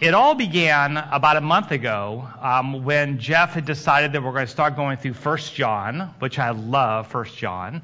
It 0.00 0.14
all 0.14 0.36
began 0.36 0.96
about 0.96 1.38
a 1.38 1.40
month 1.40 1.72
ago 1.72 2.28
um, 2.40 2.84
when 2.84 3.18
Jeff 3.18 3.54
had 3.54 3.64
decided 3.64 4.12
that 4.12 4.22
we're 4.22 4.30
going 4.30 4.46
to 4.46 4.52
start 4.52 4.76
going 4.76 4.96
through 4.96 5.14
First 5.14 5.56
John, 5.56 6.14
which 6.20 6.38
I 6.38 6.50
love, 6.50 7.08
First 7.08 7.36
John, 7.36 7.82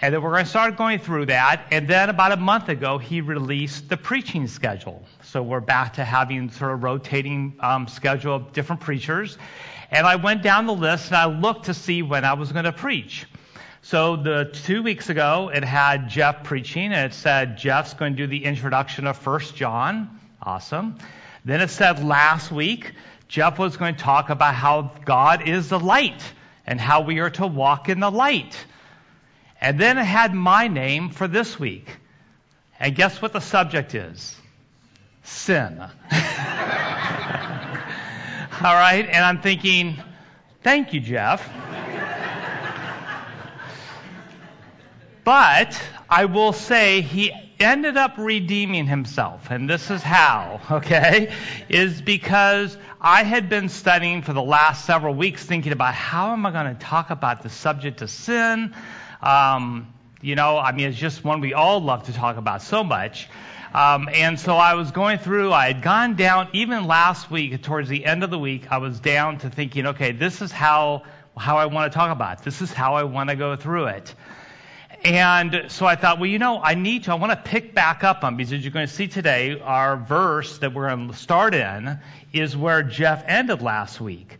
and 0.00 0.14
that 0.14 0.22
we're 0.22 0.30
going 0.30 0.44
to 0.44 0.48
start 0.48 0.76
going 0.76 1.00
through 1.00 1.26
that. 1.26 1.66
And 1.72 1.88
then 1.88 2.08
about 2.08 2.30
a 2.30 2.36
month 2.36 2.68
ago, 2.68 2.98
he 2.98 3.20
released 3.20 3.88
the 3.88 3.96
preaching 3.96 4.46
schedule. 4.46 5.02
So 5.24 5.42
we're 5.42 5.58
back 5.58 5.94
to 5.94 6.04
having 6.04 6.52
sort 6.52 6.70
of 6.72 6.84
rotating 6.84 7.56
um, 7.58 7.88
schedule 7.88 8.36
of 8.36 8.52
different 8.52 8.80
preachers. 8.80 9.36
And 9.90 10.06
I 10.06 10.14
went 10.14 10.42
down 10.42 10.66
the 10.66 10.72
list 10.72 11.08
and 11.08 11.16
I 11.16 11.24
looked 11.24 11.64
to 11.64 11.74
see 11.74 12.02
when 12.02 12.24
I 12.24 12.34
was 12.34 12.52
going 12.52 12.66
to 12.66 12.72
preach. 12.72 13.26
So 13.82 14.14
the 14.14 14.50
two 14.52 14.84
weeks 14.84 15.08
ago, 15.08 15.50
it 15.52 15.64
had 15.64 16.08
Jeff 16.08 16.44
preaching, 16.44 16.92
and 16.92 17.10
it 17.10 17.12
said 17.12 17.58
Jeff's 17.58 17.92
going 17.92 18.12
to 18.12 18.16
do 18.16 18.28
the 18.28 18.44
introduction 18.44 19.08
of 19.08 19.16
First 19.16 19.56
John. 19.56 20.20
Awesome. 20.40 20.96
Then 21.44 21.60
it 21.60 21.70
said 21.70 22.04
last 22.04 22.50
week, 22.50 22.92
Jeff 23.28 23.58
was 23.58 23.76
going 23.76 23.94
to 23.94 24.02
talk 24.02 24.30
about 24.30 24.54
how 24.54 24.92
God 25.04 25.48
is 25.48 25.68
the 25.68 25.78
light 25.78 26.22
and 26.66 26.80
how 26.80 27.02
we 27.02 27.20
are 27.20 27.30
to 27.30 27.46
walk 27.46 27.88
in 27.88 28.00
the 28.00 28.10
light. 28.10 28.56
And 29.60 29.78
then 29.78 29.98
it 29.98 30.04
had 30.04 30.34
my 30.34 30.68
name 30.68 31.10
for 31.10 31.28
this 31.28 31.58
week. 31.58 31.96
And 32.78 32.94
guess 32.94 33.20
what 33.20 33.32
the 33.32 33.40
subject 33.40 33.94
is? 33.94 34.36
Sin. 35.22 35.80
All 35.80 35.88
right? 38.62 39.06
And 39.06 39.24
I'm 39.24 39.40
thinking, 39.40 39.96
thank 40.62 40.92
you, 40.92 41.00
Jeff. 41.00 41.48
but 45.24 45.80
I 46.08 46.24
will 46.24 46.52
say 46.52 47.02
he 47.02 47.32
ended 47.60 47.96
up 47.96 48.14
redeeming 48.16 48.86
himself, 48.86 49.50
and 49.50 49.68
this 49.68 49.90
is 49.90 50.02
how, 50.02 50.60
okay, 50.70 51.32
is 51.68 52.00
because 52.00 52.76
I 53.00 53.22
had 53.22 53.48
been 53.48 53.68
studying 53.68 54.22
for 54.22 54.32
the 54.32 54.42
last 54.42 54.84
several 54.84 55.14
weeks 55.14 55.44
thinking 55.44 55.72
about 55.72 55.94
how 55.94 56.32
am 56.32 56.46
I 56.46 56.50
going 56.50 56.74
to 56.74 56.80
talk 56.80 57.10
about 57.10 57.42
the 57.42 57.50
subject 57.50 58.02
of 58.02 58.10
sin. 58.10 58.74
Um, 59.22 59.92
you 60.22 60.34
know, 60.34 60.58
I 60.58 60.72
mean, 60.72 60.88
it's 60.88 60.98
just 60.98 61.24
one 61.24 61.40
we 61.40 61.54
all 61.54 61.80
love 61.80 62.04
to 62.04 62.12
talk 62.12 62.36
about 62.36 62.62
so 62.62 62.82
much. 62.82 63.28
Um, 63.72 64.08
and 64.12 64.38
so 64.38 64.56
I 64.56 64.74
was 64.74 64.90
going 64.90 65.18
through, 65.18 65.52
I 65.52 65.68
had 65.68 65.82
gone 65.82 66.16
down, 66.16 66.48
even 66.52 66.86
last 66.86 67.30
week, 67.30 67.62
towards 67.62 67.88
the 67.88 68.04
end 68.04 68.24
of 68.24 68.30
the 68.30 68.38
week, 68.38 68.66
I 68.70 68.78
was 68.78 68.98
down 68.98 69.38
to 69.38 69.50
thinking, 69.50 69.86
okay, 69.86 70.12
this 70.12 70.42
is 70.42 70.50
how, 70.50 71.04
how 71.36 71.58
I 71.58 71.66
want 71.66 71.92
to 71.92 71.96
talk 71.96 72.10
about 72.10 72.40
it. 72.40 72.44
This 72.44 72.62
is 72.62 72.72
how 72.72 72.94
I 72.94 73.04
want 73.04 73.30
to 73.30 73.36
go 73.36 73.54
through 73.54 73.86
it. 73.86 74.14
And 75.02 75.66
so 75.68 75.86
I 75.86 75.96
thought, 75.96 76.18
well, 76.18 76.28
you 76.28 76.38
know, 76.38 76.60
I 76.62 76.74
need 76.74 77.04
to, 77.04 77.12
I 77.12 77.14
want 77.14 77.32
to 77.32 77.50
pick 77.50 77.74
back 77.74 78.04
up 78.04 78.22
on, 78.22 78.36
because 78.36 78.52
you're 78.52 78.70
going 78.70 78.86
to 78.86 78.92
see 78.92 79.08
today, 79.08 79.58
our 79.58 79.96
verse 79.96 80.58
that 80.58 80.74
we're 80.74 80.88
going 80.88 81.08
to 81.08 81.16
start 81.16 81.54
in 81.54 81.98
is 82.32 82.54
where 82.54 82.82
Jeff 82.82 83.24
ended 83.26 83.62
last 83.62 84.00
week. 84.00 84.38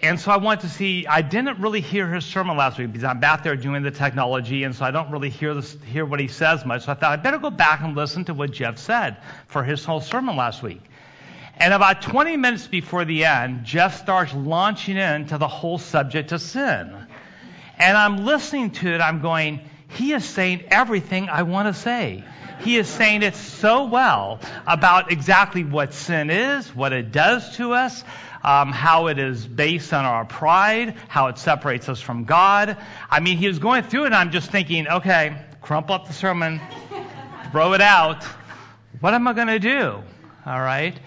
And 0.00 0.18
so 0.18 0.30
I 0.30 0.36
want 0.36 0.60
to 0.60 0.68
see, 0.68 1.06
I 1.06 1.22
didn't 1.22 1.58
really 1.58 1.80
hear 1.80 2.08
his 2.08 2.24
sermon 2.24 2.56
last 2.56 2.78
week 2.78 2.92
because 2.92 3.04
I'm 3.04 3.20
back 3.20 3.42
there 3.42 3.56
doing 3.56 3.82
the 3.82 3.90
technology, 3.90 4.62
and 4.62 4.74
so 4.74 4.84
I 4.84 4.92
don't 4.92 5.10
really 5.10 5.28
hear, 5.28 5.54
this, 5.54 5.76
hear 5.84 6.06
what 6.06 6.20
he 6.20 6.28
says 6.28 6.64
much. 6.64 6.84
So 6.84 6.92
I 6.92 6.94
thought 6.94 7.12
I'd 7.12 7.22
better 7.22 7.38
go 7.38 7.50
back 7.50 7.80
and 7.82 7.94
listen 7.94 8.24
to 8.26 8.34
what 8.34 8.52
Jeff 8.52 8.78
said 8.78 9.18
for 9.48 9.62
his 9.62 9.84
whole 9.84 10.00
sermon 10.00 10.36
last 10.36 10.62
week. 10.62 10.80
And 11.56 11.74
about 11.74 12.00
20 12.00 12.36
minutes 12.36 12.68
before 12.68 13.04
the 13.04 13.24
end, 13.24 13.64
Jeff 13.64 13.98
starts 13.98 14.32
launching 14.32 14.96
into 14.96 15.36
the 15.36 15.48
whole 15.48 15.78
subject 15.78 16.30
of 16.30 16.40
sin. 16.40 16.96
And 17.76 17.96
I'm 17.96 18.24
listening 18.24 18.70
to 18.70 18.94
it, 18.94 19.00
I'm 19.00 19.20
going, 19.20 19.60
he 19.88 20.12
is 20.12 20.24
saying 20.24 20.64
everything 20.70 21.28
I 21.28 21.42
want 21.42 21.68
to 21.68 21.80
say. 21.80 22.24
He 22.60 22.76
is 22.76 22.88
saying 22.88 23.22
it 23.22 23.36
so 23.36 23.84
well 23.84 24.40
about 24.66 25.12
exactly 25.12 25.64
what 25.64 25.94
sin 25.94 26.30
is, 26.30 26.74
what 26.74 26.92
it 26.92 27.12
does 27.12 27.56
to 27.56 27.72
us, 27.72 28.02
um, 28.42 28.72
how 28.72 29.06
it 29.06 29.18
is 29.18 29.46
based 29.46 29.92
on 29.92 30.04
our 30.04 30.24
pride, 30.24 30.96
how 31.08 31.28
it 31.28 31.38
separates 31.38 31.88
us 31.88 32.00
from 32.00 32.24
God. 32.24 32.76
I 33.10 33.20
mean, 33.20 33.36
he 33.38 33.46
was 33.46 33.58
going 33.58 33.84
through 33.84 34.04
it, 34.04 34.06
and 34.06 34.14
I'm 34.14 34.32
just 34.32 34.50
thinking, 34.50 34.88
okay, 34.88 35.40
crumple 35.62 35.94
up 35.94 36.06
the 36.06 36.12
sermon, 36.12 36.60
throw 37.52 37.74
it 37.74 37.80
out. 37.80 38.24
What 39.00 39.14
am 39.14 39.28
I 39.28 39.32
going 39.32 39.48
to 39.48 39.60
do? 39.60 40.02
All 40.44 40.60
right. 40.60 40.98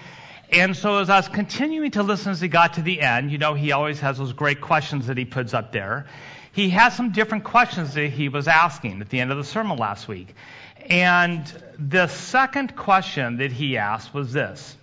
And 0.51 0.75
so 0.75 0.97
as 0.97 1.09
I 1.09 1.17
was 1.17 1.27
continuing 1.27 1.91
to 1.91 2.03
listen 2.03 2.31
as 2.31 2.41
he 2.41 2.47
got 2.47 2.73
to 2.73 2.81
the 2.81 3.01
end, 3.01 3.31
you 3.31 3.38
know, 3.38 3.53
he 3.53 3.72
always 3.72 4.00
has 4.01 4.17
those 4.17 4.33
great 4.33 4.61
questions 4.61 5.07
that 5.07 5.17
he 5.17 5.25
puts 5.25 5.53
up 5.53 5.72
there 5.72 6.07
he 6.53 6.69
had 6.69 6.89
some 6.89 7.12
different 7.12 7.44
questions 7.44 7.94
that 7.94 8.09
he 8.09 8.29
was 8.29 8.47
asking 8.47 9.01
at 9.01 9.09
the 9.09 9.19
end 9.19 9.31
of 9.31 9.38
the 9.38 9.44
sermon 9.44 9.78
last 9.78 10.07
week. 10.07 10.35
And 10.89 11.45
the 11.78 12.07
second 12.07 12.75
question 12.75 13.38
that 13.38 13.51
he 13.51 13.78
asked 13.78 14.13
was 14.13 14.34
this 14.34 14.75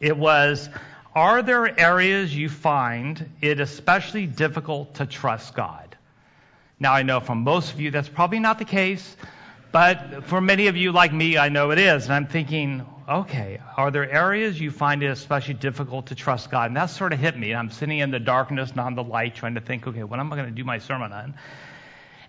it 0.00 0.16
was, 0.16 0.68
Are 1.14 1.42
there 1.42 1.78
areas 1.78 2.34
you 2.34 2.48
find 2.48 3.30
it 3.40 3.60
especially 3.60 4.26
difficult 4.26 4.94
to 4.94 5.06
trust 5.06 5.54
God? 5.54 5.96
Now, 6.80 6.92
I 6.92 7.02
know 7.02 7.20
from 7.20 7.42
most 7.42 7.72
of 7.72 7.80
you 7.80 7.90
that's 7.90 8.08
probably 8.08 8.40
not 8.40 8.58
the 8.58 8.64
case, 8.64 9.16
but 9.74 10.22
for 10.26 10.40
many 10.40 10.68
of 10.68 10.76
you 10.76 10.92
like 10.92 11.12
me, 11.12 11.36
I 11.36 11.48
know 11.48 11.72
it 11.72 11.80
is. 11.80 12.04
And 12.04 12.14
I'm 12.14 12.28
thinking, 12.28 12.86
okay, 13.08 13.58
are 13.76 13.90
there 13.90 14.08
areas 14.08 14.60
you 14.60 14.70
find 14.70 15.02
it 15.02 15.08
especially 15.08 15.54
difficult 15.54 16.06
to 16.06 16.14
trust 16.14 16.48
God? 16.48 16.70
And 16.70 16.76
that 16.76 16.90
sort 16.90 17.12
of 17.12 17.18
hit 17.18 17.36
me. 17.36 17.52
I'm 17.52 17.72
sitting 17.72 17.98
in 17.98 18.12
the 18.12 18.20
darkness, 18.20 18.76
not 18.76 18.86
in 18.86 18.94
the 18.94 19.02
light, 19.02 19.34
trying 19.34 19.56
to 19.56 19.60
think, 19.60 19.84
okay, 19.88 20.04
what 20.04 20.20
am 20.20 20.32
I 20.32 20.36
going 20.36 20.48
to 20.48 20.54
do 20.54 20.62
my 20.62 20.78
sermon 20.78 21.12
on? 21.12 21.34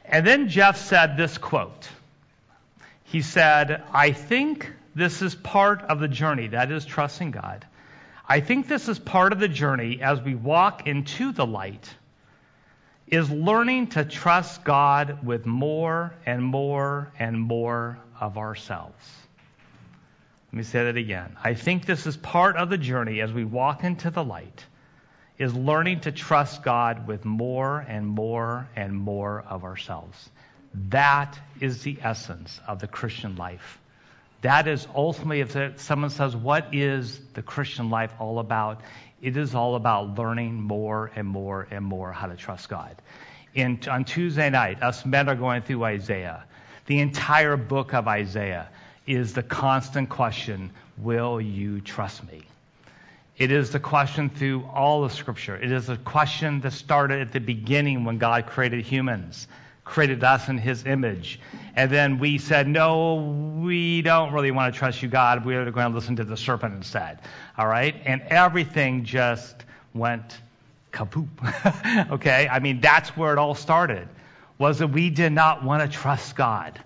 And 0.06 0.26
then 0.26 0.50
Jeff 0.50 0.76
said 0.76 1.18
this 1.18 1.38
quote. 1.38 1.88
He 3.04 3.22
said, 3.22 3.84
I 3.94 4.12
think 4.12 4.74
this 4.96 5.22
is 5.22 5.36
part 5.36 5.84
of 5.84 6.00
the 6.00 6.08
journey, 6.08 6.48
that 6.48 6.72
is 6.72 6.84
trusting 6.84 7.30
God. 7.30 7.64
I 8.28 8.40
think 8.40 8.68
this 8.68 8.90
is 8.90 8.98
part 8.98 9.34
of 9.34 9.40
the 9.40 9.48
journey 9.48 10.02
as 10.02 10.20
we 10.20 10.34
walk 10.34 10.88
into 10.88 11.32
the 11.32 11.46
light, 11.46 11.94
is 13.08 13.30
learning 13.30 13.88
to 13.88 14.04
trust 14.04 14.64
God 14.64 15.26
with 15.26 15.46
more 15.46 16.14
and 16.26 16.44
more 16.44 17.12
and 17.20 17.40
more 17.40 18.00
of 18.20 18.38
ourselves. 18.38 19.06
Let 20.52 20.58
me 20.58 20.64
say 20.64 20.86
that 20.86 20.98
again. 20.98 21.36
I 21.44 21.54
think 21.54 21.86
this 21.86 22.08
is 22.08 22.18
part 22.18 22.56
of 22.56 22.70
the 22.70 22.78
journey 22.78 23.22
as 23.22 23.32
we 23.32 23.44
walk 23.44 23.84
into 23.84 24.10
the 24.10 24.24
light, 24.24 24.66
is 25.38 25.54
learning 25.54 26.02
to 26.02 26.12
trust 26.12 26.64
God 26.64 27.08
with 27.08 27.26
more 27.26 27.80
and 27.80 28.08
more 28.08 28.68
and 28.76 28.96
more 28.96 29.44
of 29.48 29.64
ourselves. 29.66 30.30
That 30.90 31.38
is 31.60 31.84
the 31.84 31.98
essence 32.02 32.60
of 32.68 32.80
the 32.80 32.88
Christian 32.88 33.36
life. 33.36 33.80
That 34.42 34.68
is 34.68 34.88
ultimately, 34.96 35.42
if 35.42 35.80
someone 35.82 36.10
says, 36.10 36.36
What 36.36 36.74
is 36.74 37.20
the 37.34 37.42
Christian 37.42 37.90
life 37.90 38.14
all 38.20 38.40
about? 38.40 38.82
It 39.26 39.38
is 39.38 39.56
all 39.56 39.74
about 39.74 40.20
learning 40.20 40.62
more 40.62 41.10
and 41.16 41.28
more 41.28 41.68
and 41.72 41.84
more 41.84 42.12
how 42.12 42.28
to 42.28 42.36
trust 42.36 42.70
God. 42.70 42.96
In, 43.56 43.80
on 43.90 44.06
Tuesday 44.06 44.52
night, 44.52 44.84
us 44.84 45.04
men 45.04 45.28
are 45.28 45.34
going 45.34 45.64
through 45.64 45.84
Isaiah, 45.84 46.44
the 46.86 47.00
entire 47.00 47.58
book 47.58 47.96
of 47.96 48.08
Isaiah 48.08 48.68
is 49.08 49.34
the 49.34 49.42
constant 49.42 50.10
question 50.10 50.70
Will 51.00 51.42
you 51.42 51.82
trust 51.82 52.24
me? 52.32 52.44
It 53.36 53.52
is 53.52 53.72
the 53.72 53.80
question 53.80 54.30
through 54.30 54.64
all 54.72 55.04
of 55.04 55.12
Scripture. 55.12 55.56
It 55.56 55.72
is 55.72 55.90
a 55.90 55.98
question 55.98 56.62
that 56.62 56.74
started 56.74 57.20
at 57.20 57.32
the 57.32 57.40
beginning 57.40 58.06
when 58.06 58.20
God 58.20 58.46
created 58.46 58.86
humans, 58.86 59.48
created 59.86 60.24
us 60.24 60.50
in 60.50 60.58
His 60.58 60.86
image. 60.86 61.40
And 61.76 61.92
then 61.92 62.20
we 62.20 62.38
said, 62.38 62.68
No, 62.68 63.16
we 63.62 64.02
don't 64.02 64.34
really 64.34 64.52
want 64.52 64.74
to 64.74 64.78
trust 64.78 65.02
you, 65.02 65.08
God. 65.08 65.46
We're 65.46 65.70
going 65.72 65.92
to 65.92 65.96
listen 65.96 66.16
to 66.18 66.24
the 66.24 66.36
serpent 66.36 66.74
instead. 66.74 67.20
All 67.58 67.68
right? 67.68 67.96
And 68.06 68.22
everything 68.24 69.06
just 69.06 69.64
went 69.94 70.40
kapoop. 70.92 71.30
okay? 72.12 72.48
I 72.50 72.60
mean, 72.60 72.82
that's 72.82 73.16
where 73.16 73.32
it 73.32 73.38
all 73.38 73.56
started, 73.56 74.08
was 74.58 74.80
that 74.80 74.88
we 74.88 75.10
did 75.10 75.32
not 75.32 75.64
want 75.64 75.90
to 75.90 75.98
trust 75.98 76.36
God. 76.36 76.80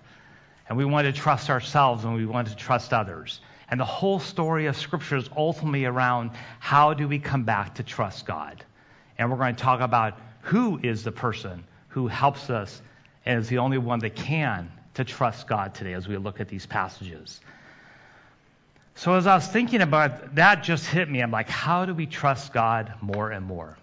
And 0.68 0.78
we 0.78 0.84
want 0.84 1.06
to 1.06 1.12
trust 1.12 1.50
ourselves 1.50 2.04
and 2.04 2.14
we 2.14 2.26
want 2.26 2.48
to 2.48 2.54
trust 2.54 2.92
others. 2.92 3.40
And 3.70 3.80
the 3.80 3.84
whole 3.84 4.20
story 4.20 4.66
of 4.66 4.76
Scripture 4.76 5.16
is 5.16 5.28
ultimately 5.36 5.84
around 5.84 6.30
how 6.58 6.94
do 6.94 7.08
we 7.08 7.18
come 7.18 7.44
back 7.44 7.76
to 7.76 7.82
trust 7.82 8.26
God. 8.26 8.64
And 9.18 9.30
we're 9.30 9.36
going 9.36 9.56
to 9.56 9.62
talk 9.62 9.80
about 9.80 10.18
who 10.42 10.78
is 10.82 11.02
the 11.02 11.12
person 11.12 11.64
who 11.88 12.06
helps 12.06 12.50
us 12.50 12.82
and 13.26 13.38
is 13.38 13.48
the 13.48 13.58
only 13.58 13.78
one 13.78 13.98
that 14.00 14.14
can 14.14 14.70
to 14.94 15.04
trust 15.04 15.46
God 15.46 15.74
today 15.74 15.92
as 15.92 16.08
we 16.08 16.16
look 16.16 16.40
at 16.40 16.48
these 16.48 16.66
passages. 16.66 17.40
So 18.94 19.14
as 19.14 19.26
I 19.26 19.34
was 19.34 19.46
thinking 19.46 19.80
about 19.80 20.34
that, 20.34 20.62
just 20.62 20.86
hit 20.86 21.08
me. 21.08 21.20
I'm 21.20 21.30
like, 21.30 21.48
how 21.48 21.86
do 21.86 21.94
we 21.94 22.06
trust 22.06 22.52
God 22.52 22.92
more 23.00 23.30
and 23.30 23.46
more? 23.46 23.78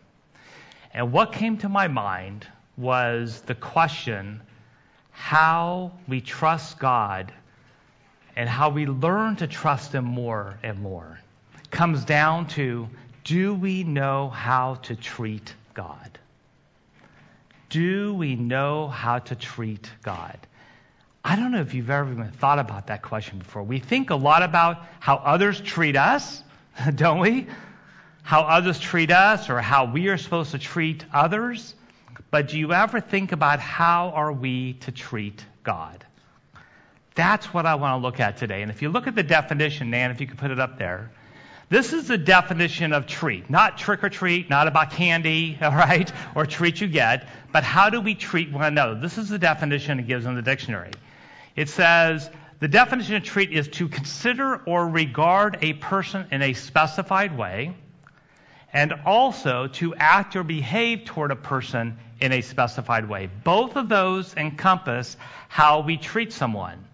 And 0.94 1.12
what 1.12 1.34
came 1.34 1.58
to 1.60 1.70
my 1.70 1.88
mind 1.88 2.48
was 2.78 3.42
the 3.42 3.56
question 3.56 4.42
how 5.12 5.92
we 6.08 6.22
trust 6.22 6.78
God 6.78 7.32
and 8.36 8.48
how 8.48 8.70
we 8.70 8.86
learn 8.86 9.36
to 9.38 9.48
trust 9.48 9.94
Him 9.94 10.06
more 10.06 10.60
and 10.62 10.80
more 10.80 11.20
comes 11.72 12.06
down 12.06 12.48
to 12.50 12.88
do 13.24 13.56
we 13.56 13.84
know 13.84 14.30
how 14.30 14.76
to 14.84 14.96
treat 14.96 15.54
God? 15.74 16.17
Do 17.70 18.14
we 18.14 18.36
know 18.36 18.88
how 18.88 19.20
to 19.20 19.36
treat 19.36 19.90
God? 20.04 20.38
I 21.24 21.36
don't 21.36 21.52
know 21.52 21.60
if 21.60 21.74
you've 21.74 21.90
ever 21.90 22.10
even 22.10 22.32
thought 22.32 22.60
about 22.60 22.88
that 22.88 23.02
question 23.02 23.40
before. 23.40 23.64
We 23.64 23.80
think 23.80 24.10
a 24.12 24.16
lot 24.16 24.44
about 24.44 24.86
how 25.00 25.18
others 25.18 25.60
treat 25.60 25.98
us, 25.98 26.42
don't 26.96 27.20
we? 27.20 27.48
How 28.24 28.42
others 28.42 28.80
treat 28.80 29.12
us 29.12 29.50
or 29.50 29.60
how 29.60 29.92
we 29.92 30.08
are 30.08 30.18
supposed 30.18 30.52
to 30.52 30.60
treat 30.60 31.04
others. 31.14 31.76
But 32.32 32.50
do 32.50 32.58
you 32.58 32.74
ever 32.74 33.02
think 33.02 33.32
about 33.32 33.60
how 33.60 34.10
are 34.12 34.32
we 34.32 34.74
to 34.74 34.92
treat 34.92 35.46
God? 35.64 36.06
That's 37.16 37.54
what 37.54 37.66
I 37.66 37.76
want 37.76 38.00
to 38.00 38.06
look 38.06 38.20
at 38.20 38.38
today. 38.38 38.62
And 38.62 38.72
if 38.72 38.82
you 38.82 38.90
look 38.90 39.08
at 39.08 39.16
the 39.16 39.24
definition, 39.24 39.90
Nan, 39.90 40.12
if 40.12 40.22
you 40.22 40.28
could 40.28 40.38
put 40.38 40.52
it 40.52 40.60
up 40.60 40.78
there, 40.78 41.12
this 41.70 41.92
is 41.92 42.08
the 42.08 42.18
definition 42.18 42.94
of 42.94 43.08
treat. 43.08 43.50
Not 43.50 43.78
trick 43.78 44.04
or 44.04 44.10
treat, 44.10 44.50
not 44.50 44.68
about 44.68 44.92
candy, 44.92 45.58
all 45.62 45.72
right, 45.72 46.12
or 46.36 46.46
treat 46.46 46.80
you 46.80 46.88
get, 46.88 47.28
but 47.52 47.64
how 47.64 47.90
do 47.90 48.00
we 48.00 48.16
treat 48.16 48.52
one 48.52 48.64
another? 48.64 48.96
This 48.96 49.18
is 49.18 49.30
the 49.30 49.40
definition 49.40 50.00
it 50.00 50.08
gives 50.08 50.26
in 50.26 50.36
the 50.36 50.42
dictionary. 50.42 50.92
It 51.56 51.70
says 51.70 52.30
the 52.60 52.68
definition 52.68 53.16
of 53.16 53.24
treat 53.24 53.52
is 53.52 53.68
to 53.70 53.88
consider 53.88 54.58
or 54.66 54.88
regard 54.88 55.58
a 55.62 55.74
person 55.74 56.28
in 56.32 56.42
a 56.42 56.54
specified 56.54 57.38
way, 57.38 57.76
and 58.74 58.94
also 59.06 59.68
to 59.68 59.96
act 59.96 60.36
or 60.36 60.44
behave 60.44 61.06
toward 61.06 61.32
a 61.32 61.36
person 61.36 61.98
in 62.20 62.32
a 62.32 62.42
specified 62.42 63.08
way. 63.08 63.30
Both 63.44 63.76
of 63.76 63.90
those 63.90 64.36
encompass 64.36 65.18
how 65.48 65.82
we 65.82 65.98
treat 65.98 66.34
someone. 66.34 66.86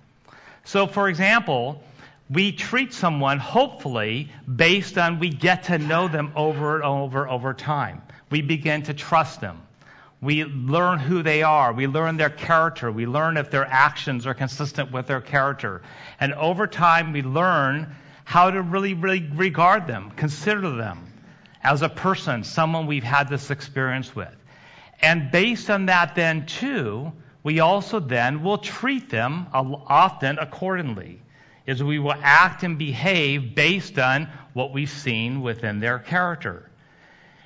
So, 0.66 0.88
for 0.88 1.10
example, 1.10 1.84
we 2.30 2.52
treat 2.52 2.94
someone 2.94 3.38
hopefully 3.38 4.30
based 4.54 4.98
on 4.98 5.20
we 5.20 5.30
get 5.30 5.64
to 5.64 5.78
know 5.78 6.08
them 6.08 6.31
over 6.36 6.75
and 6.75 6.84
over 6.84 7.28
over 7.28 7.54
time. 7.54 8.02
We 8.30 8.42
begin 8.42 8.84
to 8.84 8.94
trust 8.94 9.42
them. 9.42 9.62
We 10.22 10.46
learn 10.46 11.00
who 11.00 11.22
they 11.22 11.44
are. 11.44 11.74
We 11.74 11.86
learn 11.86 12.16
their 12.16 12.30
character. 12.30 12.90
We 12.92 13.06
learn 13.06 13.36
if 13.36 13.52
their 13.52 13.66
actions 13.66 14.25
are 14.25 14.34
consistent 14.34 14.92
with 14.92 15.06
their 15.06 15.20
character. 15.20 15.81
And 16.18 16.34
over 16.34 16.66
time, 16.66 17.12
we 17.12 17.22
learn 17.22 17.94
how 18.24 18.50
to 18.50 18.62
really, 18.62 18.94
really 18.94 19.30
regard 19.36 19.86
them, 19.86 20.12
consider 20.12 20.70
them 20.70 21.06
as 21.62 21.81
a 21.81 21.90
person, 21.90 22.46
someone 22.46 22.88
we've 22.88 23.04
had 23.04 23.28
this 23.28 23.52
experience 23.52 24.16
with. 24.16 24.34
And 25.02 25.30
based 25.30 25.70
on 25.70 25.88
that, 25.88 26.16
then, 26.16 26.46
too, 26.46 27.12
we 27.44 27.60
also 27.60 28.00
then 28.00 28.44
will 28.44 28.60
treat 28.60 29.10
them 29.10 29.48
often 29.54 30.40
accordingly 30.40 31.20
is 31.65 31.81
we 31.81 32.00
will 32.00 32.15
act 32.21 32.63
and 32.63 32.77
behave 32.77 33.56
based 33.56 33.98
on 33.98 34.30
what 34.54 34.74
we've 34.74 34.89
seen 34.89 35.42
within 35.42 35.80
their 35.80 36.00
character. 36.00 36.69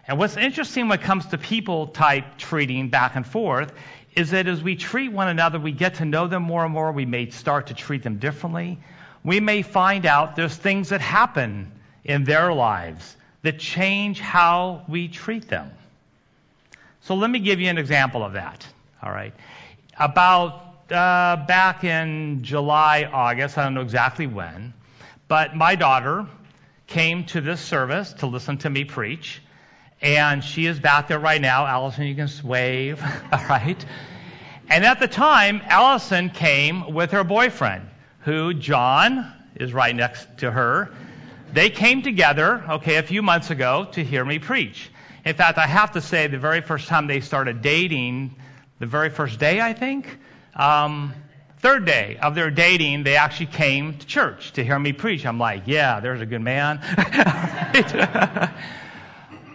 And 0.07 0.17
what's 0.17 0.37
interesting 0.37 0.87
when 0.87 0.99
it 0.99 1.03
comes 1.03 1.27
to 1.27 1.37
people 1.37 1.87
type 1.87 2.37
treating 2.37 2.89
back 2.89 3.15
and 3.15 3.25
forth 3.25 3.73
is 4.15 4.31
that 4.31 4.47
as 4.47 4.63
we 4.63 4.75
treat 4.75 5.09
one 5.09 5.27
another, 5.27 5.59
we 5.59 5.71
get 5.71 5.95
to 5.95 6.05
know 6.05 6.27
them 6.27 6.43
more 6.43 6.63
and 6.63 6.73
more. 6.73 6.91
We 6.91 7.05
may 7.05 7.29
start 7.29 7.67
to 7.67 7.73
treat 7.73 8.03
them 8.03 8.17
differently. 8.17 8.79
We 9.23 9.39
may 9.39 9.61
find 9.61 10.05
out 10.05 10.35
there's 10.35 10.55
things 10.55 10.89
that 10.89 11.01
happen 11.01 11.71
in 12.03 12.23
their 12.23 12.53
lives 12.53 13.15
that 13.43 13.59
change 13.59 14.19
how 14.19 14.83
we 14.87 15.07
treat 15.07 15.47
them. 15.47 15.71
So 17.01 17.15
let 17.15 17.29
me 17.29 17.39
give 17.39 17.59
you 17.59 17.69
an 17.69 17.77
example 17.77 18.23
of 18.23 18.33
that. 18.33 18.67
All 19.03 19.11
right. 19.11 19.33
About 19.99 20.66
uh, 20.91 21.45
back 21.47 21.83
in 21.83 22.43
July, 22.43 23.09
August, 23.11 23.57
I 23.57 23.63
don't 23.63 23.73
know 23.73 23.81
exactly 23.81 24.27
when, 24.27 24.73
but 25.27 25.55
my 25.55 25.75
daughter 25.75 26.27
came 26.87 27.25
to 27.25 27.41
this 27.41 27.59
service 27.59 28.13
to 28.13 28.27
listen 28.27 28.57
to 28.59 28.69
me 28.69 28.85
preach, 28.85 29.41
and 30.01 30.43
she 30.43 30.65
is 30.65 30.79
back 30.79 31.07
there 31.07 31.19
right 31.19 31.41
now. 31.41 31.65
Allison, 31.65 32.05
you 32.05 32.15
can 32.15 32.29
wave, 32.43 33.01
all 33.31 33.45
right? 33.47 33.85
And 34.69 34.85
at 34.85 34.99
the 34.99 35.07
time, 35.07 35.61
Allison 35.65 36.29
came 36.29 36.93
with 36.93 37.11
her 37.11 37.23
boyfriend, 37.23 37.87
who, 38.21 38.53
John, 38.53 39.31
is 39.55 39.73
right 39.73 39.95
next 39.95 40.27
to 40.39 40.51
her. 40.51 40.91
They 41.53 41.69
came 41.69 42.01
together, 42.01 42.63
okay, 42.69 42.97
a 42.97 43.03
few 43.03 43.21
months 43.21 43.49
ago 43.49 43.87
to 43.93 44.03
hear 44.03 44.23
me 44.23 44.39
preach. 44.39 44.89
In 45.25 45.35
fact, 45.35 45.57
I 45.57 45.67
have 45.67 45.91
to 45.93 46.01
say, 46.01 46.27
the 46.27 46.37
very 46.37 46.61
first 46.61 46.87
time 46.87 47.07
they 47.07 47.21
started 47.21 47.61
dating, 47.61 48.35
the 48.79 48.85
very 48.85 49.09
first 49.09 49.39
day, 49.39 49.59
I 49.59 49.73
think, 49.73 50.17
um, 50.57 51.13
third 51.59 51.85
day 51.85 52.17
of 52.21 52.35
their 52.35 52.51
dating, 52.51 53.03
they 53.03 53.15
actually 53.15 53.45
came 53.47 53.97
to 53.97 54.05
church 54.05 54.53
to 54.53 54.63
hear 54.63 54.77
me 54.77 54.91
preach. 54.91 55.25
I'm 55.25 55.39
like, 55.39 55.63
yeah, 55.65 55.99
there's 55.99 56.21
a 56.21 56.25
good 56.25 56.41
man. 56.41 56.79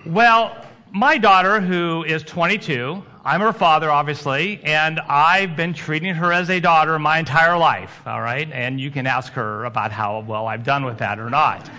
well, 0.06 0.64
my 0.92 1.18
daughter, 1.18 1.60
who 1.60 2.04
is 2.04 2.22
22, 2.22 3.02
I'm 3.24 3.40
her 3.40 3.52
father, 3.52 3.90
obviously, 3.90 4.60
and 4.64 4.98
I've 5.00 5.56
been 5.56 5.74
treating 5.74 6.14
her 6.14 6.32
as 6.32 6.50
a 6.50 6.60
daughter 6.60 6.98
my 6.98 7.18
entire 7.18 7.56
life, 7.56 8.02
all 8.04 8.20
right? 8.20 8.50
And 8.50 8.80
you 8.80 8.90
can 8.90 9.06
ask 9.06 9.32
her 9.34 9.64
about 9.64 9.92
how 9.92 10.20
well 10.20 10.46
I've 10.46 10.64
done 10.64 10.84
with 10.84 10.98
that 10.98 11.18
or 11.18 11.30
not, 11.30 11.70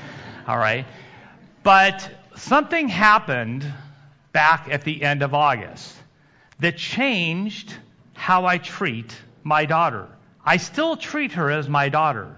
all 0.47 0.57
right? 0.57 0.85
But 1.61 2.09
something 2.35 2.87
happened 2.87 3.65
back 4.31 4.67
at 4.69 4.83
the 4.83 5.03
end 5.03 5.21
of 5.21 5.33
August 5.33 5.95
that 6.59 6.77
changed 6.77 7.75
how 8.23 8.45
I 8.45 8.57
treat 8.57 9.13
my 9.43 9.65
daughter. 9.65 10.07
I 10.45 10.55
still 10.55 10.95
treat 10.95 11.33
her 11.33 11.51
as 11.51 11.67
my 11.67 11.89
daughter. 11.89 12.37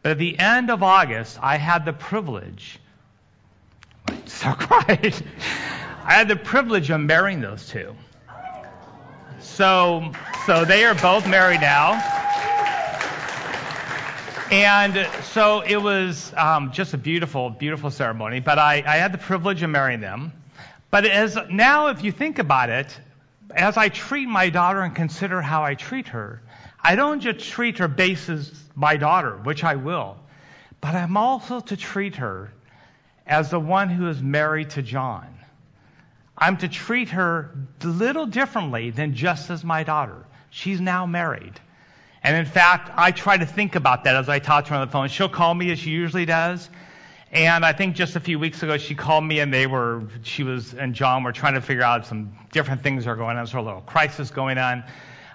But 0.00 0.12
at 0.12 0.18
the 0.18 0.38
end 0.38 0.70
of 0.70 0.84
August, 0.84 1.40
I 1.42 1.56
had 1.56 1.84
the 1.84 1.92
privilege, 1.92 2.78
so 4.26 4.54
I 4.60 5.12
had 6.04 6.28
the 6.28 6.36
privilege 6.36 6.88
of 6.90 7.00
marrying 7.00 7.40
those 7.40 7.68
two. 7.68 7.96
So, 9.40 10.12
so 10.46 10.64
they 10.64 10.84
are 10.84 10.94
both 10.94 11.26
married 11.26 11.62
now. 11.62 11.94
And 14.52 15.08
so 15.24 15.62
it 15.62 15.82
was 15.82 16.32
um, 16.36 16.70
just 16.70 16.94
a 16.94 16.98
beautiful, 16.98 17.50
beautiful 17.50 17.90
ceremony. 17.90 18.38
But 18.38 18.60
I, 18.60 18.84
I 18.86 18.98
had 18.98 19.10
the 19.10 19.18
privilege 19.18 19.64
of 19.64 19.70
marrying 19.70 20.00
them. 20.00 20.32
But 20.92 21.06
as 21.06 21.36
now, 21.50 21.88
if 21.88 22.04
you 22.04 22.12
think 22.12 22.38
about 22.38 22.70
it, 22.70 22.96
as 23.56 23.76
I 23.76 23.88
treat 23.88 24.26
my 24.28 24.50
daughter 24.50 24.82
and 24.82 24.94
consider 24.94 25.40
how 25.40 25.64
I 25.64 25.74
treat 25.74 26.08
her, 26.08 26.42
I 26.80 26.94
don't 26.94 27.20
just 27.20 27.40
treat 27.40 27.78
her 27.78 27.92
as 27.98 28.52
my 28.74 28.96
daughter, 28.96 29.36
which 29.38 29.64
I 29.64 29.76
will, 29.76 30.16
but 30.80 30.94
I'm 30.94 31.16
also 31.16 31.60
to 31.60 31.76
treat 31.76 32.16
her 32.16 32.52
as 33.26 33.50
the 33.50 33.58
one 33.58 33.88
who 33.88 34.08
is 34.08 34.22
married 34.22 34.70
to 34.70 34.82
John. 34.82 35.26
I'm 36.38 36.58
to 36.58 36.68
treat 36.68 37.08
her 37.08 37.50
a 37.80 37.86
little 37.86 38.26
differently 38.26 38.90
than 38.90 39.14
just 39.14 39.50
as 39.50 39.64
my 39.64 39.84
daughter. 39.84 40.26
She's 40.50 40.80
now 40.80 41.06
married. 41.06 41.58
And 42.22 42.36
in 42.36 42.44
fact, 42.44 42.90
I 42.94 43.10
try 43.10 43.38
to 43.38 43.46
think 43.46 43.74
about 43.74 44.04
that 44.04 44.16
as 44.16 44.28
I 44.28 44.38
talk 44.38 44.66
to 44.66 44.70
her 44.70 44.76
on 44.76 44.86
the 44.86 44.92
phone. 44.92 45.08
She'll 45.08 45.28
call 45.30 45.54
me 45.54 45.70
as 45.72 45.78
she 45.78 45.90
usually 45.90 46.26
does. 46.26 46.68
And 47.32 47.64
I 47.64 47.72
think 47.72 47.96
just 47.96 48.14
a 48.14 48.20
few 48.20 48.38
weeks 48.38 48.62
ago, 48.62 48.78
she 48.78 48.94
called 48.94 49.24
me 49.24 49.40
and 49.40 49.52
they 49.52 49.66
were, 49.66 50.04
she 50.22 50.44
was 50.44 50.74
and 50.74 50.94
John 50.94 51.24
were 51.24 51.32
trying 51.32 51.54
to 51.54 51.60
figure 51.60 51.82
out 51.82 52.06
some 52.06 52.36
different 52.52 52.82
things 52.82 53.06
are 53.06 53.16
going 53.16 53.30
on. 53.30 53.36
There's 53.36 53.54
a 53.54 53.60
little 53.60 53.80
crisis 53.80 54.30
going 54.30 54.58
on. 54.58 54.84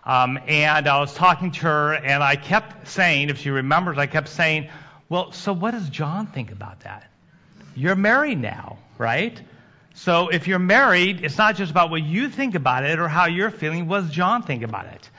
Um, 0.03 0.39
and 0.47 0.87
I 0.87 0.99
was 0.99 1.13
talking 1.13 1.51
to 1.51 1.61
her 1.61 1.93
and 1.93 2.23
I 2.23 2.35
kept 2.35 2.87
saying, 2.87 3.29
if 3.29 3.39
she 3.39 3.49
remembers, 3.49 3.97
I 3.97 4.07
kept 4.07 4.29
saying, 4.29 4.69
well, 5.09 5.31
so 5.33 5.53
what 5.53 5.71
does 5.71 5.89
John 5.89 6.27
think 6.27 6.51
about 6.51 6.81
that? 6.81 7.11
You're 7.75 7.95
married 7.95 8.39
now, 8.39 8.79
right? 8.97 9.39
So 9.93 10.29
if 10.29 10.47
you're 10.47 10.59
married, 10.59 11.23
it's 11.23 11.37
not 11.37 11.55
just 11.55 11.71
about 11.71 11.89
what 11.89 12.01
you 12.01 12.29
think 12.29 12.55
about 12.55 12.85
it 12.85 12.99
or 12.99 13.07
how 13.07 13.25
you're 13.25 13.51
feeling. 13.51 13.87
What 13.87 14.01
does 14.01 14.11
John 14.11 14.43
think 14.43 14.63
about 14.63 14.85
it? 14.85 15.09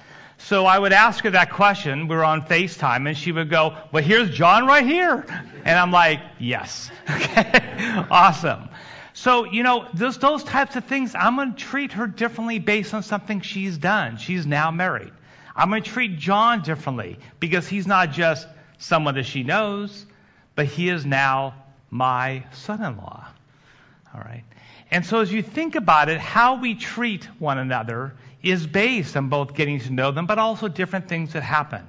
So 0.47 0.67
I 0.67 0.77
would 0.77 0.93
ask 0.93 1.23
her 1.23 1.31
that 1.31 1.53
question. 1.53 2.09
We 2.09 2.17
were 2.17 2.25
on 2.25 2.43
FaceTime, 2.43 3.07
and 3.07 3.17
she 3.17 3.31
would 3.31 3.49
go, 3.49 3.77
Well, 3.93 4.03
here's 4.03 4.31
John 4.31 4.67
right 4.67 4.85
here. 4.85 5.25
And 5.65 5.79
I'm 5.79 5.93
like, 5.93 6.21
Yes. 6.39 6.91
Okay. 7.09 8.05
awesome. 8.11 8.69
So, 9.13 9.45
you 9.45 9.63
know, 9.63 9.87
those, 9.95 10.19
those 10.19 10.43
types 10.43 10.75
of 10.75 10.85
things, 10.87 11.15
I'm 11.15 11.37
going 11.37 11.55
to 11.55 11.59
treat 11.59 11.93
her 11.93 12.07
differently 12.07 12.59
based 12.59 12.93
on 12.93 13.03
something 13.03 13.41
she's 13.41 13.79
done. 13.79 14.17
She's 14.17 14.47
now 14.47 14.71
married. 14.71 15.13
I'm 15.55 15.69
going 15.69 15.83
to 15.83 15.91
treat 15.91 16.19
John 16.19 16.63
differently 16.63 17.19
because 17.39 17.69
he's 17.69 17.87
not 17.87 18.11
just 18.11 18.49
someone 18.79 19.15
that 19.15 19.27
she 19.27 19.43
knows, 19.43 20.07
but 20.55 20.67
he 20.67 20.89
is 20.89 21.07
now 21.07 21.55
my 21.91 22.45
son 22.53 22.83
in 22.83 22.97
law. 22.97 23.27
All 24.15 24.21
right. 24.21 24.45
And 24.91 25.07
so, 25.07 25.21
as 25.21 25.33
you 25.33 25.43
think 25.43 25.77
about 25.77 26.09
it, 26.09 26.19
how 26.19 26.57
we 26.61 26.75
treat 26.75 27.25
one 27.39 27.59
another 27.59 28.15
is 28.43 28.67
based 28.67 29.17
on 29.17 29.29
both 29.29 29.55
getting 29.55 29.81
to 29.81 29.93
know 29.93 30.11
them, 30.11 30.27
but 30.27 30.39
also 30.39 30.69
different 30.69 31.09
things 31.09 31.33
that 31.35 31.43
happen. 31.43 31.87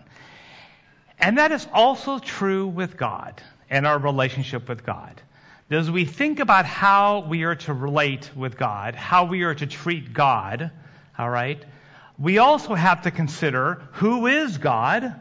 And 1.19 1.37
that 1.37 1.51
is 1.51 1.67
also 1.73 2.19
true 2.19 2.67
with 2.67 2.97
God 2.97 3.41
and 3.69 3.87
our 3.87 3.97
relationship 3.97 4.67
with 4.69 4.85
God. 4.85 5.21
As 5.69 5.89
we 5.89 6.05
think 6.05 6.39
about 6.39 6.65
how 6.65 7.21
we 7.21 7.43
are 7.43 7.55
to 7.55 7.73
relate 7.73 8.29
with 8.35 8.57
God, 8.57 8.93
how 8.93 9.25
we 9.25 9.43
are 9.43 9.55
to 9.55 9.65
treat 9.65 10.13
God, 10.13 10.69
all 11.17 11.29
right, 11.29 11.63
we 12.19 12.37
also 12.37 12.75
have 12.75 13.03
to 13.03 13.11
consider 13.11 13.81
who 13.93 14.27
is 14.27 14.57
God? 14.59 15.19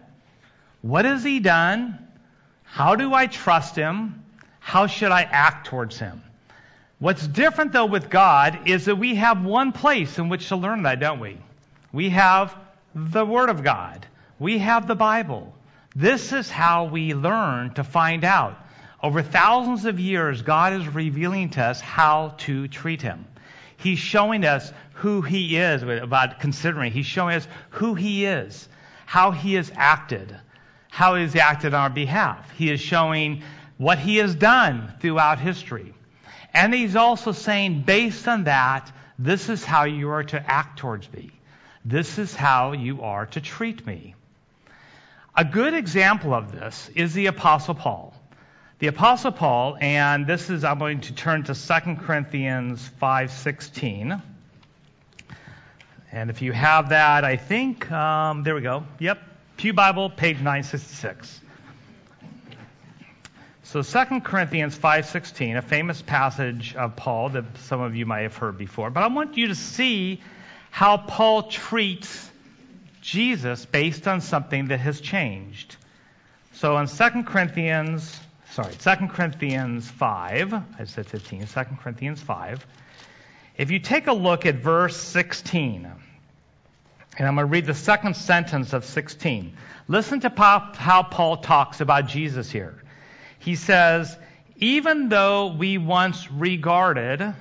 What 0.82 1.04
has 1.04 1.24
He 1.24 1.40
done? 1.40 1.98
How 2.64 2.96
do 2.96 3.14
I 3.14 3.26
trust 3.26 3.76
Him? 3.76 4.24
How 4.60 4.86
should 4.86 5.10
I 5.10 5.22
act 5.22 5.68
towards 5.68 5.98
Him? 5.98 6.22
What's 7.02 7.26
different, 7.26 7.72
though, 7.72 7.86
with 7.86 8.10
God 8.10 8.68
is 8.68 8.84
that 8.84 8.94
we 8.94 9.16
have 9.16 9.44
one 9.44 9.72
place 9.72 10.20
in 10.20 10.28
which 10.28 10.46
to 10.50 10.56
learn 10.56 10.84
that, 10.84 11.00
don't 11.00 11.18
we? 11.18 11.36
We 11.92 12.10
have 12.10 12.56
the 12.94 13.26
Word 13.26 13.48
of 13.48 13.64
God, 13.64 14.06
we 14.38 14.58
have 14.58 14.86
the 14.86 14.94
Bible. 14.94 15.52
This 15.96 16.32
is 16.32 16.48
how 16.48 16.84
we 16.84 17.12
learn 17.12 17.74
to 17.74 17.82
find 17.82 18.22
out 18.22 18.56
Over 19.02 19.20
thousands 19.20 19.84
of 19.84 19.98
years, 19.98 20.42
God 20.42 20.74
is 20.74 20.86
revealing 20.86 21.50
to 21.50 21.62
us 21.62 21.80
how 21.80 22.34
to 22.38 22.68
treat 22.68 23.02
him. 23.02 23.24
He's 23.76 23.98
showing 23.98 24.44
us 24.44 24.72
who 24.94 25.22
he 25.22 25.56
is 25.56 25.82
about 25.82 26.38
considering. 26.38 26.92
He's 26.92 27.06
showing 27.06 27.34
us 27.34 27.48
who 27.70 27.94
he 27.94 28.24
is, 28.24 28.68
how 29.06 29.32
he 29.32 29.54
has 29.54 29.72
acted, 29.74 30.36
how 30.88 31.16
he 31.16 31.22
has 31.22 31.34
acted 31.34 31.74
on 31.74 31.80
our 31.80 31.90
behalf. 31.90 32.48
He 32.52 32.70
is 32.70 32.80
showing 32.80 33.42
what 33.76 33.98
he 33.98 34.18
has 34.18 34.36
done 34.36 34.94
throughout 35.00 35.40
history. 35.40 35.92
And 36.54 36.74
he's 36.74 36.96
also 36.96 37.32
saying, 37.32 37.82
based 37.82 38.28
on 38.28 38.44
that, 38.44 38.92
this 39.18 39.48
is 39.48 39.64
how 39.64 39.84
you 39.84 40.10
are 40.10 40.24
to 40.24 40.50
act 40.50 40.78
towards 40.78 41.10
me. 41.12 41.30
This 41.84 42.18
is 42.18 42.34
how 42.34 42.72
you 42.72 43.02
are 43.02 43.26
to 43.26 43.40
treat 43.40 43.86
me. 43.86 44.14
A 45.36 45.44
good 45.44 45.74
example 45.74 46.34
of 46.34 46.52
this 46.52 46.90
is 46.94 47.14
the 47.14 47.26
Apostle 47.26 47.74
Paul. 47.74 48.14
The 48.80 48.88
Apostle 48.88 49.32
Paul, 49.32 49.78
and 49.80 50.26
this 50.26 50.50
is, 50.50 50.64
I'm 50.64 50.78
going 50.78 51.00
to 51.02 51.14
turn 51.14 51.44
to 51.44 51.54
2 51.54 51.96
Corinthians 52.04 52.90
5.16. 53.00 54.20
And 56.10 56.30
if 56.30 56.42
you 56.42 56.52
have 56.52 56.90
that, 56.90 57.24
I 57.24 57.36
think, 57.36 57.90
um, 57.90 58.42
there 58.42 58.54
we 58.54 58.60
go. 58.60 58.84
Yep, 58.98 59.18
Pew 59.56 59.72
Bible, 59.72 60.10
page 60.10 60.36
966. 60.36 61.41
So 63.72 63.80
2 63.80 64.20
Corinthians 64.20 64.76
5:16, 64.76 65.56
a 65.56 65.62
famous 65.62 66.02
passage 66.02 66.76
of 66.76 66.94
Paul 66.94 67.30
that 67.30 67.56
some 67.60 67.80
of 67.80 67.96
you 67.96 68.04
might 68.04 68.20
have 68.20 68.36
heard 68.36 68.58
before, 68.58 68.90
but 68.90 69.02
I 69.02 69.06
want 69.06 69.38
you 69.38 69.48
to 69.48 69.54
see 69.54 70.20
how 70.70 70.98
Paul 70.98 71.44
treats 71.44 72.30
Jesus 73.00 73.64
based 73.64 74.06
on 74.06 74.20
something 74.20 74.68
that 74.68 74.80
has 74.80 75.00
changed. 75.00 75.76
So 76.52 76.76
in 76.76 76.86
2 76.86 77.22
Corinthians, 77.22 78.20
sorry, 78.50 78.74
2 78.74 79.08
Corinthians 79.08 79.90
5, 79.90 80.52
I 80.52 80.84
said 80.84 81.06
15, 81.06 81.46
2 81.46 81.64
Corinthians 81.80 82.20
5, 82.20 82.66
if 83.56 83.70
you 83.70 83.78
take 83.78 84.06
a 84.06 84.12
look 84.12 84.44
at 84.44 84.56
verse 84.56 84.98
16, 84.98 85.86
and 85.86 87.26
I'm 87.26 87.36
going 87.36 87.46
to 87.46 87.50
read 87.50 87.64
the 87.64 87.72
second 87.72 88.16
sentence 88.16 88.74
of 88.74 88.84
16. 88.84 89.56
Listen 89.88 90.20
to 90.20 90.28
how 90.76 91.04
Paul 91.04 91.38
talks 91.38 91.80
about 91.80 92.08
Jesus 92.08 92.50
here 92.50 92.81
he 93.42 93.56
says, 93.56 94.16
even 94.56 95.08
though 95.08 95.48
we 95.48 95.76
once 95.76 96.30
regarded 96.30 97.34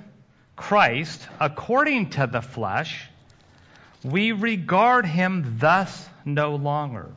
Christ 0.55 1.27
according 1.39 2.09
to 2.11 2.25
the 2.25 2.41
flesh, 2.41 3.07
we 4.03 4.31
regard 4.31 5.05
him 5.05 5.57
thus 5.59 6.09
no 6.25 6.55
longer. 6.55 7.11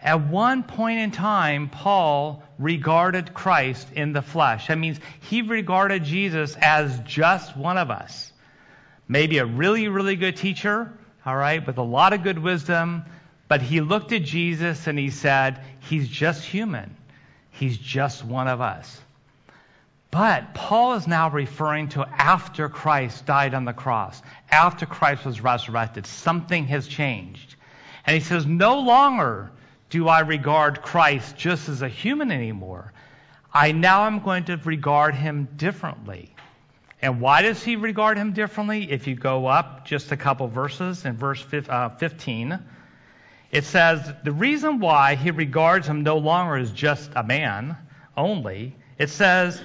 At 0.00 0.28
one 0.28 0.62
point 0.62 1.00
in 1.00 1.10
time, 1.10 1.68
Paul 1.68 2.42
regarded 2.58 3.34
Christ 3.34 3.88
in 3.92 4.14
the 4.14 4.22
flesh. 4.22 4.68
That 4.68 4.78
means 4.78 4.98
he 5.28 5.42
regarded 5.42 6.04
Jesus 6.04 6.56
as 6.56 6.98
just 7.00 7.54
one 7.54 7.76
of 7.76 7.90
us. 7.90 8.32
Maybe 9.06 9.38
a 9.38 9.44
really, 9.44 9.88
really 9.88 10.16
good 10.16 10.36
teacher, 10.36 10.90
all 11.26 11.36
right, 11.36 11.66
with 11.66 11.76
a 11.76 11.82
lot 11.82 12.14
of 12.14 12.22
good 12.22 12.38
wisdom, 12.38 13.04
but 13.46 13.60
he 13.60 13.82
looked 13.82 14.12
at 14.12 14.22
Jesus 14.22 14.86
and 14.86 14.98
he 14.98 15.10
said, 15.10 15.60
He's 15.80 16.08
just 16.08 16.44
human. 16.44 16.96
He's 17.58 17.76
just 17.76 18.24
one 18.24 18.46
of 18.46 18.60
us. 18.60 19.00
But 20.10 20.54
Paul 20.54 20.94
is 20.94 21.06
now 21.06 21.28
referring 21.28 21.88
to 21.90 22.08
after 22.08 22.68
Christ 22.68 23.26
died 23.26 23.52
on 23.52 23.64
the 23.64 23.72
cross, 23.72 24.22
after 24.50 24.86
Christ 24.86 25.24
was 25.24 25.40
resurrected. 25.40 26.06
Something 26.06 26.66
has 26.68 26.86
changed. 26.86 27.56
And 28.06 28.14
he 28.14 28.20
says, 28.20 28.46
No 28.46 28.78
longer 28.80 29.50
do 29.90 30.08
I 30.08 30.20
regard 30.20 30.82
Christ 30.82 31.36
just 31.36 31.68
as 31.68 31.82
a 31.82 31.88
human 31.88 32.30
anymore. 32.30 32.92
I 33.52 33.72
now 33.72 34.06
am 34.06 34.20
going 34.20 34.44
to 34.44 34.56
regard 34.56 35.14
him 35.14 35.48
differently. 35.56 36.34
And 37.02 37.20
why 37.20 37.42
does 37.42 37.62
he 37.62 37.76
regard 37.76 38.18
him 38.18 38.32
differently? 38.32 38.90
If 38.90 39.06
you 39.06 39.14
go 39.14 39.46
up 39.46 39.84
just 39.84 40.12
a 40.12 40.16
couple 40.16 40.46
verses 40.48 41.04
in 41.04 41.16
verse 41.16 41.44
uh, 41.68 41.90
15, 41.90 42.58
it 43.50 43.64
says 43.64 44.12
the 44.24 44.32
reason 44.32 44.78
why 44.78 45.14
he 45.14 45.30
regards 45.30 45.86
him 45.86 46.02
no 46.02 46.18
longer 46.18 46.56
as 46.56 46.70
just 46.70 47.10
a 47.16 47.22
man 47.22 47.76
only, 48.16 48.76
it 48.98 49.08
says 49.08 49.60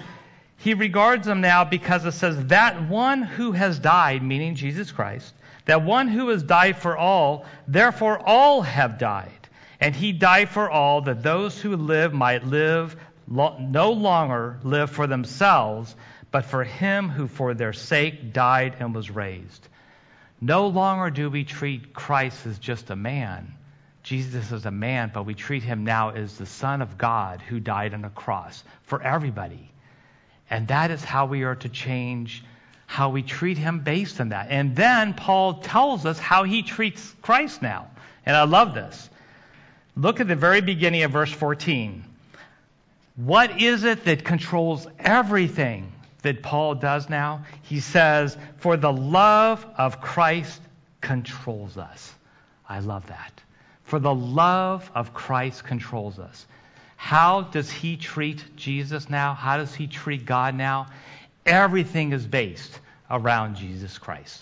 he 0.58 0.74
regards 0.74 1.28
him 1.28 1.42
now 1.42 1.66
because 1.66 2.06
it 2.06 2.14
says 2.14 2.46
that 2.46 2.88
one 2.88 3.22
who 3.22 3.52
has 3.52 3.80
died, 3.80 4.24
meaning 4.24 4.56
Jesus 4.56 4.92
Christ, 4.92 5.34
that 5.66 5.84
one 5.84 6.08
who 6.08 6.30
has 6.30 6.44
died 6.44 6.78
for 6.78 6.96
all, 6.96 7.46
therefore 7.68 8.18
all 8.18 8.62
have 8.62 8.98
died. 8.98 9.32
And 9.82 9.94
he 9.94 10.14
died 10.14 10.48
for 10.48 10.70
all 10.70 11.02
that 11.02 11.24
those 11.24 11.60
who 11.60 11.76
live 11.76 12.14
might 12.14 12.46
live 12.46 12.96
no 13.28 13.92
longer 13.92 14.60
live 14.64 14.92
for 14.92 15.08
themselves, 15.08 15.94
but 16.32 16.46
for 16.46 16.64
him 16.64 17.10
who 17.10 17.28
for 17.28 17.54
their 17.54 17.74
sake 17.74 18.32
died 18.32 18.78
and 18.80 18.96
was 18.96 19.12
raised. 19.12 19.68
No 20.40 20.68
longer 20.68 21.10
do 21.10 21.30
we 21.30 21.44
treat 21.44 21.94
Christ 21.94 22.46
as 22.46 22.60
just 22.60 22.90
a 22.90 22.96
man 22.96 23.54
Jesus 24.04 24.52
is 24.52 24.66
a 24.66 24.72
man, 24.72 25.12
but 25.14 25.26
we 25.26 25.34
treat 25.34 25.64
him 25.64 25.86
now 25.86 26.10
as 26.10 26.38
the 26.38 26.46
Son 26.46 26.82
of 26.82 26.98
God 26.98 27.42
who 27.42 27.60
died 27.60 27.94
on 27.94 28.04
a 28.04 28.10
cross 28.10 28.64
for 28.84 29.02
everybody. 29.02 29.72
And 30.50 30.68
that 30.68 30.92
is 30.92 31.04
how 31.04 31.26
we 31.26 31.44
are 31.44 31.56
to 31.56 31.70
change 31.70 32.44
how 32.86 33.10
we 33.10 33.24
treat 33.24 33.58
him 33.58 33.80
based 33.80 34.22
on 34.22 34.30
that. 34.30 34.48
And 34.50 34.76
then 34.76 35.14
Paul 35.14 35.56
tells 35.56 36.06
us 36.06 36.20
how 36.20 36.44
he 36.44 36.62
treats 36.62 37.16
Christ 37.22 37.62
now. 37.62 37.90
And 38.26 38.36
I 38.36 38.44
love 38.44 38.76
this. 38.76 39.10
Look 39.96 40.20
at 40.20 40.28
the 40.28 40.36
very 40.36 40.62
beginning 40.62 41.04
of 41.04 41.12
verse 41.12 41.32
14. 41.32 42.04
What 43.16 43.62
is 43.62 43.84
it 43.84 44.06
that 44.06 44.24
controls 44.24 44.86
everything 45.00 45.92
that 46.24 46.44
Paul 46.44 46.76
does 46.76 47.10
now? 47.10 47.46
He 47.64 47.80
says, 47.80 48.38
For 48.58 48.76
the 48.76 48.92
love 48.92 49.66
of 49.78 50.02
Christ 50.02 50.62
controls 51.02 51.78
us. 51.78 52.14
I 52.68 52.80
love 52.80 53.08
that. 53.08 53.43
For 53.94 54.00
the 54.00 54.16
love 54.16 54.90
of 54.96 55.14
Christ 55.14 55.66
controls 55.66 56.18
us. 56.18 56.48
How 56.96 57.44
does 57.44 57.70
he 57.70 57.96
treat 57.96 58.44
Jesus 58.56 59.08
now? 59.08 59.36
How 59.36 59.58
does 59.58 59.76
he 59.76 59.86
treat 59.86 60.26
God 60.26 60.56
now? 60.56 60.88
Everything 61.46 62.12
is 62.12 62.26
based 62.26 62.80
around 63.08 63.56
Jesus 63.56 64.00
Christ. 64.00 64.42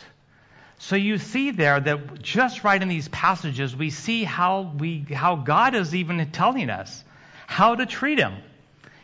So 0.78 0.96
you 0.96 1.18
see 1.18 1.52
there 1.52 1.82
that 1.82 2.22
just 2.22 2.64
right 2.64 2.82
in 2.82 2.88
these 2.88 3.10
passages, 3.10 3.76
we 3.76 3.90
see 3.90 4.24
how, 4.24 4.72
we, 4.78 5.06
how 5.14 5.36
God 5.36 5.76
is 5.76 5.94
even 5.94 6.32
telling 6.32 6.70
us 6.70 7.04
how 7.46 7.76
to 7.76 7.86
treat 7.86 8.20
him. 8.20 8.36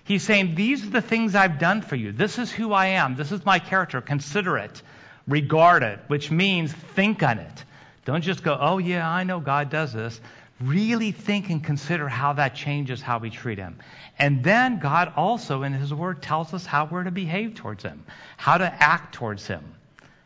He's 0.06 0.24
saying, 0.24 0.56
These 0.56 0.88
are 0.88 0.92
the 0.92 1.02
things 1.02 1.36
I've 1.36 1.60
done 1.60 1.82
for 1.82 1.98
you. 1.98 2.14
This 2.14 2.40
is 2.40 2.50
who 2.50 2.72
I 2.72 2.86
am. 2.86 3.18
This 3.18 3.34
is 3.34 3.46
my 3.46 3.60
character. 3.60 4.00
Consider 4.00 4.60
it. 4.60 4.82
Regard 5.28 5.84
it, 5.84 6.00
which 6.08 6.32
means 6.32 6.72
think 6.72 7.22
on 7.22 7.40
it. 7.40 7.66
Don't 8.08 8.22
just 8.22 8.42
go, 8.42 8.58
oh, 8.58 8.78
yeah, 8.78 9.06
I 9.06 9.26
know 9.26 9.42
God 9.42 9.70
does 9.70 9.92
this. 9.92 10.22
Really 10.60 11.12
think 11.12 11.50
and 11.50 11.64
consider 11.64 12.08
how 12.08 12.34
that 12.34 12.56
changes 12.56 13.02
how 13.02 13.20
we 13.20 13.30
treat 13.30 13.60
Him. 13.60 13.78
And 14.18 14.44
then 14.44 14.80
God 14.80 15.14
also, 15.16 15.64
in 15.64 15.74
His 15.74 15.94
Word, 15.94 16.22
tells 16.22 16.54
us 16.54 16.66
how 16.66 16.86
we're 16.86 17.04
to 17.04 17.12
behave 17.12 17.56
towards 17.56 17.84
Him, 17.84 18.04
how 18.38 18.58
to 18.58 18.66
act 18.66 19.14
towards 19.14 19.46
Him, 19.46 19.64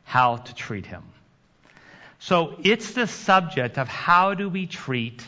how 0.03 0.37
to 0.37 0.55
treat 0.55 0.85
Him. 0.85 1.03
So 2.19 2.55
it's 2.63 2.91
the 2.91 3.07
subject 3.07 3.77
of 3.77 3.87
how 3.87 4.33
do 4.33 4.47
we 4.47 4.67
treat 4.67 5.27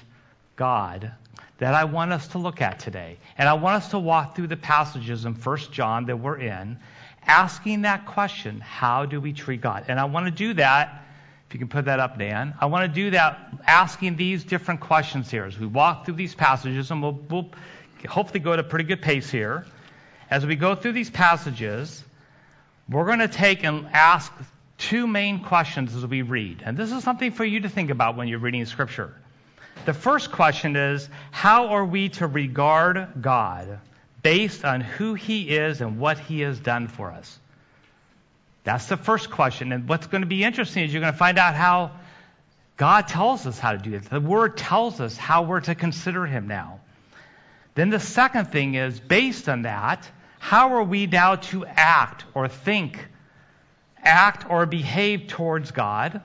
God 0.56 1.12
that 1.58 1.74
I 1.74 1.86
want 1.86 2.14
us 2.14 2.28
to 2.30 2.38
look 2.38 2.62
at 2.62 2.80
today. 2.80 3.18
And 3.38 3.50
I 3.50 3.54
want 3.54 3.78
us 3.78 3.90
to 3.90 4.00
walk 4.00 4.36
through 4.36 4.48
the 4.48 4.58
passages 4.58 5.26
in 5.26 5.34
1 5.34 5.58
John 5.72 6.06
that 6.06 6.18
we're 6.18 6.38
in, 6.38 6.78
asking 7.26 7.82
that 7.82 8.06
question 8.06 8.60
how 8.60 9.06
do 9.06 9.20
we 9.20 9.34
treat 9.34 9.62
God? 9.62 9.86
And 9.88 10.00
I 10.00 10.06
want 10.06 10.26
to 10.28 10.32
do 10.32 10.54
that 10.56 11.03
you 11.54 11.60
can 11.60 11.68
put 11.68 11.86
that 11.86 12.00
up, 12.00 12.18
Dan. 12.18 12.54
I 12.60 12.66
want 12.66 12.92
to 12.92 12.94
do 12.94 13.12
that 13.12 13.40
asking 13.66 14.16
these 14.16 14.44
different 14.44 14.80
questions 14.80 15.30
here 15.30 15.46
as 15.46 15.58
we 15.58 15.68
walk 15.68 16.06
through 16.06 16.16
these 16.16 16.36
passages, 16.36 16.92
and 16.92 17.02
we'll, 17.02 17.20
we'll 17.30 17.50
hopefully 18.08 18.40
go 18.40 18.54
at 18.54 18.60
a 18.60 18.64
pretty 18.64 18.86
good 18.86 19.02
pace 19.02 19.30
here. 19.30 19.66
As 20.30 20.46
we 20.46 20.56
go 20.56 20.76
through 20.76 20.94
these 20.94 21.10
passages, 21.10 22.04
we're 22.90 23.06
going 23.06 23.20
to 23.20 23.28
take 23.28 23.64
and 23.64 23.88
ask 23.94 24.34
two 24.78 25.08
main 25.08 25.40
questions 25.40 25.96
as 25.96 26.06
we 26.06 26.22
read. 26.22 26.64
And 26.66 26.76
this 26.76 26.92
is 26.92 27.04
something 27.04 27.32
for 27.32 27.46
you 27.46 27.62
to 27.62 27.70
think 27.70 27.90
about 27.90 28.18
when 28.18 28.28
you're 28.28 28.40
reading 28.40 28.66
Scripture. 28.66 29.14
The 29.86 29.94
first 29.94 30.32
question 30.32 30.76
is 30.76 31.10
How 31.32 31.70
are 31.70 31.86
we 31.86 32.10
to 32.10 32.28
regard 32.28 33.22
God 33.22 33.80
based 34.22 34.66
on 34.66 34.82
who 34.82 35.14
He 35.14 35.50
is 35.50 35.82
and 35.82 36.00
what 36.00 36.20
He 36.20 36.42
has 36.42 36.60
done 36.60 36.88
for 36.88 37.12
us? 37.12 37.40
That's 38.64 38.88
the 38.88 38.98
first 38.98 39.30
question. 39.30 39.72
And 39.72 39.88
what's 39.90 40.08
going 40.08 40.22
to 40.22 40.28
be 40.28 40.44
interesting 40.44 40.84
is 40.84 40.94
you're 40.94 41.02
going 41.02 41.14
to 41.14 41.20
find 41.20 41.38
out 41.38 41.56
how 41.56 41.92
God 42.78 43.08
tells 43.08 43.46
us 43.46 43.60
how 43.60 43.74
to 43.74 43.78
do 43.78 43.94
it. 43.94 44.04
The 44.04 44.20
Word 44.20 44.58
tells 44.58 45.00
us 45.00 45.18
how 45.18 45.44
we're 45.44 45.60
to 45.62 45.76
consider 45.76 46.26
Him 46.26 46.48
now. 46.48 46.80
Then 47.76 47.90
the 47.90 48.00
second 48.00 48.46
thing 48.52 48.76
is 48.76 49.00
based 49.00 49.50
on 49.50 49.64
that, 49.64 50.10
how 50.40 50.76
are 50.76 50.84
we 50.84 51.08
now 51.08 51.36
to 51.36 51.66
act 51.66 52.26
or 52.34 52.48
think, 52.48 53.08
act 53.98 54.50
or 54.50 54.66
behave 54.66 55.28
towards 55.28 55.72
God, 55.72 56.22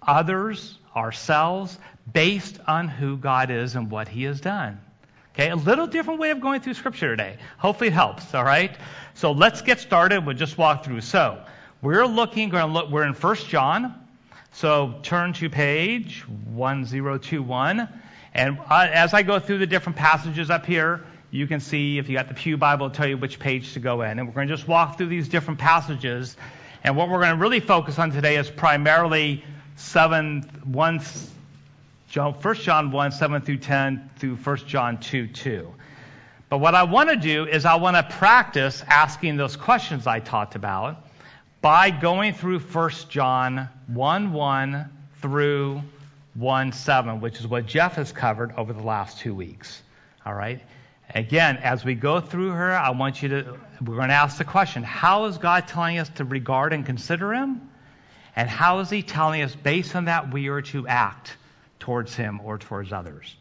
others, 0.00 0.78
ourselves, 0.94 1.78
based 2.10 2.58
on 2.66 2.88
who 2.88 3.16
God 3.16 3.50
is 3.50 3.74
and 3.74 3.90
what 3.90 4.08
He 4.08 4.24
has 4.24 4.40
done? 4.40 4.80
Okay, 5.34 5.48
a 5.48 5.56
little 5.56 5.86
different 5.86 6.20
way 6.20 6.30
of 6.30 6.40
going 6.40 6.60
through 6.60 6.74
Scripture 6.74 7.08
today. 7.08 7.38
Hopefully 7.58 7.88
it 7.88 7.94
helps, 7.94 8.34
all 8.34 8.44
right? 8.44 8.76
So 9.14 9.32
let's 9.32 9.62
get 9.62 9.80
started. 9.80 10.26
We'll 10.26 10.36
just 10.36 10.58
walk 10.58 10.84
through. 10.84 11.00
So 11.00 11.42
we're 11.82 12.06
looking, 12.06 12.50
to 12.52 12.64
look, 12.64 12.90
we're 12.90 13.04
in 13.04 13.12
1 13.12 13.36
John. 13.48 13.92
So 14.52 14.94
turn 15.02 15.32
to 15.34 15.50
page 15.50 16.20
1021. 16.54 17.88
And 18.34 18.58
uh, 18.70 18.88
as 18.92 19.12
I 19.12 19.22
go 19.24 19.40
through 19.40 19.58
the 19.58 19.66
different 19.66 19.98
passages 19.98 20.48
up 20.48 20.64
here, 20.64 21.04
you 21.32 21.48
can 21.48 21.58
see 21.58 21.98
if 21.98 22.08
you 22.08 22.16
got 22.16 22.28
the 22.28 22.34
Pew 22.34 22.56
Bible, 22.56 22.86
it'll 22.86 22.94
tell 22.94 23.08
you 23.08 23.16
which 23.16 23.40
page 23.40 23.72
to 23.72 23.80
go 23.80 24.02
in. 24.02 24.20
And 24.20 24.28
we're 24.28 24.34
going 24.34 24.46
to 24.46 24.54
just 24.54 24.68
walk 24.68 24.96
through 24.96 25.08
these 25.08 25.28
different 25.28 25.58
passages. 25.58 26.36
And 26.84 26.96
what 26.96 27.08
we're 27.08 27.18
going 27.18 27.34
to 27.34 27.40
really 27.40 27.58
focus 27.58 27.98
on 27.98 28.12
today 28.12 28.36
is 28.36 28.48
primarily 28.48 29.44
7, 29.74 30.42
1, 30.42 31.00
John, 32.08 32.34
1 32.34 32.54
John 32.54 32.92
1, 32.92 33.10
7 33.10 33.42
through 33.42 33.56
10 33.56 34.10
through 34.18 34.36
1 34.36 34.56
John 34.68 35.00
2, 35.00 35.26
2. 35.26 35.74
But 36.48 36.58
what 36.58 36.76
I 36.76 36.84
want 36.84 37.08
to 37.08 37.16
do 37.16 37.46
is 37.46 37.64
I 37.64 37.74
want 37.74 37.96
to 37.96 38.04
practice 38.04 38.84
asking 38.86 39.36
those 39.36 39.56
questions 39.56 40.06
I 40.06 40.20
talked 40.20 40.54
about 40.54 41.08
by 41.62 41.90
going 41.90 42.34
through 42.34 42.58
1 42.58 42.90
John 43.08 43.68
1, 43.86 44.32
1 44.32 44.90
through 45.20 45.82
1, 46.34 46.72
7, 46.72 47.20
which 47.20 47.38
is 47.38 47.46
what 47.46 47.66
Jeff 47.66 47.94
has 47.94 48.10
covered 48.12 48.52
over 48.56 48.72
the 48.72 48.82
last 48.82 49.20
two 49.20 49.32
weeks. 49.32 49.80
All 50.26 50.34
right? 50.34 50.60
Again, 51.14 51.58
as 51.58 51.84
we 51.84 51.94
go 51.94 52.20
through 52.20 52.50
her, 52.50 52.72
I 52.72 52.90
want 52.90 53.22
you 53.22 53.28
to, 53.28 53.58
we're 53.80 53.96
going 53.96 54.08
to 54.08 54.14
ask 54.14 54.38
the 54.38 54.44
question 54.44 54.82
how 54.82 55.26
is 55.26 55.38
God 55.38 55.68
telling 55.68 55.98
us 55.98 56.08
to 56.16 56.24
regard 56.24 56.72
and 56.72 56.84
consider 56.84 57.32
Him? 57.32 57.70
And 58.34 58.48
how 58.48 58.80
is 58.80 58.90
He 58.90 59.02
telling 59.02 59.42
us, 59.42 59.54
based 59.54 59.94
on 59.94 60.06
that, 60.06 60.32
we 60.32 60.48
are 60.48 60.62
to 60.62 60.88
act 60.88 61.36
towards 61.78 62.14
Him 62.16 62.40
or 62.42 62.58
towards 62.58 62.92
others? 62.92 63.36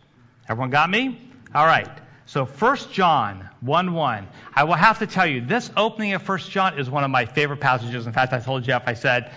Everyone 0.47 0.69
got 0.69 0.89
me? 0.89 1.19
All 1.55 1.65
right. 1.65 1.89
So 2.25 2.45
1 2.45 2.77
John 2.91 3.49
1 3.61 3.93
1. 3.93 4.27
I 4.53 4.63
will 4.63 4.73
have 4.73 4.99
to 4.99 5.07
tell 5.07 5.27
you, 5.27 5.41
this 5.41 5.69
opening 5.75 6.13
of 6.13 6.27
1 6.27 6.39
John 6.39 6.79
is 6.79 6.89
one 6.89 7.03
of 7.03 7.11
my 7.11 7.25
favorite 7.25 7.59
passages. 7.59 8.07
In 8.07 8.13
fact, 8.13 8.33
I 8.33 8.39
told 8.39 8.63
Jeff, 8.63 8.83
I 8.87 8.93
said, 8.93 9.31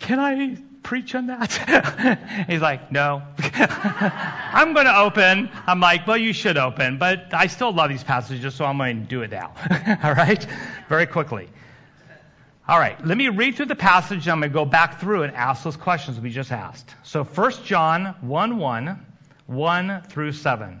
Can 0.00 0.18
I 0.18 0.56
preach 0.82 1.14
on 1.14 1.28
that? 1.28 2.46
He's 2.48 2.60
like, 2.60 2.92
no. 2.92 3.22
I'm 3.38 4.74
going 4.74 4.86
to 4.86 4.98
open. 4.98 5.50
I'm 5.66 5.80
like, 5.80 6.06
well, 6.06 6.16
you 6.16 6.32
should 6.32 6.56
open, 6.56 6.98
but 6.98 7.32
I 7.32 7.46
still 7.46 7.72
love 7.72 7.90
these 7.90 8.04
passages, 8.04 8.54
so 8.54 8.64
I'm 8.64 8.78
going 8.78 9.02
to 9.02 9.08
do 9.08 9.22
it 9.22 9.30
now. 9.30 9.52
All 10.02 10.14
right? 10.14 10.44
Very 10.88 11.06
quickly. 11.06 11.48
All 12.68 12.78
right, 12.78 13.04
let 13.04 13.18
me 13.18 13.28
read 13.28 13.56
through 13.56 13.66
the 13.66 13.74
passage. 13.74 14.28
I'm 14.28 14.38
going 14.38 14.50
to 14.50 14.54
go 14.54 14.64
back 14.64 15.00
through 15.00 15.24
and 15.24 15.34
ask 15.34 15.64
those 15.64 15.76
questions 15.76 16.20
we 16.20 16.30
just 16.30 16.52
asked. 16.52 16.94
So 17.02 17.24
1 17.24 17.52
John 17.64 18.14
1 18.20 18.56
1, 18.56 19.06
1 19.46 20.02
through 20.08 20.32
7. 20.32 20.80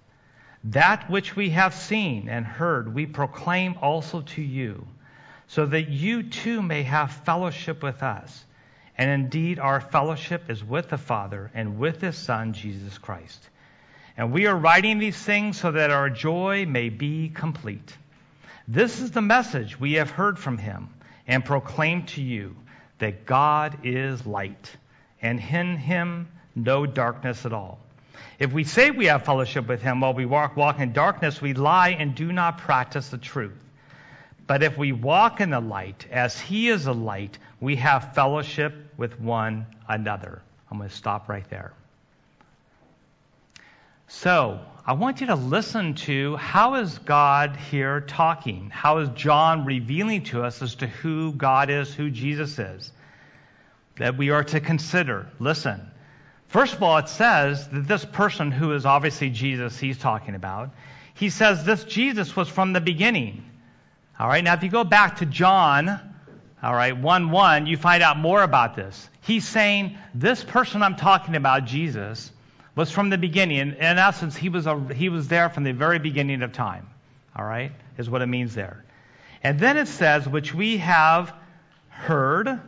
That 0.65 1.09
which 1.09 1.35
we 1.35 1.49
have 1.51 1.73
seen 1.73 2.29
and 2.29 2.45
heard, 2.45 2.93
we 2.93 3.05
proclaim 3.05 3.75
also 3.81 4.21
to 4.21 4.41
you, 4.41 4.87
so 5.47 5.65
that 5.65 5.89
you 5.89 6.23
too 6.23 6.61
may 6.61 6.83
have 6.83 7.11
fellowship 7.11 7.81
with 7.81 8.03
us. 8.03 8.45
And 8.97 9.09
indeed, 9.09 9.57
our 9.57 9.81
fellowship 9.81 10.49
is 10.49 10.63
with 10.63 10.89
the 10.89 10.97
Father 10.97 11.49
and 11.53 11.79
with 11.79 12.01
His 12.01 12.15
Son, 12.15 12.53
Jesus 12.53 12.97
Christ. 12.97 13.49
And 14.15 14.31
we 14.31 14.45
are 14.45 14.55
writing 14.55 14.99
these 14.99 15.17
things 15.17 15.59
so 15.59 15.71
that 15.71 15.89
our 15.89 16.09
joy 16.09 16.65
may 16.67 16.89
be 16.89 17.29
complete. 17.29 17.97
This 18.67 18.99
is 18.99 19.11
the 19.11 19.21
message 19.21 19.79
we 19.79 19.93
have 19.93 20.11
heard 20.11 20.37
from 20.37 20.57
Him 20.57 20.89
and 21.27 21.43
proclaimed 21.43 22.09
to 22.09 22.21
you 22.21 22.55
that 22.99 23.25
God 23.25 23.79
is 23.83 24.25
light, 24.27 24.75
and 25.21 25.39
in 25.39 25.77
Him 25.77 26.27
no 26.53 26.85
darkness 26.85 27.45
at 27.45 27.53
all. 27.53 27.79
If 28.41 28.51
we 28.51 28.63
say 28.63 28.89
we 28.89 29.05
have 29.05 29.23
fellowship 29.23 29.67
with 29.67 29.83
Him 29.83 30.01
while 30.01 30.15
we 30.15 30.25
walk, 30.25 30.57
walk 30.57 30.79
in 30.79 30.93
darkness, 30.93 31.39
we 31.39 31.53
lie 31.53 31.89
and 31.89 32.15
do 32.15 32.33
not 32.33 32.57
practice 32.57 33.09
the 33.09 33.19
truth. 33.19 33.53
But 34.47 34.63
if 34.63 34.79
we 34.79 34.93
walk 34.93 35.41
in 35.41 35.51
the 35.51 35.59
light, 35.59 36.07
as 36.09 36.39
He 36.39 36.67
is 36.67 36.87
a 36.87 36.91
light, 36.91 37.37
we 37.59 37.75
have 37.75 38.15
fellowship 38.15 38.73
with 38.97 39.19
one 39.21 39.67
another. 39.87 40.41
I'm 40.71 40.79
going 40.79 40.89
to 40.89 40.95
stop 40.95 41.29
right 41.29 41.47
there. 41.51 41.71
So, 44.07 44.59
I 44.87 44.93
want 44.93 45.21
you 45.21 45.27
to 45.27 45.35
listen 45.35 45.93
to 46.07 46.35
how 46.37 46.73
is 46.77 46.97
God 46.97 47.55
here 47.55 48.01
talking? 48.01 48.71
How 48.71 48.97
is 48.97 49.09
John 49.09 49.65
revealing 49.65 50.23
to 50.23 50.43
us 50.43 50.63
as 50.63 50.73
to 50.77 50.87
who 50.87 51.31
God 51.31 51.69
is, 51.69 51.93
who 51.93 52.09
Jesus 52.09 52.57
is? 52.57 52.91
That 53.97 54.17
we 54.17 54.31
are 54.31 54.43
to 54.45 54.59
consider. 54.59 55.27
Listen. 55.37 55.91
First 56.51 56.73
of 56.73 56.83
all, 56.83 56.97
it 56.97 57.07
says 57.07 57.65
that 57.69 57.87
this 57.87 58.03
person 58.03 58.51
who 58.51 58.73
is 58.73 58.85
obviously 58.85 59.29
Jesus 59.29 59.79
he's 59.79 59.97
talking 59.97 60.35
about, 60.35 60.71
he 61.13 61.29
says 61.29 61.63
this 61.63 61.85
Jesus 61.85 62.35
was 62.35 62.49
from 62.49 62.73
the 62.73 62.81
beginning. 62.81 63.49
All 64.19 64.27
right, 64.27 64.43
now 64.43 64.53
if 64.55 64.61
you 64.61 64.69
go 64.69 64.83
back 64.83 65.19
to 65.19 65.25
John, 65.25 65.87
all 66.61 66.73
right, 66.73 66.97
1 66.97 67.31
1, 67.31 67.67
you 67.67 67.77
find 67.77 68.03
out 68.03 68.17
more 68.17 68.43
about 68.43 68.75
this. 68.75 69.09
He's 69.21 69.47
saying, 69.47 69.97
This 70.13 70.43
person 70.43 70.83
I'm 70.83 70.97
talking 70.97 71.37
about, 71.37 71.63
Jesus, 71.63 72.29
was 72.75 72.91
from 72.91 73.09
the 73.09 73.17
beginning. 73.17 73.57
In, 73.57 73.73
in 73.75 73.97
essence, 73.97 74.35
he 74.35 74.49
was, 74.49 74.67
a, 74.67 74.77
he 74.93 75.07
was 75.07 75.29
there 75.29 75.47
from 75.47 75.63
the 75.63 75.71
very 75.71 75.99
beginning 75.99 76.41
of 76.41 76.51
time. 76.51 76.85
All 77.33 77.45
right, 77.45 77.71
is 77.97 78.09
what 78.09 78.21
it 78.21 78.27
means 78.27 78.55
there. 78.55 78.83
And 79.41 79.57
then 79.57 79.77
it 79.77 79.87
says, 79.87 80.27
Which 80.27 80.53
we 80.53 80.79
have 80.79 81.33
heard, 81.87 82.59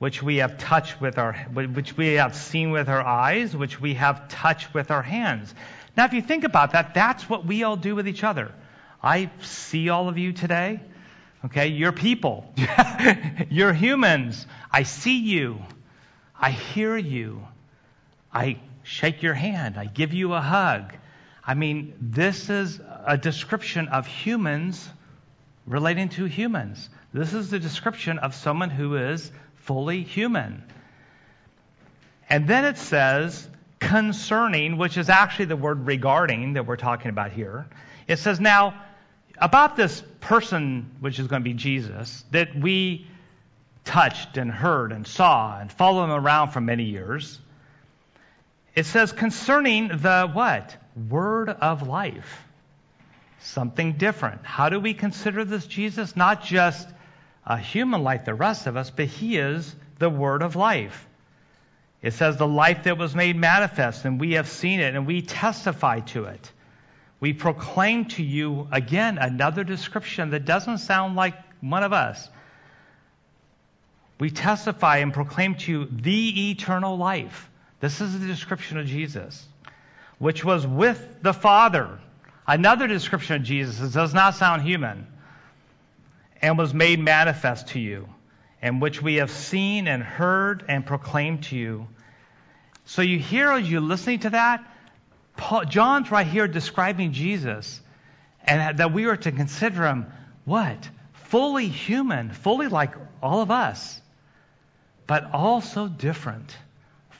which 0.00 0.22
we 0.22 0.38
have 0.38 0.56
touched 0.56 0.98
with 0.98 1.18
our, 1.18 1.34
which 1.52 1.94
we 1.94 2.14
have 2.14 2.34
seen 2.34 2.70
with 2.70 2.88
our 2.88 3.02
eyes, 3.02 3.54
which 3.54 3.78
we 3.78 3.92
have 3.92 4.28
touched 4.28 4.72
with 4.72 4.90
our 4.90 5.02
hands. 5.02 5.54
Now, 5.94 6.06
if 6.06 6.14
you 6.14 6.22
think 6.22 6.44
about 6.44 6.72
that, 6.72 6.94
that's 6.94 7.28
what 7.28 7.44
we 7.44 7.64
all 7.64 7.76
do 7.76 7.94
with 7.94 8.08
each 8.08 8.24
other. 8.24 8.50
I 9.02 9.30
see 9.42 9.90
all 9.90 10.08
of 10.08 10.16
you 10.16 10.32
today. 10.32 10.80
Okay, 11.44 11.66
you're 11.66 11.92
people. 11.92 12.50
you're 13.50 13.74
humans. 13.74 14.46
I 14.72 14.84
see 14.84 15.18
you. 15.18 15.60
I 16.34 16.50
hear 16.50 16.96
you. 16.96 17.46
I 18.32 18.58
shake 18.82 19.22
your 19.22 19.34
hand. 19.34 19.76
I 19.76 19.84
give 19.84 20.14
you 20.14 20.32
a 20.32 20.40
hug. 20.40 20.94
I 21.44 21.52
mean, 21.52 21.92
this 22.00 22.48
is 22.48 22.80
a 23.04 23.18
description 23.18 23.88
of 23.88 24.06
humans 24.06 24.88
relating 25.66 26.08
to 26.10 26.24
humans. 26.24 26.88
This 27.12 27.34
is 27.34 27.50
the 27.50 27.58
description 27.58 28.18
of 28.18 28.34
someone 28.34 28.70
who 28.70 28.96
is 28.96 29.30
fully 29.60 30.02
human. 30.02 30.64
And 32.28 32.46
then 32.46 32.64
it 32.64 32.78
says 32.78 33.48
concerning, 33.78 34.76
which 34.76 34.96
is 34.96 35.08
actually 35.08 35.46
the 35.46 35.56
word 35.56 35.86
regarding 35.86 36.52
that 36.52 36.66
we're 36.66 36.76
talking 36.76 37.10
about 37.10 37.32
here. 37.32 37.66
It 38.06 38.18
says, 38.18 38.38
now, 38.38 38.74
about 39.38 39.76
this 39.76 40.02
person, 40.20 40.90
which 41.00 41.18
is 41.18 41.26
going 41.26 41.42
to 41.42 41.48
be 41.48 41.54
Jesus, 41.54 42.24
that 42.30 42.54
we 42.54 43.06
touched 43.84 44.36
and 44.36 44.50
heard 44.50 44.92
and 44.92 45.06
saw 45.06 45.58
and 45.58 45.72
followed 45.72 46.04
him 46.04 46.10
around 46.10 46.50
for 46.50 46.60
many 46.60 46.84
years. 46.84 47.40
It 48.74 48.86
says 48.86 49.12
concerning 49.12 49.88
the 49.88 50.30
what? 50.32 50.76
Word 51.08 51.48
of 51.48 51.88
life. 51.88 52.44
Something 53.40 53.94
different. 53.94 54.44
How 54.44 54.68
do 54.68 54.78
we 54.78 54.94
consider 54.94 55.44
this 55.44 55.66
Jesus? 55.66 56.14
Not 56.14 56.44
just 56.44 56.86
a 57.50 57.58
human 57.58 58.04
like 58.04 58.24
the 58.24 58.32
rest 58.32 58.68
of 58.68 58.76
us, 58.76 58.90
but 58.90 59.06
he 59.06 59.36
is 59.36 59.74
the 59.98 60.08
word 60.08 60.40
of 60.40 60.54
life. 60.54 61.08
It 62.00 62.12
says 62.12 62.36
the 62.36 62.46
life 62.46 62.84
that 62.84 62.96
was 62.96 63.12
made 63.12 63.34
manifest, 63.34 64.04
and 64.04 64.20
we 64.20 64.34
have 64.34 64.48
seen 64.48 64.78
it, 64.78 64.94
and 64.94 65.04
we 65.04 65.20
testify 65.20 65.98
to 66.00 66.26
it. 66.26 66.52
We 67.18 67.32
proclaim 67.32 68.04
to 68.10 68.22
you, 68.22 68.68
again, 68.70 69.18
another 69.18 69.64
description 69.64 70.30
that 70.30 70.44
doesn't 70.44 70.78
sound 70.78 71.16
like 71.16 71.34
one 71.60 71.82
of 71.82 71.92
us. 71.92 72.30
We 74.20 74.30
testify 74.30 74.98
and 74.98 75.12
proclaim 75.12 75.56
to 75.56 75.72
you 75.72 75.88
the 75.90 76.52
eternal 76.52 76.96
life. 76.96 77.50
This 77.80 78.00
is 78.00 78.16
the 78.20 78.28
description 78.28 78.78
of 78.78 78.86
Jesus, 78.86 79.44
which 80.20 80.44
was 80.44 80.64
with 80.64 81.20
the 81.20 81.34
Father. 81.34 81.98
Another 82.46 82.86
description 82.86 83.36
of 83.36 83.42
Jesus. 83.42 83.80
It 83.80 83.92
does 83.92 84.14
not 84.14 84.36
sound 84.36 84.62
human. 84.62 85.08
And 86.42 86.56
was 86.56 86.72
made 86.72 86.98
manifest 86.98 87.68
to 87.68 87.80
you, 87.80 88.08
and 88.62 88.80
which 88.80 89.02
we 89.02 89.16
have 89.16 89.30
seen 89.30 89.88
and 89.88 90.02
heard 90.02 90.64
and 90.68 90.86
proclaimed 90.86 91.44
to 91.44 91.56
you. 91.56 91.86
So 92.86 93.02
you 93.02 93.18
hear 93.18 93.50
as 93.52 93.70
you're 93.70 93.80
listening 93.80 94.20
to 94.20 94.30
that, 94.30 94.64
Paul, 95.36 95.64
John's 95.64 96.10
right 96.10 96.26
here 96.26 96.48
describing 96.48 97.12
Jesus 97.12 97.80
and 98.44 98.78
that 98.78 98.92
we 98.92 99.04
are 99.06 99.16
to 99.16 99.32
consider 99.32 99.86
him 99.86 100.06
what? 100.44 100.88
Fully 101.12 101.68
human, 101.68 102.30
fully 102.30 102.68
like 102.68 102.94
all 103.22 103.40
of 103.40 103.50
us, 103.50 104.00
but 105.06 105.32
also 105.32 105.88
different. 105.88 106.56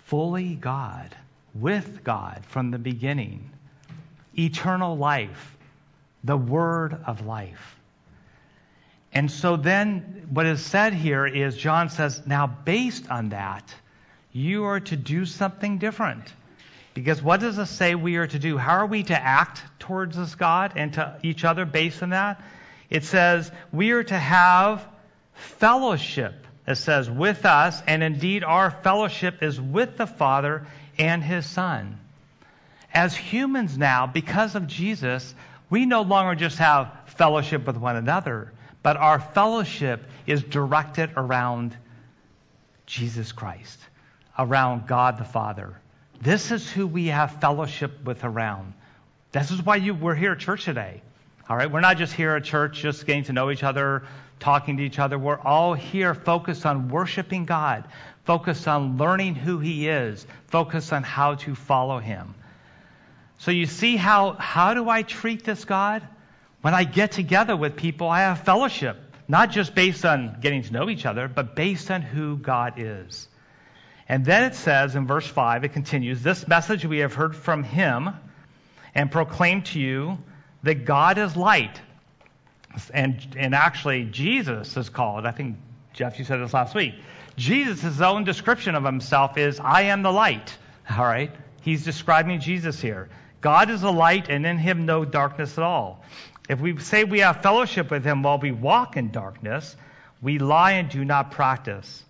Fully 0.06 0.54
God, 0.54 1.14
with 1.54 2.02
God 2.02 2.42
from 2.48 2.70
the 2.72 2.78
beginning. 2.78 3.50
Eternal 4.36 4.96
life, 4.96 5.56
the 6.24 6.36
word 6.36 6.98
of 7.06 7.24
life. 7.24 7.79
And 9.12 9.30
so 9.30 9.56
then 9.56 10.28
what 10.30 10.46
is 10.46 10.64
said 10.64 10.94
here 10.94 11.26
is 11.26 11.56
John 11.56 11.88
says, 11.88 12.22
now 12.26 12.46
based 12.46 13.10
on 13.10 13.30
that, 13.30 13.74
you 14.32 14.64
are 14.64 14.80
to 14.80 14.96
do 14.96 15.26
something 15.26 15.78
different. 15.78 16.32
Because 16.94 17.22
what 17.22 17.40
does 17.40 17.58
it 17.58 17.66
say 17.66 17.94
we 17.94 18.16
are 18.16 18.26
to 18.26 18.38
do? 18.38 18.56
How 18.56 18.78
are 18.78 18.86
we 18.86 19.02
to 19.04 19.20
act 19.20 19.62
towards 19.78 20.16
this 20.16 20.34
God 20.34 20.72
and 20.76 20.94
to 20.94 21.16
each 21.22 21.44
other 21.44 21.64
based 21.64 22.02
on 22.02 22.10
that? 22.10 22.40
It 22.88 23.04
says 23.04 23.50
we 23.72 23.92
are 23.92 24.04
to 24.04 24.18
have 24.18 24.86
fellowship. 25.34 26.46
It 26.66 26.76
says 26.76 27.10
with 27.10 27.46
us, 27.46 27.82
and 27.86 28.02
indeed 28.02 28.44
our 28.44 28.70
fellowship 28.70 29.42
is 29.42 29.60
with 29.60 29.96
the 29.96 30.06
Father 30.06 30.66
and 30.98 31.22
His 31.22 31.46
Son. 31.46 31.98
As 32.92 33.16
humans 33.16 33.78
now, 33.78 34.06
because 34.06 34.54
of 34.54 34.66
Jesus, 34.66 35.34
we 35.68 35.86
no 35.86 36.02
longer 36.02 36.34
just 36.34 36.58
have 36.58 36.92
fellowship 37.06 37.66
with 37.66 37.76
one 37.76 37.96
another, 37.96 38.52
but 38.82 38.96
our 38.96 39.20
fellowship 39.20 40.04
is 40.26 40.42
directed 40.42 41.10
around 41.16 41.76
Jesus 42.86 43.32
Christ, 43.32 43.78
around 44.38 44.86
God 44.86 45.18
the 45.18 45.24
Father. 45.24 45.74
This 46.20 46.50
is 46.50 46.70
who 46.70 46.86
we 46.86 47.06
have 47.06 47.40
fellowship 47.40 48.04
with 48.04 48.24
around. 48.24 48.74
This 49.32 49.50
is 49.50 49.64
why 49.64 49.76
you, 49.76 49.94
we're 49.94 50.14
here 50.14 50.32
at 50.32 50.38
church 50.38 50.64
today. 50.64 51.02
All 51.48 51.56
right, 51.56 51.70
we're 51.70 51.80
not 51.80 51.96
just 51.96 52.12
here 52.12 52.36
at 52.36 52.44
church 52.44 52.80
just 52.80 53.06
getting 53.06 53.24
to 53.24 53.32
know 53.32 53.50
each 53.50 53.62
other, 53.62 54.04
talking 54.38 54.76
to 54.76 54.82
each 54.82 54.98
other. 54.98 55.18
We're 55.18 55.38
all 55.38 55.74
here 55.74 56.14
focused 56.14 56.64
on 56.66 56.88
worshiping 56.88 57.44
God, 57.44 57.88
focused 58.24 58.68
on 58.68 58.98
learning 58.98 59.34
who 59.34 59.58
He 59.58 59.88
is, 59.88 60.26
focused 60.46 60.92
on 60.92 61.02
how 61.02 61.36
to 61.36 61.54
follow 61.54 61.98
Him. 61.98 62.34
So 63.38 63.50
you 63.50 63.66
see 63.66 63.96
how 63.96 64.32
how 64.32 64.74
do 64.74 64.88
I 64.88 65.02
treat 65.02 65.44
this 65.44 65.64
God? 65.64 66.06
When 66.60 66.74
I 66.74 66.84
get 66.84 67.12
together 67.12 67.56
with 67.56 67.76
people, 67.76 68.08
I 68.08 68.20
have 68.20 68.40
fellowship, 68.40 68.96
not 69.28 69.50
just 69.50 69.74
based 69.74 70.04
on 70.04 70.38
getting 70.40 70.62
to 70.62 70.72
know 70.72 70.90
each 70.90 71.06
other, 71.06 71.26
but 71.28 71.56
based 71.56 71.90
on 71.90 72.02
who 72.02 72.36
God 72.36 72.74
is. 72.76 73.28
And 74.08 74.24
then 74.24 74.44
it 74.44 74.54
says 74.54 74.96
in 74.96 75.06
verse 75.06 75.26
5, 75.26 75.64
it 75.64 75.72
continues, 75.72 76.22
This 76.22 76.46
message 76.48 76.84
we 76.84 76.98
have 76.98 77.14
heard 77.14 77.34
from 77.34 77.62
him 77.62 78.10
and 78.94 79.10
proclaimed 79.10 79.66
to 79.66 79.80
you 79.80 80.18
that 80.64 80.84
God 80.84 81.16
is 81.16 81.36
light. 81.36 81.80
And, 82.92 83.24
and 83.36 83.54
actually, 83.54 84.04
Jesus 84.04 84.76
is 84.76 84.88
called, 84.88 85.26
I 85.26 85.30
think, 85.30 85.56
Jeff, 85.92 86.18
you 86.18 86.24
said 86.24 86.40
this 86.40 86.52
last 86.52 86.74
week. 86.74 86.94
Jesus' 87.36 88.00
own 88.00 88.24
description 88.24 88.74
of 88.74 88.84
himself 88.84 89.38
is, 89.38 89.60
I 89.60 89.82
am 89.82 90.02
the 90.02 90.12
light. 90.12 90.56
All 90.90 91.04
right? 91.04 91.32
He's 91.62 91.84
describing 91.84 92.40
Jesus 92.40 92.80
here. 92.80 93.08
God 93.40 93.70
is 93.70 93.82
a 93.82 93.90
light, 93.90 94.28
and 94.28 94.44
in 94.44 94.58
him 94.58 94.86
no 94.86 95.04
darkness 95.04 95.56
at 95.56 95.64
all. 95.64 96.04
If 96.50 96.58
we 96.58 96.76
say 96.80 97.04
we 97.04 97.20
have 97.20 97.44
fellowship 97.44 97.92
with 97.92 98.04
him 98.04 98.24
while 98.24 98.40
we 98.40 98.50
walk 98.50 98.96
in 98.96 99.12
darkness, 99.12 99.76
we 100.20 100.40
lie 100.40 100.72
and 100.72 100.88
do 100.88 101.04
not 101.04 101.30
practice 101.30 102.02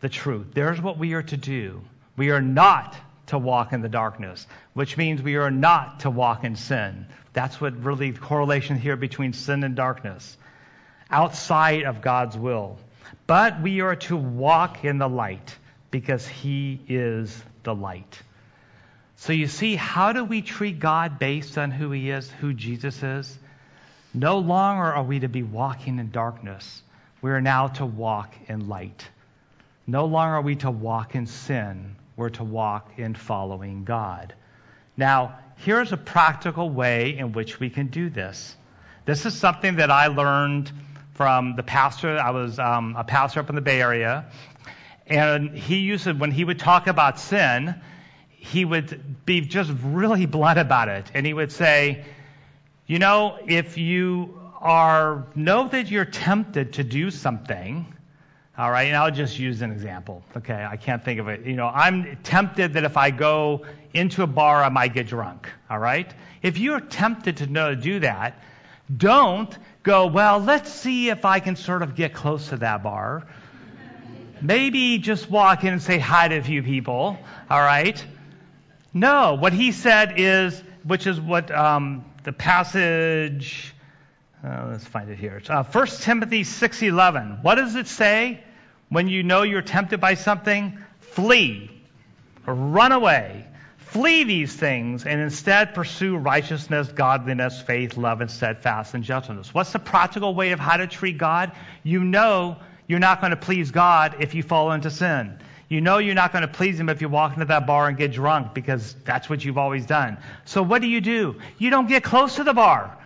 the 0.00 0.10
truth. 0.10 0.48
There's 0.52 0.78
what 0.78 0.98
we 0.98 1.14
are 1.14 1.22
to 1.22 1.38
do. 1.38 1.80
We 2.14 2.32
are 2.32 2.42
not 2.42 2.94
to 3.28 3.38
walk 3.38 3.72
in 3.72 3.80
the 3.80 3.88
darkness, 3.88 4.46
which 4.74 4.98
means 4.98 5.22
we 5.22 5.36
are 5.36 5.50
not 5.50 6.00
to 6.00 6.10
walk 6.10 6.44
in 6.44 6.54
sin. 6.54 7.06
That's 7.32 7.62
what 7.62 7.82
really 7.82 8.10
the 8.10 8.20
correlation 8.20 8.76
here 8.76 8.96
between 8.96 9.32
sin 9.32 9.64
and 9.64 9.74
darkness, 9.74 10.36
outside 11.10 11.84
of 11.84 12.02
God's 12.02 12.36
will. 12.36 12.76
But 13.26 13.62
we 13.62 13.80
are 13.80 13.96
to 13.96 14.18
walk 14.18 14.84
in 14.84 14.98
the 14.98 15.08
light 15.08 15.56
because 15.90 16.28
He 16.28 16.78
is 16.88 17.42
the 17.62 17.74
light. 17.74 18.20
So 19.16 19.32
you 19.32 19.46
see, 19.46 19.76
how 19.76 20.12
do 20.12 20.24
we 20.24 20.42
treat 20.42 20.78
God 20.78 21.18
based 21.18 21.56
on 21.56 21.70
who 21.70 21.90
He 21.90 22.10
is, 22.10 22.30
who 22.32 22.52
Jesus 22.52 23.02
is? 23.02 23.38
No 24.14 24.38
longer 24.38 24.84
are 24.84 25.02
we 25.02 25.20
to 25.20 25.28
be 25.28 25.42
walking 25.42 25.98
in 25.98 26.10
darkness. 26.10 26.82
We 27.22 27.30
are 27.30 27.40
now 27.40 27.68
to 27.68 27.86
walk 27.86 28.34
in 28.48 28.68
light. 28.68 29.08
No 29.86 30.04
longer 30.04 30.36
are 30.36 30.42
we 30.42 30.56
to 30.56 30.70
walk 30.70 31.14
in 31.14 31.26
sin, 31.26 31.96
we're 32.16 32.28
to 32.30 32.44
walk 32.44 32.98
in 32.98 33.14
following 33.14 33.84
God. 33.84 34.34
Now, 34.96 35.38
here's 35.56 35.92
a 35.92 35.96
practical 35.96 36.68
way 36.68 37.16
in 37.16 37.32
which 37.32 37.58
we 37.58 37.70
can 37.70 37.86
do 37.86 38.10
this. 38.10 38.56
This 39.06 39.26
is 39.26 39.34
something 39.34 39.76
that 39.76 39.90
I 39.90 40.08
learned 40.08 40.70
from 41.14 41.56
the 41.56 41.62
pastor. 41.62 42.18
I 42.18 42.30
was 42.30 42.58
um, 42.58 42.94
a 42.96 43.04
pastor 43.04 43.40
up 43.40 43.48
in 43.48 43.54
the 43.54 43.60
Bay 43.60 43.80
Area, 43.80 44.26
and 45.06 45.50
he 45.56 45.78
used 45.78 46.04
to, 46.04 46.12
when 46.12 46.30
he 46.30 46.44
would 46.44 46.58
talk 46.58 46.86
about 46.86 47.18
sin, 47.18 47.74
he 48.28 48.64
would 48.64 49.24
be 49.24 49.40
just 49.40 49.72
really 49.82 50.26
blunt 50.36 50.58
about 50.58 50.88
it. 50.88 51.10
And 51.14 51.26
he 51.26 51.32
would 51.32 51.50
say, 51.50 52.04
You 52.86 52.98
know, 52.98 53.38
if 53.46 53.78
you 53.78 54.38
are, 54.60 55.26
know 55.34 55.68
that 55.68 55.90
you're 55.90 56.04
tempted 56.04 56.74
to 56.74 56.84
do 56.84 57.10
something, 57.10 57.92
all 58.58 58.70
right, 58.70 58.88
and 58.88 58.96
I'll 58.96 59.10
just 59.10 59.38
use 59.38 59.62
an 59.62 59.72
example. 59.72 60.22
Okay, 60.36 60.66
I 60.68 60.76
can't 60.76 61.02
think 61.02 61.20
of 61.20 61.28
it. 61.28 61.46
You 61.46 61.54
know, 61.54 61.68
I'm 61.68 62.18
tempted 62.22 62.74
that 62.74 62.84
if 62.84 62.96
I 62.96 63.10
go 63.10 63.64
into 63.94 64.22
a 64.22 64.26
bar, 64.26 64.62
I 64.62 64.68
might 64.68 64.94
get 64.94 65.06
drunk. 65.06 65.48
All 65.70 65.78
right? 65.78 66.12
If 66.42 66.58
you're 66.58 66.80
tempted 66.80 67.38
to 67.38 67.46
know 67.46 67.74
do 67.74 68.00
that, 68.00 68.42
don't 68.94 69.56
go, 69.82 70.06
well, 70.06 70.38
let's 70.38 70.70
see 70.70 71.08
if 71.08 71.24
I 71.24 71.40
can 71.40 71.56
sort 71.56 71.82
of 71.82 71.94
get 71.94 72.12
close 72.14 72.50
to 72.50 72.58
that 72.58 72.82
bar. 72.82 73.26
Maybe 74.40 74.98
just 74.98 75.30
walk 75.30 75.64
in 75.64 75.72
and 75.72 75.80
say 75.80 75.98
hi 75.98 76.28
to 76.28 76.36
a 76.36 76.42
few 76.42 76.62
people. 76.62 77.16
All 77.48 77.60
right? 77.60 78.04
No, 78.92 79.34
what 79.34 79.52
he 79.52 79.72
said 79.72 80.14
is, 80.18 80.62
which 80.84 81.06
is 81.06 81.20
what 81.20 81.50
um, 81.50 82.04
the 82.24 82.32
passage 82.32 83.74
uh, 84.44 84.66
let's 84.70 84.84
find 84.84 85.08
it 85.08 85.18
here. 85.18 85.40
Uh, 85.48 85.62
1 85.62 85.86
Timothy 86.00 86.42
6:11. 86.42 87.42
What 87.42 87.56
does 87.56 87.76
it 87.76 87.86
say? 87.86 88.42
When 88.88 89.08
you 89.08 89.22
know 89.22 89.42
you're 89.42 89.62
tempted 89.62 90.00
by 90.00 90.14
something, 90.14 90.78
flee, 90.98 91.70
run 92.44 92.92
away, 92.92 93.46
flee 93.78 94.24
these 94.24 94.54
things, 94.54 95.06
and 95.06 95.20
instead 95.20 95.74
pursue 95.74 96.16
righteousness, 96.16 96.88
godliness, 96.88 97.62
faith, 97.62 97.96
love, 97.96 98.20
and 98.20 98.30
steadfast 98.30 98.94
and 98.94 99.04
gentleness. 99.04 99.54
What's 99.54 99.72
the 99.72 99.78
practical 99.78 100.34
way 100.34 100.50
of 100.52 100.58
how 100.60 100.76
to 100.76 100.86
treat 100.86 101.18
God? 101.18 101.52
You 101.84 102.02
know 102.02 102.56
you're 102.88 102.98
not 102.98 103.20
going 103.20 103.30
to 103.30 103.36
please 103.36 103.70
God 103.70 104.16
if 104.18 104.34
you 104.34 104.42
fall 104.42 104.72
into 104.72 104.90
sin. 104.90 105.38
You 105.72 105.80
know 105.80 105.96
you're 105.96 106.14
not 106.14 106.32
going 106.32 106.42
to 106.42 106.48
please 106.48 106.78
Him 106.78 106.90
if 106.90 107.00
you 107.00 107.08
walk 107.08 107.32
into 107.32 107.46
that 107.46 107.66
bar 107.66 107.88
and 107.88 107.96
get 107.96 108.12
drunk 108.12 108.52
because 108.52 108.94
that's 109.04 109.30
what 109.30 109.42
you've 109.42 109.56
always 109.56 109.86
done. 109.86 110.18
So 110.44 110.62
what 110.62 110.82
do 110.82 110.86
you 110.86 111.00
do? 111.00 111.36
You 111.56 111.70
don't 111.70 111.88
get 111.88 112.04
close 112.04 112.36
to 112.36 112.44
the 112.44 112.52
bar. 112.52 112.96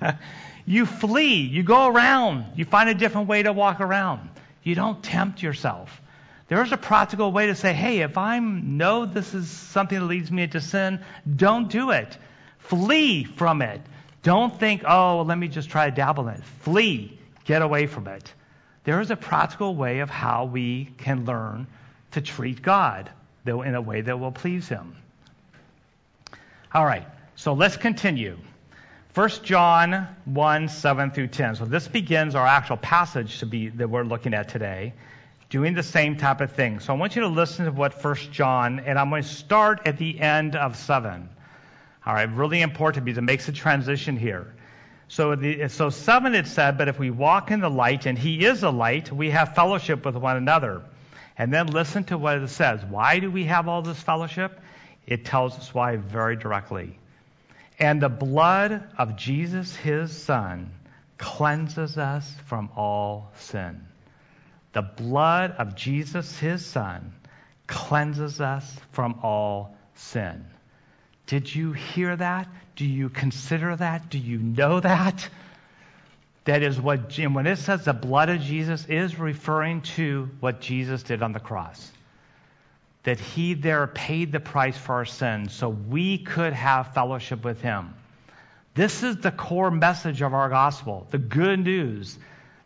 You 0.68 0.84
flee. 0.84 1.36
You 1.36 1.62
go 1.62 1.86
around. 1.86 2.44
You 2.54 2.66
find 2.66 2.90
a 2.90 2.94
different 2.94 3.26
way 3.26 3.42
to 3.42 3.54
walk 3.54 3.80
around. 3.80 4.28
You 4.62 4.74
don't 4.74 5.02
tempt 5.02 5.42
yourself. 5.42 6.02
There's 6.48 6.72
a 6.72 6.76
practical 6.76 7.32
way 7.32 7.46
to 7.46 7.54
say, 7.54 7.72
hey, 7.72 8.00
if 8.00 8.18
I 8.18 8.38
know 8.38 9.06
this 9.06 9.32
is 9.32 9.48
something 9.48 9.98
that 9.98 10.04
leads 10.04 10.30
me 10.30 10.42
into 10.42 10.60
sin, 10.60 11.00
don't 11.34 11.70
do 11.70 11.92
it. 11.92 12.18
Flee 12.58 13.24
from 13.24 13.62
it. 13.62 13.80
Don't 14.22 14.60
think, 14.60 14.82
oh, 14.86 15.22
let 15.22 15.38
me 15.38 15.48
just 15.48 15.70
try 15.70 15.88
to 15.88 15.96
dabble 15.96 16.28
in 16.28 16.34
it. 16.34 16.44
Flee. 16.44 17.18
Get 17.46 17.62
away 17.62 17.86
from 17.86 18.06
it. 18.06 18.30
There 18.84 19.00
is 19.00 19.10
a 19.10 19.16
practical 19.16 19.74
way 19.74 20.00
of 20.00 20.10
how 20.10 20.44
we 20.44 20.90
can 20.98 21.24
learn 21.24 21.66
to 22.12 22.20
treat 22.20 22.62
God 22.62 23.10
in 23.46 23.74
a 23.74 23.80
way 23.80 24.02
that 24.02 24.18
will 24.18 24.32
please 24.32 24.68
Him. 24.68 24.94
All 26.74 26.84
right, 26.84 27.06
so 27.34 27.54
let's 27.54 27.76
continue. 27.76 28.36
1 29.14 29.28
John 29.42 30.06
1, 30.26 30.68
7 30.68 31.10
through 31.10 31.28
10. 31.28 31.56
So 31.56 31.64
this 31.64 31.88
begins 31.88 32.34
our 32.34 32.46
actual 32.46 32.76
passage 32.76 33.38
to 33.38 33.46
be 33.46 33.68
that 33.70 33.88
we're 33.88 34.04
looking 34.04 34.34
at 34.34 34.50
today, 34.50 34.92
doing 35.48 35.74
the 35.74 35.82
same 35.82 36.16
type 36.16 36.40
of 36.40 36.52
thing. 36.52 36.78
So 36.78 36.92
I 36.92 36.96
want 36.96 37.16
you 37.16 37.22
to 37.22 37.28
listen 37.28 37.64
to 37.64 37.72
what 37.72 38.04
1 38.04 38.14
John, 38.32 38.80
and 38.80 38.98
I'm 38.98 39.08
going 39.08 39.22
to 39.22 39.28
start 39.28 39.80
at 39.86 39.96
the 39.96 40.20
end 40.20 40.56
of 40.56 40.76
7. 40.76 41.28
All 42.06 42.14
right, 42.14 42.30
really 42.30 42.60
important 42.60 43.06
because 43.06 43.18
it 43.18 43.22
makes 43.22 43.48
a 43.48 43.52
transition 43.52 44.16
here. 44.16 44.54
So, 45.08 45.34
the, 45.34 45.68
so 45.68 45.88
7 45.88 46.34
it 46.34 46.46
said, 46.46 46.76
but 46.76 46.88
if 46.88 46.98
we 46.98 47.10
walk 47.10 47.50
in 47.50 47.60
the 47.60 47.70
light, 47.70 48.04
and 48.04 48.18
he 48.18 48.44
is 48.44 48.62
a 48.62 48.70
light, 48.70 49.10
we 49.10 49.30
have 49.30 49.54
fellowship 49.54 50.04
with 50.04 50.16
one 50.16 50.36
another. 50.36 50.82
And 51.38 51.54
then 51.54 51.68
listen 51.68 52.04
to 52.04 52.18
what 52.18 52.38
it 52.38 52.48
says. 52.48 52.84
Why 52.84 53.20
do 53.20 53.30
we 53.30 53.44
have 53.44 53.68
all 53.68 53.80
this 53.80 54.02
fellowship? 54.02 54.60
It 55.06 55.24
tells 55.24 55.56
us 55.56 55.72
why 55.72 55.96
very 55.96 56.36
directly. 56.36 56.98
And 57.78 58.02
the 58.02 58.08
blood 58.08 58.82
of 58.98 59.16
Jesus, 59.16 59.74
his 59.76 60.14
son, 60.14 60.72
cleanses 61.16 61.96
us 61.96 62.28
from 62.46 62.70
all 62.76 63.30
sin. 63.36 63.86
The 64.72 64.82
blood 64.82 65.52
of 65.52 65.76
Jesus, 65.76 66.36
his 66.38 66.66
son, 66.66 67.14
cleanses 67.68 68.40
us 68.40 68.76
from 68.90 69.20
all 69.22 69.76
sin. 69.94 70.44
Did 71.26 71.54
you 71.54 71.72
hear 71.72 72.16
that? 72.16 72.48
Do 72.74 72.84
you 72.84 73.10
consider 73.10 73.76
that? 73.76 74.10
Do 74.10 74.18
you 74.18 74.38
know 74.38 74.80
that? 74.80 75.28
That 76.48 76.62
is 76.62 76.80
what, 76.80 77.18
and 77.18 77.34
when 77.34 77.46
it 77.46 77.56
says 77.56 77.84
the 77.84 77.92
blood 77.92 78.30
of 78.30 78.40
Jesus, 78.40 78.86
is 78.86 79.18
referring 79.18 79.82
to 79.82 80.30
what 80.40 80.62
Jesus 80.62 81.02
did 81.02 81.22
on 81.22 81.32
the 81.32 81.40
cross. 81.40 81.92
That 83.02 83.20
he 83.20 83.52
there 83.52 83.86
paid 83.86 84.32
the 84.32 84.40
price 84.40 84.76
for 84.76 84.94
our 84.94 85.04
sins 85.04 85.52
so 85.52 85.68
we 85.68 86.16
could 86.16 86.54
have 86.54 86.94
fellowship 86.94 87.44
with 87.44 87.60
him. 87.60 87.92
This 88.74 89.02
is 89.02 89.18
the 89.18 89.30
core 89.30 89.70
message 89.70 90.22
of 90.22 90.32
our 90.32 90.48
gospel, 90.48 91.06
the 91.10 91.18
good 91.18 91.60
news. 91.60 92.18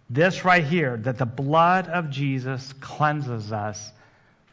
This 0.08 0.44
right 0.44 0.64
here, 0.64 0.98
that 0.98 1.18
the 1.18 1.26
blood 1.26 1.88
of 1.88 2.08
Jesus 2.08 2.72
cleanses 2.74 3.50
us 3.50 3.90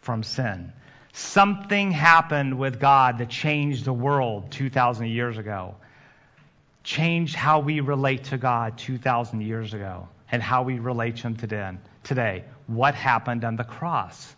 from 0.01 0.23
sin. 0.23 0.73
Something 1.13 1.91
happened 1.91 2.57
with 2.57 2.79
God 2.79 3.19
that 3.19 3.29
changed 3.29 3.85
the 3.85 3.93
world 3.93 4.51
2,000 4.53 5.05
years 5.05 5.37
ago 5.37 5.75
changed 6.83 7.35
how 7.35 7.59
we 7.59 7.79
relate 7.79 8.25
to 8.25 8.37
God 8.37 8.77
2,000 8.77 9.41
years 9.41 9.73
ago 9.73 10.07
and 10.31 10.41
how 10.41 10.63
we 10.63 10.79
relate 10.79 11.17
to 11.17 11.23
Him 11.23 11.35
today. 11.35 11.77
today. 12.03 12.43
What 12.67 12.95
happened 12.95 13.43
on 13.43 13.55
the 13.55 13.63
cross? 13.63 14.35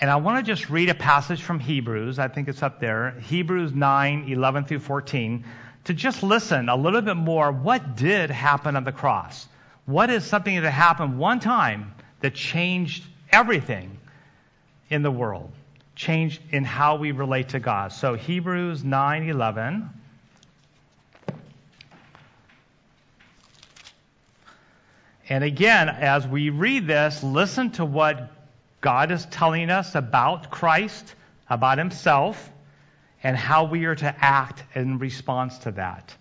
And 0.00 0.10
I 0.10 0.16
want 0.16 0.44
to 0.44 0.52
just 0.52 0.68
read 0.68 0.90
a 0.90 0.94
passage 0.94 1.42
from 1.42 1.58
Hebrews. 1.58 2.18
I 2.18 2.28
think 2.28 2.48
it's 2.48 2.62
up 2.62 2.80
there. 2.80 3.12
Hebrews 3.20 3.72
9, 3.72 4.28
11 4.28 4.64
through 4.64 4.80
14. 4.80 5.44
To 5.84 5.94
just 5.94 6.22
listen 6.22 6.68
a 6.68 6.76
little 6.76 7.00
bit 7.00 7.16
more. 7.16 7.50
What 7.50 7.96
did 7.96 8.30
happen 8.30 8.76
on 8.76 8.84
the 8.84 8.92
cross? 8.92 9.48
What 9.86 10.10
is 10.10 10.24
something 10.24 10.60
that 10.60 10.70
happened 10.70 11.18
one 11.18 11.40
time 11.40 11.94
that 12.20 12.34
changed 12.34 13.04
everything 13.30 13.98
in 14.90 15.02
the 15.02 15.10
world? 15.10 15.50
Changed 15.94 16.42
in 16.50 16.64
how 16.64 16.96
we 16.96 17.12
relate 17.12 17.50
to 17.50 17.60
God. 17.60 17.92
So 17.92 18.14
Hebrews 18.14 18.84
9, 18.84 19.28
11. 19.28 19.88
And 25.28 25.42
again, 25.42 25.88
as 25.88 26.26
we 26.26 26.50
read 26.50 26.86
this, 26.86 27.22
listen 27.22 27.70
to 27.72 27.84
what 27.84 28.30
God 28.80 29.10
is 29.10 29.26
telling 29.26 29.70
us 29.70 29.94
about 29.94 30.50
Christ, 30.50 31.14
about 31.48 31.78
Himself, 31.78 32.52
and 33.22 33.36
how 33.36 33.64
we 33.64 33.86
are 33.86 33.96
to 33.96 34.14
act 34.24 34.62
in 34.76 34.98
response 34.98 35.58
to 35.58 35.72
that. 35.72 36.14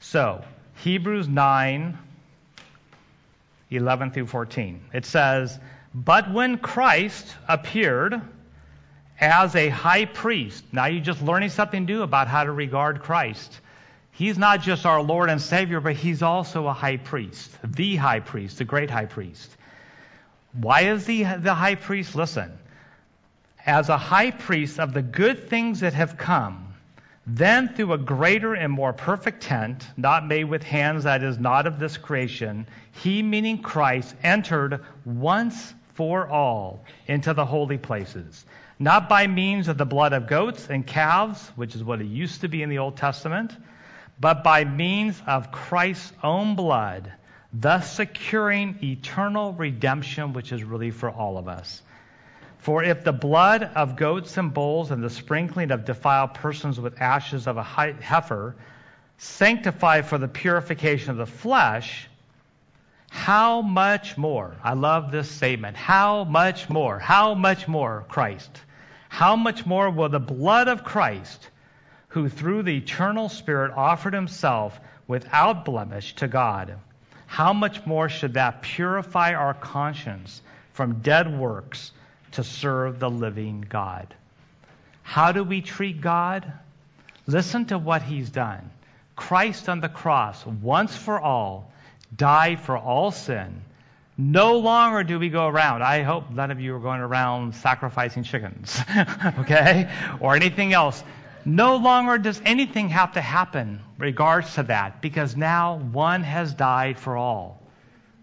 So, 0.00 0.44
Hebrews 0.76 1.28
9 1.28 1.98
11 3.70 4.10
through 4.10 4.26
14. 4.26 4.80
It 4.92 5.04
says, 5.04 5.56
But 5.94 6.32
when 6.32 6.58
Christ 6.58 7.36
appeared 7.46 8.20
as 9.20 9.54
a 9.54 9.68
high 9.68 10.06
priest, 10.06 10.64
now 10.72 10.86
you're 10.86 11.04
just 11.04 11.22
learning 11.22 11.50
something 11.50 11.84
new 11.84 12.02
about 12.02 12.26
how 12.26 12.42
to 12.42 12.50
regard 12.50 13.00
Christ. 13.00 13.60
He's 14.20 14.36
not 14.36 14.60
just 14.60 14.84
our 14.84 15.00
Lord 15.00 15.30
and 15.30 15.40
Savior, 15.40 15.80
but 15.80 15.96
He's 15.96 16.20
also 16.20 16.66
a 16.66 16.74
high 16.74 16.98
priest, 16.98 17.56
the 17.64 17.96
high 17.96 18.20
priest, 18.20 18.58
the 18.58 18.66
great 18.66 18.90
high 18.90 19.06
priest. 19.06 19.50
Why 20.52 20.82
is 20.82 21.06
he 21.06 21.22
the 21.22 21.54
high 21.54 21.76
priest? 21.76 22.14
Listen, 22.14 22.52
as 23.64 23.88
a 23.88 23.96
high 23.96 24.30
priest 24.30 24.78
of 24.78 24.92
the 24.92 25.00
good 25.00 25.48
things 25.48 25.80
that 25.80 25.94
have 25.94 26.18
come, 26.18 26.74
then 27.26 27.70
through 27.70 27.94
a 27.94 27.96
greater 27.96 28.52
and 28.52 28.70
more 28.70 28.92
perfect 28.92 29.42
tent, 29.42 29.86
not 29.96 30.26
made 30.26 30.44
with 30.44 30.64
hands 30.64 31.04
that 31.04 31.22
is 31.22 31.38
not 31.38 31.66
of 31.66 31.78
this 31.78 31.96
creation, 31.96 32.66
he, 32.92 33.22
meaning 33.22 33.62
Christ, 33.62 34.14
entered 34.22 34.84
once 35.06 35.72
for 35.94 36.28
all 36.28 36.84
into 37.06 37.32
the 37.32 37.46
holy 37.46 37.78
places, 37.78 38.44
not 38.78 39.08
by 39.08 39.26
means 39.26 39.66
of 39.68 39.78
the 39.78 39.86
blood 39.86 40.12
of 40.12 40.26
goats 40.26 40.68
and 40.68 40.86
calves, 40.86 41.48
which 41.56 41.74
is 41.74 41.82
what 41.82 42.02
it 42.02 42.06
used 42.06 42.42
to 42.42 42.48
be 42.48 42.62
in 42.62 42.68
the 42.68 42.76
Old 42.76 42.98
Testament 42.98 43.56
but 44.20 44.44
by 44.44 44.64
means 44.64 45.20
of 45.26 45.50
Christ's 45.50 46.12
own 46.22 46.54
blood, 46.54 47.10
thus 47.52 47.90
securing 47.90 48.78
eternal 48.82 49.54
redemption, 49.54 50.34
which 50.34 50.52
is 50.52 50.62
really 50.62 50.90
for 50.90 51.10
all 51.10 51.38
of 51.38 51.48
us. 51.48 51.82
For 52.58 52.84
if 52.84 53.02
the 53.02 53.12
blood 53.12 53.62
of 53.62 53.96
goats 53.96 54.36
and 54.36 54.52
bulls 54.52 54.90
and 54.90 55.02
the 55.02 55.08
sprinkling 55.08 55.70
of 55.70 55.86
defiled 55.86 56.34
persons 56.34 56.78
with 56.78 57.00
ashes 57.00 57.46
of 57.46 57.56
a 57.56 57.62
heifer 57.62 58.54
sanctify 59.16 60.02
for 60.02 60.18
the 60.18 60.28
purification 60.28 61.10
of 61.10 61.16
the 61.16 61.26
flesh, 61.26 62.06
how 63.08 63.62
much 63.62 64.18
more? 64.18 64.54
I 64.62 64.74
love 64.74 65.10
this 65.10 65.30
statement. 65.30 65.76
How 65.76 66.24
much 66.24 66.68
more? 66.68 66.98
How 66.98 67.34
much 67.34 67.66
more, 67.66 68.04
Christ? 68.08 68.50
How 69.08 69.34
much 69.36 69.64
more 69.64 69.90
will 69.90 70.10
the 70.10 70.20
blood 70.20 70.68
of 70.68 70.84
Christ? 70.84 71.48
Who 72.10 72.28
through 72.28 72.62
the 72.62 72.76
eternal 72.76 73.28
Spirit 73.28 73.72
offered 73.76 74.14
himself 74.14 74.78
without 75.06 75.64
blemish 75.64 76.14
to 76.16 76.28
God, 76.28 76.76
how 77.26 77.52
much 77.52 77.86
more 77.86 78.08
should 78.08 78.34
that 78.34 78.62
purify 78.62 79.34
our 79.34 79.54
conscience 79.54 80.42
from 80.72 81.00
dead 81.00 81.38
works 81.38 81.92
to 82.32 82.44
serve 82.44 82.98
the 82.98 83.10
living 83.10 83.64
God? 83.68 84.12
How 85.02 85.32
do 85.32 85.44
we 85.44 85.60
treat 85.60 86.00
God? 86.00 86.52
Listen 87.26 87.66
to 87.66 87.78
what 87.78 88.02
he's 88.02 88.30
done. 88.30 88.70
Christ 89.14 89.68
on 89.68 89.80
the 89.80 89.88
cross, 89.88 90.44
once 90.46 90.96
for 90.96 91.20
all, 91.20 91.72
died 92.14 92.60
for 92.60 92.76
all 92.76 93.10
sin. 93.10 93.62
No 94.18 94.58
longer 94.58 95.04
do 95.04 95.18
we 95.18 95.28
go 95.28 95.46
around. 95.46 95.82
I 95.82 96.02
hope 96.02 96.30
none 96.30 96.50
of 96.50 96.60
you 96.60 96.74
are 96.74 96.80
going 96.80 97.00
around 97.00 97.54
sacrificing 97.54 98.22
chickens, 98.22 98.80
okay? 99.38 99.90
Or 100.20 100.34
anything 100.34 100.72
else. 100.72 101.02
No 101.44 101.76
longer 101.76 102.18
does 102.18 102.40
anything 102.44 102.90
have 102.90 103.12
to 103.12 103.20
happen 103.20 103.80
regards 103.98 104.54
to 104.54 104.64
that 104.64 105.00
because 105.00 105.36
now 105.36 105.78
one 105.78 106.22
has 106.22 106.52
died 106.54 106.98
for 106.98 107.16
all. 107.16 107.62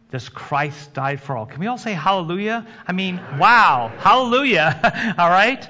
This 0.10 0.30
Christ 0.30 0.94
died 0.94 1.22
for 1.22 1.36
all. 1.36 1.46
Can 1.46 1.60
we 1.60 1.68
all 1.68 1.78
say 1.78 1.94
hallelujah? 1.94 2.66
I 2.88 2.94
mean, 2.94 3.20
wow, 3.38 3.92
hallelujah. 3.98 5.16
all 5.18 5.30
right? 5.30 5.68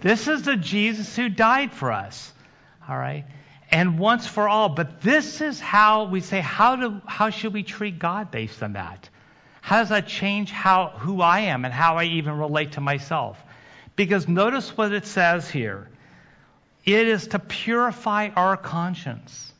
This 0.00 0.28
is 0.28 0.42
the 0.42 0.56
Jesus 0.56 1.14
who 1.16 1.28
died 1.28 1.72
for 1.72 1.92
us. 1.92 2.32
All 2.88 2.96
right? 2.96 3.24
And 3.70 3.98
once 3.98 4.26
for 4.26 4.48
all. 4.48 4.68
But 4.68 5.02
this 5.02 5.40
is 5.40 5.60
how 5.60 6.04
we 6.04 6.20
say, 6.20 6.40
how, 6.40 6.76
do, 6.76 7.00
how 7.04 7.30
should 7.30 7.52
we 7.52 7.64
treat 7.64 7.98
God 7.98 8.30
based 8.30 8.62
on 8.62 8.74
that? 8.74 9.10
How 9.60 9.80
does 9.80 9.88
that 9.88 10.06
change 10.06 10.52
how, 10.52 10.90
who 10.96 11.20
I 11.20 11.40
am 11.40 11.64
and 11.64 11.74
how 11.74 11.98
I 11.98 12.04
even 12.04 12.38
relate 12.38 12.72
to 12.72 12.80
myself? 12.80 13.42
Because 13.96 14.28
notice 14.28 14.76
what 14.76 14.92
it 14.92 15.06
says 15.06 15.50
here. 15.50 15.88
It 16.86 17.08
is 17.08 17.26
to 17.28 17.40
purify 17.40 18.30
our 18.36 18.56
conscience. 18.56 19.52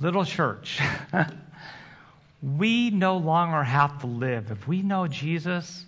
Little 0.00 0.24
church, 0.26 0.78
we 2.42 2.90
no 2.90 3.16
longer 3.16 3.62
have 3.62 4.00
to 4.02 4.06
live. 4.06 4.50
If 4.50 4.68
we 4.68 4.82
know 4.82 5.06
Jesus, 5.06 5.84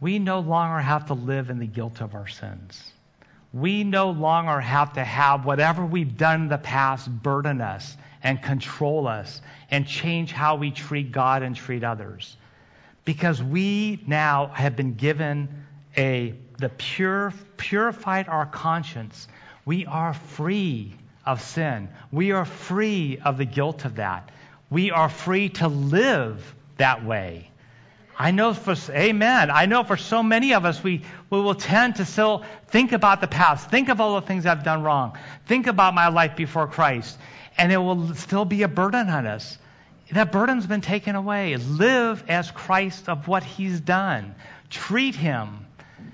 we 0.00 0.18
no 0.18 0.40
longer 0.40 0.78
have 0.78 1.06
to 1.06 1.14
live 1.14 1.50
in 1.50 1.58
the 1.58 1.66
guilt 1.66 2.00
of 2.00 2.14
our 2.14 2.26
sins. 2.26 2.90
We 3.52 3.84
no 3.84 4.10
longer 4.10 4.60
have 4.60 4.94
to 4.94 5.04
have 5.04 5.44
whatever 5.44 5.84
we've 5.84 6.16
done 6.16 6.42
in 6.42 6.48
the 6.48 6.58
past 6.58 7.10
burden 7.22 7.60
us 7.60 7.96
and 8.22 8.42
control 8.42 9.08
us 9.08 9.42
and 9.70 9.86
change 9.86 10.32
how 10.32 10.56
we 10.56 10.70
treat 10.70 11.12
God 11.12 11.42
and 11.42 11.54
treat 11.54 11.84
others. 11.84 12.36
Because 13.04 13.42
we 13.42 14.02
now 14.06 14.46
have 14.48 14.76
been 14.76 14.94
given 14.94 15.64
a 15.96 16.34
the 16.60 16.68
pure, 16.68 17.32
purified 17.56 18.28
our 18.28 18.46
conscience, 18.46 19.26
we 19.64 19.86
are 19.86 20.14
free 20.14 20.94
of 21.26 21.40
sin. 21.40 21.88
We 22.12 22.32
are 22.32 22.44
free 22.44 23.18
of 23.24 23.38
the 23.38 23.44
guilt 23.44 23.84
of 23.84 23.96
that. 23.96 24.30
We 24.68 24.90
are 24.90 25.08
free 25.08 25.48
to 25.50 25.68
live 25.68 26.54
that 26.76 27.04
way. 27.04 27.50
I 28.18 28.32
know 28.32 28.52
for, 28.52 28.74
amen. 28.90 29.50
I 29.50 29.64
know 29.66 29.82
for 29.82 29.96
so 29.96 30.22
many 30.22 30.52
of 30.52 30.66
us, 30.66 30.82
we, 30.82 31.02
we 31.30 31.40
will 31.40 31.54
tend 31.54 31.96
to 31.96 32.04
still 32.04 32.44
think 32.68 32.92
about 32.92 33.22
the 33.22 33.26
past, 33.26 33.70
think 33.70 33.88
of 33.88 34.00
all 34.00 34.20
the 34.20 34.26
things 34.26 34.44
I've 34.44 34.62
done 34.62 34.82
wrong, 34.82 35.16
think 35.46 35.66
about 35.66 35.94
my 35.94 36.08
life 36.08 36.36
before 36.36 36.66
Christ, 36.66 37.18
and 37.56 37.72
it 37.72 37.78
will 37.78 38.14
still 38.14 38.44
be 38.44 38.62
a 38.62 38.68
burden 38.68 39.08
on 39.08 39.26
us. 39.26 39.56
That 40.12 40.32
burden's 40.32 40.66
been 40.66 40.80
taken 40.80 41.14
away. 41.14 41.56
Live 41.56 42.24
as 42.28 42.50
Christ 42.50 43.08
of 43.08 43.28
what 43.28 43.42
He's 43.42 43.80
done. 43.80 44.34
Treat 44.68 45.14
Him 45.14 45.66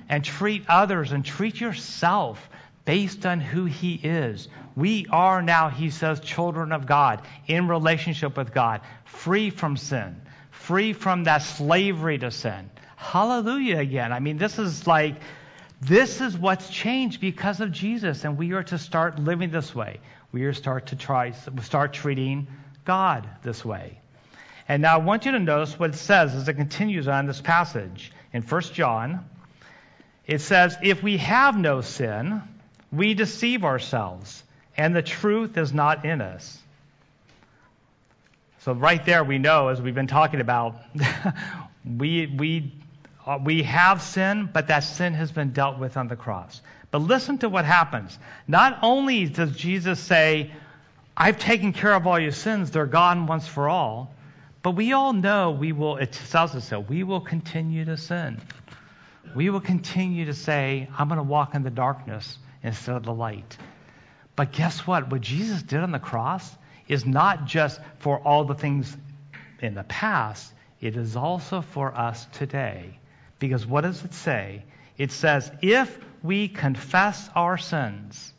and 0.08 0.24
treat 0.24 0.64
others 0.68 1.12
and 1.12 1.24
treat 1.24 1.60
yourself 1.60 2.48
based 2.84 3.26
on 3.26 3.40
who 3.40 3.64
He 3.64 3.94
is. 3.94 4.48
We 4.74 5.06
are 5.10 5.42
now, 5.42 5.68
He 5.68 5.90
says, 5.90 6.20
children 6.20 6.72
of 6.72 6.86
God 6.86 7.22
in 7.46 7.68
relationship 7.68 8.36
with 8.36 8.54
God, 8.54 8.80
free 9.04 9.50
from 9.50 9.76
sin, 9.76 10.20
free 10.50 10.92
from 10.92 11.24
that 11.24 11.42
slavery 11.42 12.18
to 12.18 12.30
sin. 12.30 12.70
Hallelujah 12.96 13.78
again. 13.78 14.12
I 14.12 14.20
mean, 14.20 14.38
this 14.38 14.58
is 14.58 14.86
like, 14.86 15.16
this 15.80 16.20
is 16.20 16.38
what's 16.38 16.70
changed 16.70 17.20
because 17.20 17.60
of 17.60 17.70
Jesus, 17.70 18.24
and 18.24 18.38
we 18.38 18.52
are 18.52 18.62
to 18.64 18.78
start 18.78 19.18
living 19.18 19.50
this 19.50 19.74
way. 19.74 20.00
We 20.32 20.44
are 20.44 20.52
start 20.52 20.86
to 20.86 20.96
try 20.96 21.32
start 21.62 21.92
treating 21.92 22.46
God 22.84 23.28
this 23.42 23.64
way. 23.64 24.00
And 24.68 24.82
now 24.82 24.94
I 24.94 24.98
want 24.98 25.26
you 25.26 25.32
to 25.32 25.38
notice 25.38 25.78
what 25.78 25.90
it 25.90 25.96
says 25.96 26.34
as 26.34 26.48
it 26.48 26.54
continues 26.54 27.08
on 27.08 27.26
this 27.26 27.40
passage 27.40 28.12
in 28.32 28.42
1 28.42 28.60
John 28.62 29.28
it 30.26 30.40
says, 30.40 30.76
If 30.82 31.02
we 31.02 31.18
have 31.18 31.56
no 31.56 31.80
sin, 31.80 32.42
we 32.92 33.14
deceive 33.14 33.64
ourselves, 33.64 34.42
and 34.76 34.94
the 34.94 35.02
truth 35.02 35.56
is 35.56 35.72
not 35.72 36.04
in 36.04 36.20
us. 36.20 36.58
So 38.60 38.72
right 38.72 39.04
there 39.04 39.22
we 39.22 39.38
know, 39.38 39.68
as 39.68 39.80
we've 39.80 39.94
been 39.94 40.08
talking 40.08 40.40
about, 40.40 40.76
we, 41.84 42.26
we, 42.26 42.72
uh, 43.24 43.38
we 43.42 43.62
have 43.62 44.02
sin, 44.02 44.50
but 44.52 44.68
that 44.68 44.80
sin 44.80 45.14
has 45.14 45.30
been 45.30 45.52
dealt 45.52 45.78
with 45.78 45.96
on 45.96 46.08
the 46.08 46.16
cross. 46.16 46.60
But 46.90 46.98
listen 46.98 47.38
to 47.38 47.48
what 47.48 47.64
happens. 47.64 48.18
Not 48.48 48.80
only 48.82 49.26
does 49.26 49.56
Jesus 49.56 50.00
say, 50.00 50.50
I've 51.16 51.38
taken 51.38 51.72
care 51.72 51.94
of 51.94 52.06
all 52.06 52.18
your 52.18 52.32
sins, 52.32 52.72
they're 52.72 52.86
gone 52.86 53.26
once 53.26 53.46
for 53.46 53.68
all, 53.68 54.12
but 54.62 54.72
we 54.72 54.92
all 54.92 55.12
know 55.12 55.52
we 55.52 55.70
will, 55.72 55.96
it 55.96 56.12
tells 56.12 56.54
us 56.56 56.68
so, 56.68 56.80
we 56.80 57.04
will 57.04 57.20
continue 57.20 57.84
to 57.84 57.96
sin. 57.96 58.40
We 59.34 59.50
will 59.50 59.60
continue 59.60 60.26
to 60.26 60.34
say, 60.34 60.88
I'm 60.96 61.08
going 61.08 61.18
to 61.18 61.24
walk 61.24 61.54
in 61.54 61.62
the 61.62 61.70
darkness 61.70 62.38
instead 62.62 62.96
of 62.96 63.04
the 63.04 63.12
light. 63.12 63.56
But 64.34 64.52
guess 64.52 64.86
what? 64.86 65.10
What 65.10 65.22
Jesus 65.22 65.62
did 65.62 65.80
on 65.80 65.92
the 65.92 65.98
cross 65.98 66.54
is 66.88 67.04
not 67.04 67.46
just 67.46 67.80
for 67.98 68.18
all 68.18 68.44
the 68.44 68.54
things 68.54 68.96
in 69.60 69.74
the 69.74 69.84
past, 69.84 70.52
it 70.80 70.96
is 70.96 71.16
also 71.16 71.62
for 71.62 71.96
us 71.96 72.26
today. 72.32 72.98
Because 73.38 73.66
what 73.66 73.82
does 73.82 74.04
it 74.04 74.14
say? 74.14 74.62
It 74.98 75.12
says, 75.12 75.50
if 75.62 75.98
we 76.22 76.48
confess 76.48 77.28
our 77.34 77.58
sins, 77.58 78.32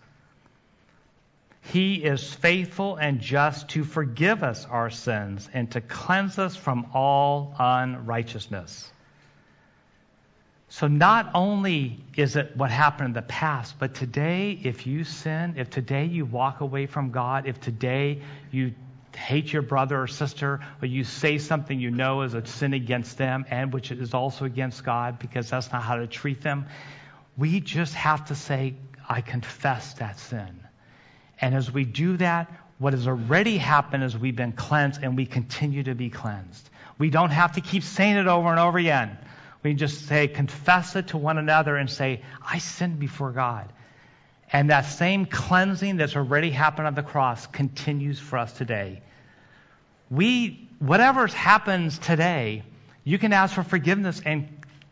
he 1.61 1.95
is 1.95 2.33
faithful 2.33 2.95
and 2.95 3.19
just 3.19 3.69
to 3.69 3.83
forgive 3.83 4.43
us 4.43 4.65
our 4.65 4.89
sins 4.89 5.49
and 5.53 5.69
to 5.71 5.81
cleanse 5.81 6.39
us 6.39 6.55
from 6.55 6.87
all 6.93 7.53
unrighteousness. 7.59 8.91
So, 10.69 10.87
not 10.87 11.31
only 11.33 12.03
is 12.15 12.35
it 12.35 12.55
what 12.57 12.71
happened 12.71 13.07
in 13.07 13.13
the 13.13 13.21
past, 13.21 13.75
but 13.79 13.93
today, 13.93 14.59
if 14.63 14.85
you 14.85 15.05
sin, 15.05 15.55
if 15.57 15.69
today 15.69 16.05
you 16.05 16.25
walk 16.25 16.59
away 16.59 16.87
from 16.87 17.11
God, 17.11 17.47
if 17.47 17.61
today 17.61 18.21
you 18.51 18.73
hate 19.15 19.51
your 19.51 19.61
brother 19.61 20.01
or 20.01 20.07
sister, 20.07 20.59
or 20.81 20.85
you 20.85 21.03
say 21.03 21.37
something 21.37 21.79
you 21.79 21.89
know 21.89 22.21
is 22.21 22.33
a 22.33 22.45
sin 22.45 22.73
against 22.73 23.17
them 23.17 23.45
and 23.49 23.73
which 23.73 23.91
is 23.91 24.13
also 24.13 24.45
against 24.45 24.83
God 24.83 25.19
because 25.19 25.49
that's 25.49 25.71
not 25.71 25.81
how 25.81 25.95
to 25.95 26.05
treat 26.05 26.41
them, 26.41 26.65
we 27.37 27.59
just 27.59 27.93
have 27.93 28.25
to 28.25 28.35
say, 28.35 28.75
I 29.07 29.21
confess 29.21 29.93
that 29.95 30.19
sin. 30.19 30.59
And 31.39 31.55
as 31.55 31.71
we 31.71 31.85
do 31.85 32.17
that, 32.17 32.51
what 32.77 32.93
has 32.93 33.07
already 33.07 33.57
happened 33.57 34.03
is 34.03 34.17
we've 34.17 34.35
been 34.35 34.51
cleansed 34.51 35.01
and 35.01 35.15
we 35.15 35.25
continue 35.25 35.83
to 35.83 35.95
be 35.95 36.09
cleansed. 36.09 36.69
We 36.97 37.09
don't 37.09 37.29
have 37.31 37.53
to 37.53 37.61
keep 37.61 37.83
saying 37.83 38.17
it 38.17 38.27
over 38.27 38.49
and 38.49 38.59
over 38.59 38.77
again. 38.77 39.17
We 39.67 39.73
just 39.73 40.07
say, 40.07 40.29
confess 40.29 40.95
it 40.95 41.09
to 41.09 41.17
one 41.17 41.37
another 41.37 41.75
and 41.75 41.89
say, 41.89 42.21
I 42.41 42.59
sinned 42.59 42.99
before 42.99 43.33
God. 43.33 43.67
And 44.53 44.69
that 44.69 44.85
same 44.85 45.25
cleansing 45.25 45.97
that's 45.97 46.15
already 46.15 46.51
happened 46.51 46.87
on 46.87 46.95
the 46.95 47.03
cross 47.03 47.45
continues 47.47 48.17
for 48.17 48.37
us 48.37 48.53
today. 48.53 49.01
We, 50.09 50.69
whatever 50.79 51.27
happens 51.27 51.99
today, 51.99 52.63
you 53.03 53.17
can 53.17 53.33
ask 53.33 53.55
for 53.55 53.63
forgiveness 53.63 54.21
and 54.25 54.47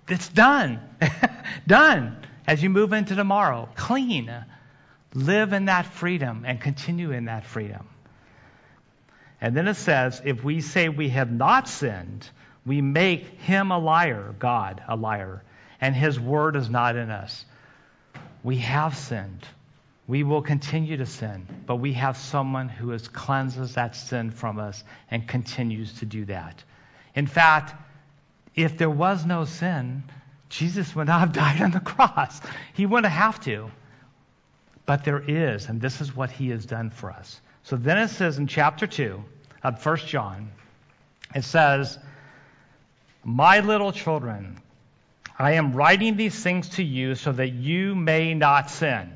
it's 0.09 0.27
done. 0.27 0.81
done. 1.67 2.17
As 2.45 2.61
you 2.61 2.69
move 2.69 2.91
into 2.91 3.15
tomorrow, 3.15 3.69
clean. 3.77 4.29
Live 5.13 5.53
in 5.53 5.65
that 5.65 5.85
freedom 5.85 6.43
and 6.45 6.59
continue 6.59 7.11
in 7.11 7.25
that 7.25 7.45
freedom. 7.45 7.87
And 9.39 9.55
then 9.55 9.69
it 9.69 9.75
says, 9.75 10.21
if 10.25 10.43
we 10.43 10.59
say 10.59 10.89
we 10.89 11.07
have 11.09 11.31
not 11.31 11.69
sinned, 11.69 12.29
we 12.65 12.81
make 12.81 13.25
him 13.41 13.71
a 13.71 13.77
liar, 13.77 14.35
God 14.39 14.81
a 14.87 14.95
liar, 14.95 15.43
and 15.79 15.95
his 15.95 16.19
word 16.19 16.55
is 16.55 16.69
not 16.69 16.95
in 16.95 17.09
us. 17.09 17.45
We 18.43 18.57
have 18.57 18.97
sinned. 18.97 19.45
We 20.07 20.23
will 20.23 20.41
continue 20.41 20.97
to 20.97 21.05
sin, 21.05 21.47
but 21.65 21.77
we 21.77 21.93
have 21.93 22.15
someone 22.15 22.69
who 22.69 22.89
has 22.91 23.07
cleanses 23.07 23.73
that 23.73 23.95
sin 23.95 24.29
from 24.29 24.59
us 24.59 24.83
and 25.09 25.27
continues 25.27 25.93
to 25.99 26.05
do 26.05 26.25
that. 26.25 26.63
In 27.15 27.25
fact, 27.25 27.73
if 28.53 28.77
there 28.77 28.89
was 28.89 29.25
no 29.25 29.45
sin, 29.45 30.03
Jesus 30.49 30.95
would 30.95 31.07
not 31.07 31.19
have 31.21 31.33
died 31.33 31.61
on 31.61 31.71
the 31.71 31.79
cross. 31.79 32.39
He 32.73 32.85
wouldn't 32.85 33.11
have 33.11 33.39
to. 33.41 33.71
But 34.85 35.03
there 35.03 35.23
is, 35.27 35.67
and 35.67 35.81
this 35.81 36.01
is 36.01 36.15
what 36.15 36.29
he 36.29 36.49
has 36.49 36.65
done 36.65 36.91
for 36.91 37.09
us. 37.09 37.41
So 37.63 37.75
then 37.75 37.97
it 37.97 38.09
says 38.09 38.37
in 38.37 38.45
chapter 38.45 38.85
2 38.85 39.23
of 39.63 39.83
1 39.83 39.97
John, 39.97 40.51
it 41.33 41.43
says, 41.43 41.97
my 43.25 43.59
little 43.59 43.91
children, 43.91 44.61
I 45.37 45.53
am 45.53 45.73
writing 45.73 46.15
these 46.15 46.35
things 46.41 46.69
to 46.69 46.83
you 46.83 47.15
so 47.15 47.31
that 47.31 47.49
you 47.49 47.95
may 47.95 48.35
not 48.35 48.69
sin. 48.69 49.11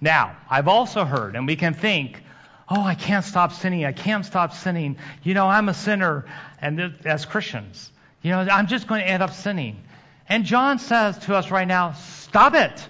Now, 0.00 0.36
I've 0.48 0.68
also 0.68 1.04
heard, 1.04 1.34
and 1.34 1.46
we 1.46 1.56
can 1.56 1.72
think, 1.72 2.22
oh, 2.68 2.82
I 2.82 2.94
can't 2.94 3.24
stop 3.24 3.52
sinning. 3.52 3.86
I 3.86 3.92
can't 3.92 4.24
stop 4.24 4.52
sinning. 4.52 4.98
You 5.22 5.32
know, 5.32 5.48
I'm 5.48 5.70
a 5.70 5.74
sinner, 5.74 6.26
and 6.60 6.94
as 7.06 7.24
Christians, 7.24 7.90
you 8.22 8.30
know, 8.30 8.40
I'm 8.40 8.66
just 8.66 8.86
going 8.86 9.00
to 9.00 9.08
end 9.08 9.22
up 9.22 9.32
sinning. 9.32 9.82
And 10.28 10.44
John 10.44 10.78
says 10.78 11.18
to 11.20 11.34
us 11.34 11.50
right 11.50 11.66
now, 11.66 11.92
stop 11.92 12.54
it. 12.54 12.88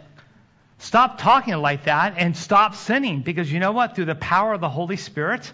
Stop 0.78 1.18
talking 1.18 1.54
like 1.54 1.84
that 1.84 2.14
and 2.18 2.36
stop 2.36 2.74
sinning 2.74 3.22
because 3.22 3.50
you 3.50 3.60
know 3.60 3.72
what? 3.72 3.94
Through 3.94 4.04
the 4.06 4.14
power 4.16 4.52
of 4.52 4.60
the 4.60 4.68
Holy 4.68 4.96
Spirit, 4.96 5.50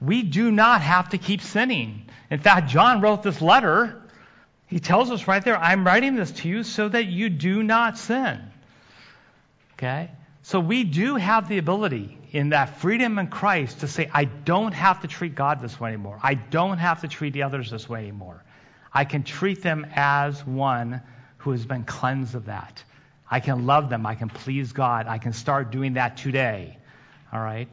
we 0.00 0.22
do 0.22 0.50
not 0.50 0.82
have 0.82 1.08
to 1.10 1.18
keep 1.18 1.40
sinning. 1.40 2.06
In 2.30 2.38
fact, 2.38 2.68
John 2.68 3.00
wrote 3.00 3.22
this 3.22 3.40
letter 3.40 4.02
he 4.74 4.80
tells 4.80 5.12
us 5.12 5.28
right 5.28 5.44
there, 5.44 5.56
I'm 5.56 5.86
writing 5.86 6.16
this 6.16 6.32
to 6.32 6.48
you 6.48 6.64
so 6.64 6.88
that 6.88 7.06
you 7.06 7.30
do 7.30 7.62
not 7.62 7.96
sin. 7.96 8.40
Okay? 9.74 10.10
So 10.42 10.58
we 10.58 10.82
do 10.82 11.14
have 11.14 11.48
the 11.48 11.58
ability 11.58 12.18
in 12.32 12.48
that 12.48 12.80
freedom 12.80 13.20
in 13.20 13.28
Christ 13.28 13.82
to 13.82 13.86
say, 13.86 14.10
I 14.12 14.24
don't 14.24 14.74
have 14.74 15.02
to 15.02 15.06
treat 15.06 15.36
God 15.36 15.62
this 15.62 15.78
way 15.78 15.90
anymore. 15.90 16.18
I 16.20 16.34
don't 16.34 16.78
have 16.78 17.02
to 17.02 17.06
treat 17.06 17.34
the 17.34 17.44
others 17.44 17.70
this 17.70 17.88
way 17.88 18.00
anymore. 18.00 18.42
I 18.92 19.04
can 19.04 19.22
treat 19.22 19.62
them 19.62 19.86
as 19.94 20.44
one 20.44 21.02
who 21.36 21.52
has 21.52 21.64
been 21.64 21.84
cleansed 21.84 22.34
of 22.34 22.46
that. 22.46 22.82
I 23.30 23.38
can 23.38 23.66
love 23.66 23.90
them. 23.90 24.04
I 24.06 24.16
can 24.16 24.28
please 24.28 24.72
God. 24.72 25.06
I 25.06 25.18
can 25.18 25.34
start 25.34 25.70
doing 25.70 25.92
that 25.92 26.16
today. 26.16 26.78
All 27.32 27.40
right? 27.40 27.72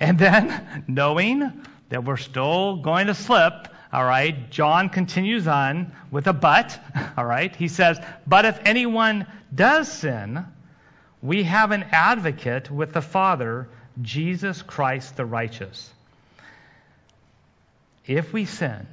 And 0.00 0.18
then, 0.18 0.84
knowing 0.88 1.52
that 1.90 2.02
we're 2.02 2.16
still 2.16 2.78
going 2.78 3.06
to 3.06 3.14
slip, 3.14 3.68
all 3.94 4.04
right, 4.04 4.50
John 4.50 4.88
continues 4.88 5.46
on 5.46 5.92
with 6.10 6.26
a 6.26 6.32
but. 6.32 6.80
All 7.16 7.24
right, 7.24 7.54
he 7.54 7.68
says, 7.68 7.96
But 8.26 8.44
if 8.44 8.58
anyone 8.64 9.24
does 9.54 9.86
sin, 9.86 10.44
we 11.22 11.44
have 11.44 11.70
an 11.70 11.84
advocate 11.92 12.72
with 12.72 12.92
the 12.92 13.00
Father, 13.00 13.68
Jesus 14.02 14.62
Christ 14.62 15.16
the 15.16 15.24
righteous. 15.24 15.92
If 18.04 18.32
we 18.32 18.46
sin, 18.46 18.84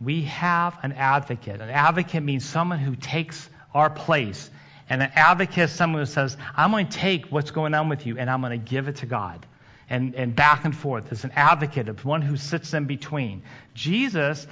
we 0.00 0.22
have 0.22 0.78
an 0.84 0.92
advocate. 0.92 1.60
An 1.60 1.68
advocate 1.68 2.22
means 2.22 2.44
someone 2.44 2.78
who 2.78 2.94
takes 2.94 3.50
our 3.74 3.90
place. 3.90 4.48
And 4.88 5.02
an 5.02 5.10
advocate 5.16 5.64
is 5.64 5.72
someone 5.72 6.02
who 6.02 6.06
says, 6.06 6.36
I'm 6.56 6.70
going 6.70 6.86
to 6.86 6.96
take 6.96 7.26
what's 7.26 7.50
going 7.50 7.74
on 7.74 7.88
with 7.88 8.06
you 8.06 8.16
and 8.18 8.30
I'm 8.30 8.40
going 8.40 8.52
to 8.52 8.70
give 8.70 8.86
it 8.86 8.98
to 8.98 9.06
God 9.06 9.44
and, 9.90 10.14
and 10.14 10.34
back 10.34 10.64
and 10.64 10.76
forth. 10.76 11.10
It's 11.12 11.24
an 11.24 11.32
advocate, 11.34 11.88
it's 11.88 12.04
one 12.04 12.22
who 12.22 12.36
sits 12.36 12.74
in 12.74 12.86
between. 12.86 13.42
Jesus 13.74 14.46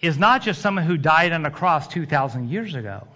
is 0.00 0.18
not 0.18 0.42
just 0.42 0.62
someone 0.62 0.84
who 0.84 0.96
died 0.96 1.32
on 1.32 1.44
a 1.44 1.50
cross 1.50 1.88
2,000 1.88 2.48
years 2.48 2.74
ago. 2.74 3.06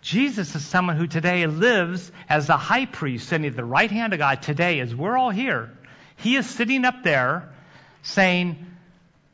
Jesus 0.00 0.54
is 0.54 0.64
someone 0.64 0.96
who 0.96 1.06
today 1.06 1.46
lives 1.46 2.10
as 2.28 2.46
the 2.46 2.56
high 2.56 2.86
priest 2.86 3.28
sitting 3.28 3.46
at 3.46 3.56
the 3.56 3.64
right 3.64 3.90
hand 3.90 4.12
of 4.12 4.18
God 4.18 4.40
today 4.40 4.80
as 4.80 4.94
we're 4.94 5.16
all 5.16 5.30
here. 5.30 5.70
He 6.16 6.36
is 6.36 6.48
sitting 6.48 6.84
up 6.84 7.02
there 7.02 7.52
saying, 8.02 8.66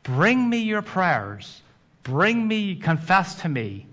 Bring 0.02 0.48
me 0.48 0.58
your 0.58 0.82
prayers. 0.82 1.60
Bring 2.02 2.46
me, 2.46 2.76
confess 2.76 3.42
to 3.42 3.48
me. 3.48 3.86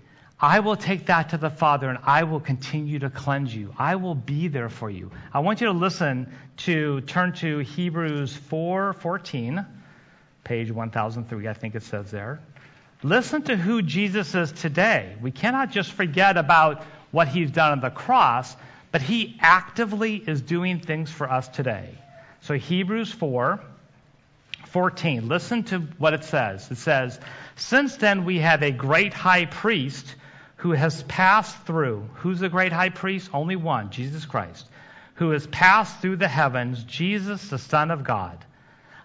I 0.44 0.60
will 0.60 0.76
take 0.76 1.06
that 1.06 1.30
to 1.30 1.38
the 1.38 1.48
Father 1.48 1.88
and 1.88 1.98
I 2.04 2.24
will 2.24 2.38
continue 2.38 2.98
to 2.98 3.08
cleanse 3.08 3.56
you. 3.56 3.74
I 3.78 3.96
will 3.96 4.14
be 4.14 4.48
there 4.48 4.68
for 4.68 4.90
you. 4.90 5.10
I 5.32 5.40
want 5.40 5.62
you 5.62 5.68
to 5.68 5.72
listen 5.72 6.30
to 6.58 7.00
turn 7.00 7.32
to 7.36 7.60
Hebrews 7.60 8.36
4:14, 8.50 9.64
page 10.44 10.70
1003 10.70 11.48
I 11.48 11.54
think 11.54 11.74
it 11.74 11.82
says 11.82 12.10
there. 12.10 12.40
Listen 13.02 13.40
to 13.44 13.56
who 13.56 13.80
Jesus 13.80 14.34
is 14.34 14.52
today. 14.52 15.16
We 15.22 15.30
cannot 15.30 15.70
just 15.70 15.92
forget 15.92 16.36
about 16.36 16.82
what 17.10 17.26
he's 17.26 17.50
done 17.50 17.72
on 17.72 17.80
the 17.80 17.88
cross, 17.88 18.54
but 18.92 19.00
he 19.00 19.38
actively 19.40 20.16
is 20.16 20.42
doing 20.42 20.78
things 20.78 21.10
for 21.10 21.30
us 21.30 21.48
today. 21.48 21.88
So 22.42 22.52
Hebrews 22.52 23.10
4 23.10 23.60
14. 24.66 25.26
Listen 25.26 25.62
to 25.62 25.78
what 25.96 26.12
it 26.12 26.24
says. 26.24 26.70
It 26.70 26.76
says, 26.76 27.18
Since 27.56 27.96
then 27.96 28.26
we 28.26 28.40
have 28.40 28.62
a 28.62 28.72
great 28.72 29.14
high 29.14 29.46
priest 29.46 30.16
who 30.64 30.72
has 30.72 31.02
passed 31.02 31.54
through. 31.66 32.08
Who's 32.14 32.40
the 32.40 32.48
great 32.48 32.72
high 32.72 32.88
priest? 32.88 33.28
Only 33.34 33.54
one, 33.54 33.90
Jesus 33.90 34.24
Christ. 34.24 34.66
Who 35.16 35.32
has 35.32 35.46
passed 35.46 36.00
through 36.00 36.16
the 36.16 36.26
heavens, 36.26 36.82
Jesus, 36.84 37.50
the 37.50 37.58
Son 37.58 37.90
of 37.90 38.02
God. 38.02 38.42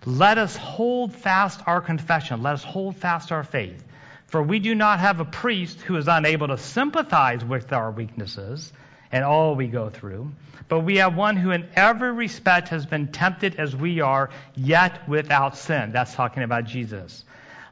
Let 0.06 0.38
us 0.38 0.56
hold 0.56 1.14
fast 1.14 1.60
our 1.68 1.82
confession. 1.82 2.44
Let 2.44 2.54
us 2.54 2.64
hold 2.64 2.96
fast 2.96 3.34
our 3.34 3.44
faith. 3.44 3.84
For 4.28 4.42
we 4.42 4.60
do 4.60 4.74
not 4.74 5.02
have 5.02 5.20
a 5.20 5.26
priest 5.26 5.82
who 5.82 5.98
is 5.98 6.08
unable 6.08 6.48
to 6.48 6.58
sympathize 6.58 7.44
with 7.44 7.74
our 7.74 7.92
weaknesses, 7.92 8.72
and 9.12 9.26
all 9.26 9.54
we 9.56 9.68
go 9.68 9.90
through, 9.90 10.32
but 10.70 10.80
we 10.80 10.96
have 11.00 11.18
one 11.18 11.36
who 11.36 11.52
in 11.52 11.68
every 11.76 12.14
respect 12.14 12.70
has 12.70 12.86
been 12.86 13.12
tempted 13.12 13.56
as 13.56 13.76
we 13.76 14.00
are, 14.00 14.30
yet 14.56 15.10
without 15.10 15.58
sin. 15.58 15.92
That's 15.92 16.16
talking 16.16 16.44
about 16.44 16.64
Jesus. 16.64 17.26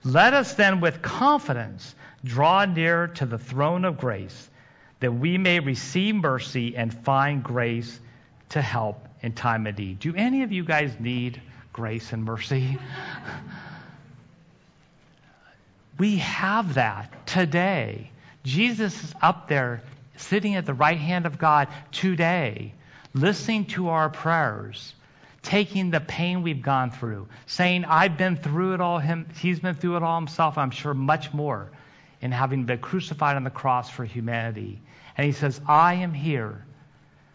Let 0.04 0.34
us 0.34 0.56
then 0.56 0.82
with 0.82 1.02
confidence 1.02 1.96
draw 2.24 2.66
near 2.66 3.08
to 3.08 3.26
the 3.26 3.38
throne 3.38 3.86
of 3.86 3.98
grace, 3.98 4.50
that 5.00 5.12
we 5.12 5.38
may 5.38 5.60
receive 5.60 6.16
mercy 6.16 6.76
and 6.76 6.94
find 6.94 7.44
grace 7.44 8.00
to 8.50 8.62
help 8.62 9.08
in 9.22 9.34
time 9.34 9.68
of 9.68 9.78
need. 9.78 10.00
Do 10.00 10.16
any 10.16 10.44
of 10.44 10.52
you 10.52 10.64
guys 10.64 10.94
need 11.00 11.42
grace 11.74 12.14
and 12.14 12.24
mercy? 12.24 12.78
we 15.98 16.18
have 16.18 16.76
that 16.76 17.28
today. 17.28 18.12
Jesus 18.44 19.04
is 19.04 19.14
up 19.22 19.48
there 19.48 19.82
sitting 20.16 20.56
at 20.56 20.66
the 20.66 20.74
right 20.74 20.98
hand 20.98 21.26
of 21.26 21.38
God 21.38 21.68
today, 21.92 22.74
listening 23.14 23.66
to 23.66 23.90
our 23.90 24.10
prayers, 24.10 24.94
taking 25.42 25.92
the 25.92 26.00
pain 26.00 26.44
we've 26.44 26.62
gone 26.62 26.92
through, 26.92 27.28
saying, 27.46 27.86
I've 27.86 28.18
been 28.18 28.36
through 28.36 28.74
it 28.74 28.82
all, 28.82 29.00
him, 29.00 29.28
he's 29.40 29.60
been 29.60 29.76
through 29.76 29.98
it 29.98 30.04
all 30.04 30.20
himself, 30.20 30.58
I'm 30.58 30.72
sure 30.72 30.94
much 30.94 31.34
more, 31.34 31.70
in 32.22 32.32
having 32.32 32.66
been 32.66 32.80
crucified 32.80 33.36
on 33.36 33.44
the 33.44 33.50
cross 33.50 33.90
for 33.90 34.06
humanity. 34.06 34.82
And 35.18 35.26
he 35.26 35.32
says, 35.32 35.60
I 35.68 35.96
am 35.96 36.14
here 36.14 36.66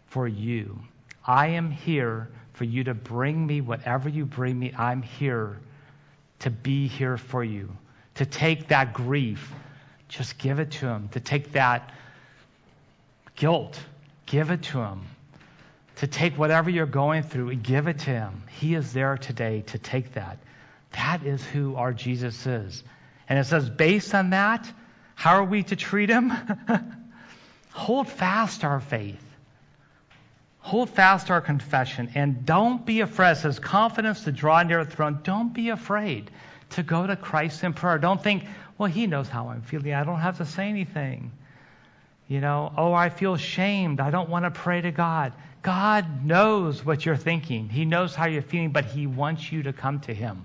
for 0.07 0.27
you. 0.27 0.79
I 1.27 1.49
am 1.49 1.71
here 1.71 2.29
for 2.55 2.65
you 2.65 2.85
to 2.85 2.95
bring 2.95 3.47
me 3.47 3.61
whatever 3.61 4.09
you 4.09 4.25
bring 4.25 4.59
me. 4.59 4.75
I'm 4.77 5.03
here 5.03 5.59
to 6.41 6.51
be 6.51 6.89
here 6.89 7.17
for 7.17 7.45
you, 7.45 7.71
to 8.17 8.27
take 8.27 8.69
that 8.69 8.93
grief, 8.93 9.53
just 10.09 10.39
give 10.39 10.59
it 10.59 10.73
to 10.73 10.87
him, 10.87 11.09
to 11.11 11.21
take 11.21 11.53
that 11.53 11.93
guilt, 13.37 13.79
give 14.27 14.51
it 14.51 14.63
to 14.63 14.81
Him. 14.81 15.03
To 15.97 16.07
take 16.07 16.39
whatever 16.39 16.71
you're 16.71 16.87
going 16.87 17.23
through 17.23 17.55
give 17.57 17.87
it 17.87 18.01
to 18.01 18.11
Him. 18.11 18.43
He 18.49 18.75
is 18.75 18.93
there 18.93 19.17
today 19.17 19.63
to 19.69 19.79
take 19.79 20.15
that. 20.15 20.39
That 20.93 21.25
is 21.25 21.45
who 21.45 21.77
our 21.77 21.93
Jesus 21.93 22.47
is. 22.47 22.83
And 23.29 23.39
it 23.39 23.45
says, 23.45 23.69
based 23.69 24.15
on 24.15 24.31
that, 24.31 24.71
how 25.15 25.37
are 25.37 25.45
we 25.45 25.63
to 25.65 25.77
treat 25.77 26.09
Him? 26.11 26.33
Hold 27.73 28.09
fast 28.09 28.65
our 28.65 28.81
faith. 28.81 29.23
Hold 30.59 30.91
fast 30.91 31.31
our 31.31 31.41
confession 31.41 32.11
and 32.15 32.47
don't 32.47 32.87
be 32.87 33.01
afraid. 33.01 33.33
It 33.33 33.37
says 33.37 33.59
confidence 33.59 34.25
to 34.25 34.33
draw 34.33 34.63
near 34.63 34.85
the 34.85 34.91
throne. 34.91 35.21
Don't 35.25 35.53
be 35.53 35.71
afraid 35.71 36.31
to 36.71 36.83
go 36.83 37.07
to 37.07 37.17
Christ 37.17 37.65
in 37.65 37.73
prayer. 37.73 37.99
Don't 37.99 38.23
think, 38.23 38.45
well, 38.79 38.89
he 38.89 39.07
knows 39.07 39.29
how 39.29 39.49
I'm 39.49 39.63
feeling. 39.63 39.95
I 39.95 40.05
don't 40.05 40.21
have 40.21 40.39
to 40.39 40.47
say 40.47 40.69
anything. 40.69 41.33
You 42.29 42.41
know, 42.41 42.73
oh, 42.77 42.93
I 42.93 43.09
feel 43.09 43.37
shamed. 43.37 44.01
I 44.01 44.11
don't 44.11 44.29
want 44.29 44.45
to 44.45 44.51
pray 44.51 44.81
to 44.81 44.93
God. 44.93 45.33
God 45.63 46.25
knows 46.25 46.85
what 46.85 47.05
you're 47.05 47.17
thinking. 47.17 47.69
He 47.69 47.85
knows 47.85 48.15
how 48.15 48.27
you're 48.27 48.43
feeling, 48.43 48.71
but 48.71 48.85
He 48.85 49.07
wants 49.07 49.51
you 49.51 49.65
to 49.65 49.73
come 49.73 50.01
to 50.01 50.15
Him 50.15 50.45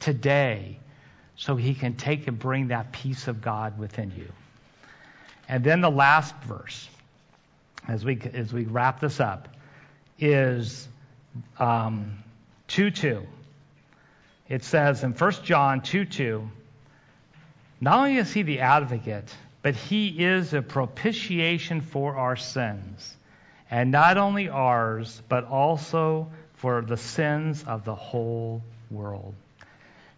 today 0.00 0.78
so 1.38 1.56
He 1.56 1.74
can 1.74 1.94
take 1.94 2.28
and 2.28 2.38
bring 2.38 2.68
that 2.68 2.92
peace 2.92 3.26
of 3.28 3.40
God 3.40 3.78
within 3.78 4.12
you. 4.14 4.30
And 5.48 5.64
then 5.64 5.80
the 5.80 5.90
last 5.90 6.34
verse, 6.42 6.88
as 7.88 8.04
we, 8.04 8.20
as 8.34 8.52
we 8.52 8.64
wrap 8.64 9.00
this 9.00 9.18
up, 9.18 9.48
is 10.18 10.86
um, 11.58 12.18
2 12.66 12.90
2. 12.90 13.26
It 14.50 14.64
says 14.64 15.02
in 15.02 15.12
1 15.12 15.32
John 15.44 15.80
2 15.80 16.04
2, 16.04 16.50
not 17.80 17.98
only 17.98 18.16
is 18.18 18.30
He 18.30 18.42
the 18.42 18.60
advocate, 18.60 19.34
but 19.62 19.74
he 19.74 20.08
is 20.08 20.54
a 20.54 20.62
propitiation 20.62 21.80
for 21.80 22.16
our 22.16 22.36
sins, 22.36 23.16
and 23.70 23.90
not 23.90 24.16
only 24.16 24.48
ours, 24.48 25.20
but 25.28 25.44
also 25.44 26.30
for 26.54 26.82
the 26.82 26.96
sins 26.96 27.64
of 27.64 27.84
the 27.84 27.94
whole 27.94 28.62
world. 28.90 29.34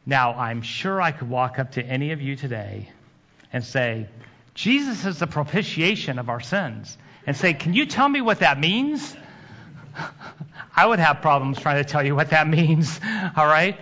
Now, 0.06 0.34
I'm 0.34 0.62
sure 0.62 1.00
I 1.00 1.12
could 1.12 1.28
walk 1.28 1.58
up 1.58 1.72
to 1.72 1.82
any 1.82 2.12
of 2.12 2.20
you 2.20 2.36
today 2.36 2.90
and 3.52 3.64
say, 3.64 4.08
Jesus 4.54 5.04
is 5.04 5.18
the 5.18 5.26
propitiation 5.26 6.18
of 6.18 6.28
our 6.28 6.40
sins, 6.40 6.96
and 7.26 7.36
say, 7.36 7.54
Can 7.54 7.74
you 7.74 7.86
tell 7.86 8.08
me 8.08 8.20
what 8.20 8.40
that 8.40 8.58
means? 8.58 9.16
I 10.76 10.86
would 10.86 10.98
have 10.98 11.20
problems 11.20 11.58
trying 11.58 11.82
to 11.82 11.88
tell 11.88 12.04
you 12.04 12.14
what 12.14 12.30
that 12.30 12.48
means, 12.58 13.00
all 13.36 13.46
right? 13.46 13.78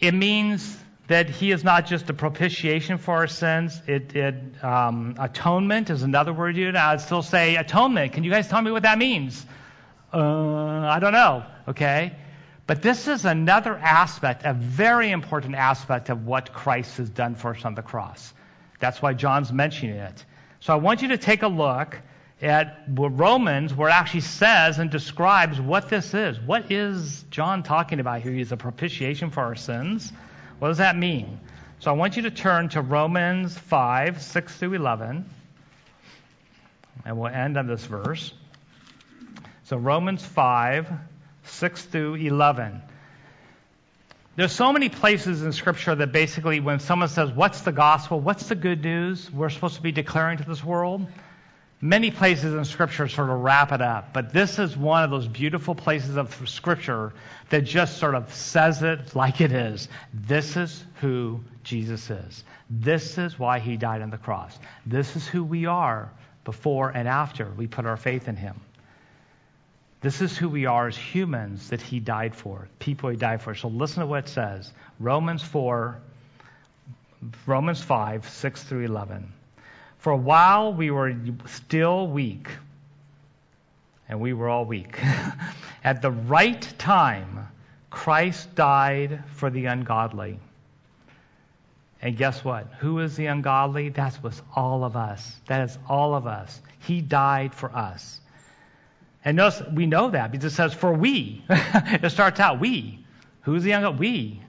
It 0.00 0.14
means 0.14 0.78
that 1.08 1.28
he 1.28 1.50
is 1.50 1.64
not 1.64 1.86
just 1.86 2.08
a 2.08 2.14
propitiation 2.14 2.98
for 2.98 3.14
our 3.14 3.26
sins. 3.26 3.82
It, 3.88 4.14
it 4.14 4.34
um, 4.62 5.16
atonement 5.18 5.90
is 5.90 6.02
another 6.02 6.32
word 6.32 6.56
used. 6.56 6.76
I'd 6.76 7.00
still 7.00 7.22
say 7.22 7.56
atonement. 7.56 8.12
Can 8.12 8.22
you 8.22 8.30
guys 8.30 8.46
tell 8.46 8.62
me 8.62 8.70
what 8.70 8.84
that 8.84 8.96
means? 8.96 9.44
Uh, 10.12 10.18
I 10.18 10.98
don't 11.00 11.12
know. 11.12 11.44
Okay, 11.68 12.12
but 12.70 12.82
this 12.82 13.08
is 13.08 13.24
another 13.24 13.76
aspect, 13.78 14.44
a 14.44 14.52
very 14.54 15.10
important 15.10 15.56
aspect 15.56 16.08
of 16.08 16.24
what 16.24 16.52
Christ 16.52 16.98
has 16.98 17.10
done 17.10 17.34
for 17.34 17.50
us 17.50 17.64
on 17.64 17.74
the 17.74 17.82
cross. 17.82 18.32
That's 18.78 19.02
why 19.02 19.12
John's 19.12 19.52
mentioning 19.52 19.96
it. 19.96 20.24
So 20.60 20.72
I 20.72 20.76
want 20.76 21.02
you 21.02 21.08
to 21.08 21.18
take 21.18 21.42
a 21.42 21.48
look 21.48 21.98
at 22.40 22.84
Romans, 22.88 23.74
where 23.74 23.88
it 23.88 23.92
actually 23.92 24.20
says 24.20 24.78
and 24.78 24.88
describes 24.88 25.60
what 25.60 25.88
this 25.88 26.14
is. 26.14 26.38
What 26.38 26.70
is 26.70 27.24
John 27.32 27.64
talking 27.64 27.98
about 27.98 28.20
here? 28.20 28.30
He's 28.30 28.52
a 28.52 28.56
propitiation 28.56 29.30
for 29.30 29.40
our 29.40 29.56
sins. 29.56 30.12
What 30.60 30.68
does 30.68 30.78
that 30.78 30.96
mean? 30.96 31.40
So 31.80 31.90
I 31.90 31.94
want 31.94 32.14
you 32.14 32.22
to 32.22 32.30
turn 32.30 32.68
to 32.68 32.82
Romans 32.82 33.58
5, 33.58 34.22
6 34.22 34.56
through 34.58 34.74
11. 34.74 35.28
And 37.04 37.18
we'll 37.18 37.32
end 37.32 37.56
on 37.56 37.66
this 37.66 37.84
verse. 37.84 38.32
So 39.64 39.76
Romans 39.76 40.24
5, 40.24 41.09
6 41.44 41.82
through 41.86 42.14
11. 42.14 42.82
There's 44.36 44.52
so 44.52 44.72
many 44.72 44.88
places 44.88 45.42
in 45.42 45.52
Scripture 45.52 45.94
that 45.94 46.12
basically, 46.12 46.60
when 46.60 46.80
someone 46.80 47.08
says, 47.08 47.30
What's 47.30 47.62
the 47.62 47.72
gospel? 47.72 48.20
What's 48.20 48.48
the 48.48 48.54
good 48.54 48.82
news 48.82 49.30
we're 49.30 49.50
supposed 49.50 49.76
to 49.76 49.82
be 49.82 49.92
declaring 49.92 50.38
to 50.38 50.44
this 50.44 50.64
world? 50.64 51.06
Many 51.82 52.10
places 52.10 52.54
in 52.54 52.64
Scripture 52.64 53.08
sort 53.08 53.30
of 53.30 53.40
wrap 53.40 53.72
it 53.72 53.80
up, 53.80 54.12
but 54.12 54.32
this 54.32 54.58
is 54.58 54.76
one 54.76 55.02
of 55.02 55.10
those 55.10 55.26
beautiful 55.26 55.74
places 55.74 56.16
of 56.16 56.48
Scripture 56.48 57.14
that 57.48 57.62
just 57.62 57.96
sort 57.98 58.14
of 58.14 58.32
says 58.34 58.82
it 58.82 59.16
like 59.16 59.40
it 59.40 59.50
is. 59.50 59.88
This 60.12 60.56
is 60.56 60.84
who 61.00 61.40
Jesus 61.64 62.10
is. 62.10 62.44
This 62.68 63.18
is 63.18 63.38
why 63.38 63.58
he 63.58 63.76
died 63.76 64.02
on 64.02 64.10
the 64.10 64.18
cross. 64.18 64.58
This 64.86 65.16
is 65.16 65.26
who 65.26 65.42
we 65.42 65.66
are 65.66 66.10
before 66.44 66.90
and 66.90 67.08
after 67.08 67.50
we 67.50 67.66
put 67.66 67.86
our 67.86 67.96
faith 67.96 68.28
in 68.28 68.36
him. 68.36 68.60
This 70.00 70.22
is 70.22 70.36
who 70.36 70.48
we 70.48 70.66
are 70.66 70.88
as 70.88 70.96
humans 70.96 71.68
that 71.68 71.82
he 71.82 72.00
died 72.00 72.34
for, 72.34 72.68
people 72.78 73.10
he 73.10 73.16
died 73.16 73.42
for. 73.42 73.54
So 73.54 73.68
listen 73.68 74.00
to 74.00 74.06
what 74.06 74.24
it 74.24 74.28
says 74.28 74.72
Romans 74.98 75.42
4, 75.42 75.98
Romans 77.46 77.82
5, 77.82 78.28
6 78.28 78.62
through 78.64 78.84
11. 78.86 79.32
For 79.98 80.12
a 80.12 80.16
while 80.16 80.72
we 80.72 80.90
were 80.90 81.14
still 81.46 82.06
weak, 82.06 82.48
and 84.08 84.20
we 84.20 84.32
were 84.32 84.48
all 84.48 84.64
weak. 84.64 84.98
At 85.84 86.00
the 86.00 86.10
right 86.10 86.66
time, 86.78 87.48
Christ 87.90 88.54
died 88.54 89.22
for 89.34 89.50
the 89.50 89.66
ungodly. 89.66 90.38
And 92.02 92.16
guess 92.16 92.42
what? 92.42 92.66
Who 92.78 93.00
is 93.00 93.16
the 93.16 93.26
ungodly? 93.26 93.90
That 93.90 94.22
was 94.22 94.40
all 94.56 94.84
of 94.84 94.96
us. 94.96 95.36
That 95.46 95.68
is 95.68 95.78
all 95.88 96.14
of 96.14 96.26
us. 96.26 96.60
He 96.80 97.02
died 97.02 97.54
for 97.54 97.70
us. 97.76 98.20
And 99.24 99.36
notice 99.36 99.62
we 99.72 99.86
know 99.86 100.10
that 100.10 100.32
because 100.32 100.52
it 100.52 100.56
says, 100.56 100.72
for 100.74 100.92
we. 100.92 101.44
it 101.50 102.10
starts 102.10 102.40
out, 102.40 102.60
we. 102.60 103.04
Who's 103.42 103.62
the 103.62 103.72
ungodly? 103.72 103.98
We 104.00 104.42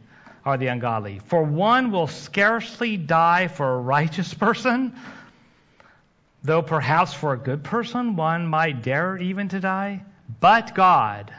are 0.45 0.57
the 0.57 0.67
ungodly. 0.67 1.19
For 1.26 1.43
one 1.43 1.91
will 1.91 2.07
scarcely 2.07 2.97
die 2.97 3.47
for 3.47 3.74
a 3.74 3.78
righteous 3.80 4.34
person 4.34 4.93
Though 6.43 6.63
perhaps 6.63 7.13
for 7.13 7.34
a 7.34 7.38
good 7.38 7.63
person 7.63 8.15
one 8.15 8.47
might 8.47 8.82
dare 8.82 9.17
even 9.17 9.49
to 9.49 9.59
die, 9.59 10.03
but 10.39 10.74
God 10.74 11.32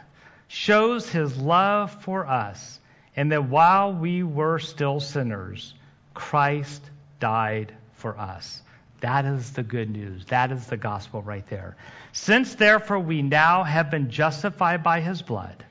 shows 0.46 1.08
his 1.08 1.36
love 1.36 1.90
for 2.02 2.26
us, 2.26 2.78
and 3.16 3.32
that 3.32 3.48
while 3.48 3.92
we 3.92 4.22
were 4.22 4.60
still 4.60 5.00
sinners, 5.00 5.74
Christ 6.14 6.82
died 7.18 7.74
for 7.94 8.16
us. 8.16 8.62
That 9.02 9.24
is 9.24 9.50
the 9.50 9.64
good 9.64 9.90
news. 9.90 10.24
That 10.26 10.52
is 10.52 10.66
the 10.68 10.76
gospel 10.76 11.22
right 11.22 11.46
there. 11.50 11.76
Since 12.12 12.54
therefore 12.54 13.00
we 13.00 13.20
now 13.20 13.64
have 13.64 13.90
been 13.90 14.10
justified 14.10 14.84
by 14.84 15.00
his 15.00 15.22
blood, 15.22 15.64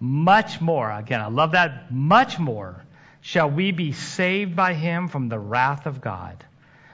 much 0.00 0.58
more, 0.58 0.90
again, 0.90 1.20
I 1.20 1.26
love 1.26 1.52
that, 1.52 1.92
much 1.92 2.38
more 2.38 2.82
shall 3.20 3.50
we 3.50 3.70
be 3.70 3.92
saved 3.92 4.56
by 4.56 4.72
him 4.72 5.08
from 5.08 5.28
the 5.28 5.38
wrath 5.38 5.84
of 5.84 6.00
God. 6.00 6.42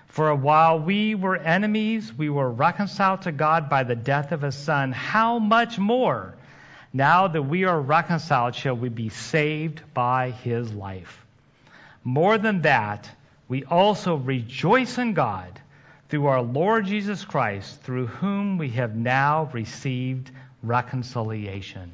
For 0.09 0.35
while 0.35 0.81
we 0.81 1.15
were 1.15 1.37
enemies, 1.37 2.13
we 2.13 2.31
were 2.31 2.51
reconciled 2.51 3.23
to 3.23 3.33
God 3.33 3.71
by 3.71 3.85
the 3.85 3.97
death 3.97 4.33
of 4.33 4.43
his 4.43 4.57
Son. 4.57 4.91
How 4.91 5.39
much 5.39 5.79
more, 5.79 6.35
now 6.93 7.29
that 7.29 7.43
we 7.43 7.65
are 7.65 7.81
reconciled, 7.81 8.57
shall 8.57 8.77
we 8.77 8.89
be 8.89 9.09
saved 9.09 9.83
by 9.95 10.31
his 10.31 10.73
life? 10.73 11.25
More 12.03 12.39
than 12.39 12.63
that, 12.63 13.09
we 13.55 13.63
also 13.63 14.17
rejoice 14.17 14.99
in 14.99 15.15
God 15.15 15.61
through 16.09 16.27
our 16.27 16.43
Lord 16.43 16.87
Jesus 16.87 17.25
Christ, 17.25 17.81
through 17.83 18.09
whom 18.09 18.59
we 18.59 18.71
have 18.71 18.97
now 18.97 19.49
received 19.53 20.33
reconciliation. 20.65 21.93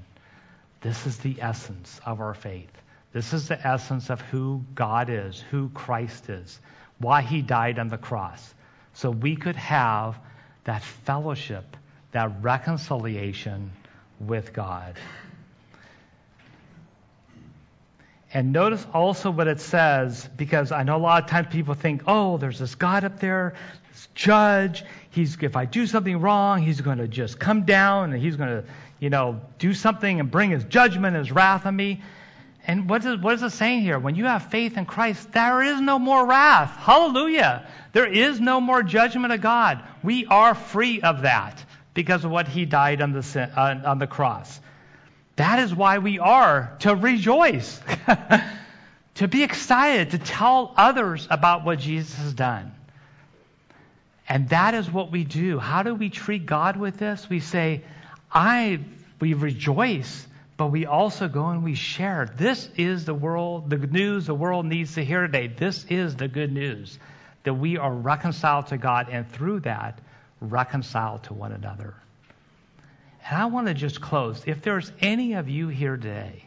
This 0.81 1.07
is 1.07 1.19
the 1.19 1.37
essence 1.43 2.01
of 2.07 2.23
our 2.23 2.33
faith. 2.33 2.71
This 3.13 3.35
is 3.35 3.49
the 3.49 3.61
essence 3.67 4.09
of 4.09 4.23
who 4.23 4.65
God 4.75 5.11
is, 5.11 5.39
who 5.51 5.69
Christ 5.69 6.31
is, 6.31 6.59
why 6.97 7.21
he 7.21 7.43
died 7.43 7.79
on 7.79 7.89
the 7.89 7.99
cross. 7.99 8.55
So 8.95 9.11
we 9.11 9.37
could 9.37 9.57
have 9.57 10.19
that 10.65 10.83
fellowship, 10.83 11.77
that 12.13 12.43
reconciliation 12.43 13.71
with 14.19 14.55
God. 14.55 14.95
And 18.33 18.53
notice 18.53 18.87
also 18.95 19.31
what 19.31 19.49
it 19.49 19.61
says, 19.61 20.29
because 20.37 20.71
I 20.71 20.85
know 20.85 20.97
a 20.97 20.99
lot 20.99 21.25
of 21.25 21.29
times 21.29 21.49
people 21.51 21.75
think, 21.75 22.03
oh, 22.07 22.37
there's 22.37 22.61
this 22.61 22.77
God 22.77 23.03
up 23.03 23.19
there, 23.19 23.55
this 23.91 24.09
judge. 24.15 24.85
He's 25.11 25.37
if 25.43 25.57
I 25.57 25.65
do 25.65 25.87
something 25.87 26.21
wrong, 26.21 26.63
he's 26.63 26.81
going 26.81 26.99
to 26.99 27.09
just 27.09 27.41
come 27.41 27.65
down 27.65 28.13
and 28.13 28.23
he's 28.23 28.37
going 28.37 28.51
to, 28.51 28.65
you 29.01 29.11
know, 29.11 29.41
do 29.59 29.75
something 29.75 30.21
and 30.21 30.31
bring 30.31 30.51
his 30.51 30.63
judgment, 30.65 31.17
his 31.17 31.33
wrath 31.33 31.67
on 31.67 31.75
me. 31.75 32.03
And 32.67 32.89
what 32.89 33.05
is, 33.05 33.21
what 33.21 33.35
is 33.35 33.43
it 33.43 33.51
saying 33.51 33.81
here? 33.81 33.99
When 33.99 34.15
you 34.15 34.27
have 34.27 34.51
faith 34.51 34.77
in 34.77 34.87
Christ, 34.87 35.33
there 35.33 35.63
is 35.63 35.81
no 35.81 35.99
more 35.99 36.25
wrath. 36.25 36.77
Hallelujah. 36.77 37.67
There 37.93 38.07
is 38.07 38.41
no 38.41 38.61
more 38.61 38.85
judgment 38.85 39.33
of 39.33 39.41
God. 39.41 39.83
We 40.05 40.27
are 40.27 40.55
free 40.55 41.01
of 41.01 41.23
that 41.23 41.65
because 41.95 42.25
of 42.25 42.31
what 42.31 42.47
he 42.47 42.65
died 42.65 43.03
on 43.03 43.13
the, 43.13 43.83
on 43.85 43.99
the 43.99 44.07
cross. 44.07 44.61
That 45.37 45.59
is 45.61 45.75
why 45.75 45.99
we 45.99 46.19
are 46.19 46.77
to 46.81 46.95
rejoice, 46.95 47.81
to 49.15 49.29
be 49.29 49.43
excited, 49.43 50.11
to 50.11 50.19
tell 50.19 50.75
others 50.77 51.27
about 51.31 51.65
what 51.65 51.79
Jesus 51.79 52.15
has 52.17 52.35
done. 52.35 52.73
And 54.29 54.49
that 54.51 54.75
is 54.75 54.91
what 54.91 55.11
we 55.11 55.25
do. 55.25 55.59
How 55.59 55.83
do 55.83 55.95
we 55.95 56.09
treat 56.09 56.47
God 56.47 56.77
with 56.77 56.99
this? 56.99 57.29
We 57.29 57.41
say, 57.41 57.83
I, 58.31 58.81
we 59.21 59.35
rejoice, 59.35 60.27
but 60.57 60.69
we 60.69 60.87
also 60.87 61.27
go 61.27 61.47
and 61.47 61.65
we 61.65 61.75
share. 61.75 62.33
This 62.37 62.69
is 62.77 63.05
the 63.05 63.15
world, 63.15 63.71
the 63.71 63.79
news 63.79 64.27
the 64.27 64.35
world 64.35 64.67
needs 64.67 64.95
to 64.95 65.05
hear 65.05 65.23
today. 65.23 65.49
This 65.49 65.85
is 65.89 66.15
the 66.15 66.29
good 66.29 66.53
news 66.53 66.99
that 67.43 67.55
we 67.55 67.79
are 67.79 67.93
reconciled 67.93 68.69
to 68.69 68.79
God 68.79 69.09
and 69.11 69.29
through 69.29 69.61
that, 69.61 69.99
reconciled 70.41 71.25
to 71.25 71.35
one 71.35 71.53
another. 71.53 71.95
And 73.31 73.39
I 73.39 73.47
want 73.47 73.69
to 73.69 73.75
just 73.75 74.01
close. 74.01 74.43
If 74.45 74.63
there's 74.63 74.91
any 75.01 75.35
of 75.35 75.49
you 75.49 75.69
here 75.69 75.97
today 75.97 76.43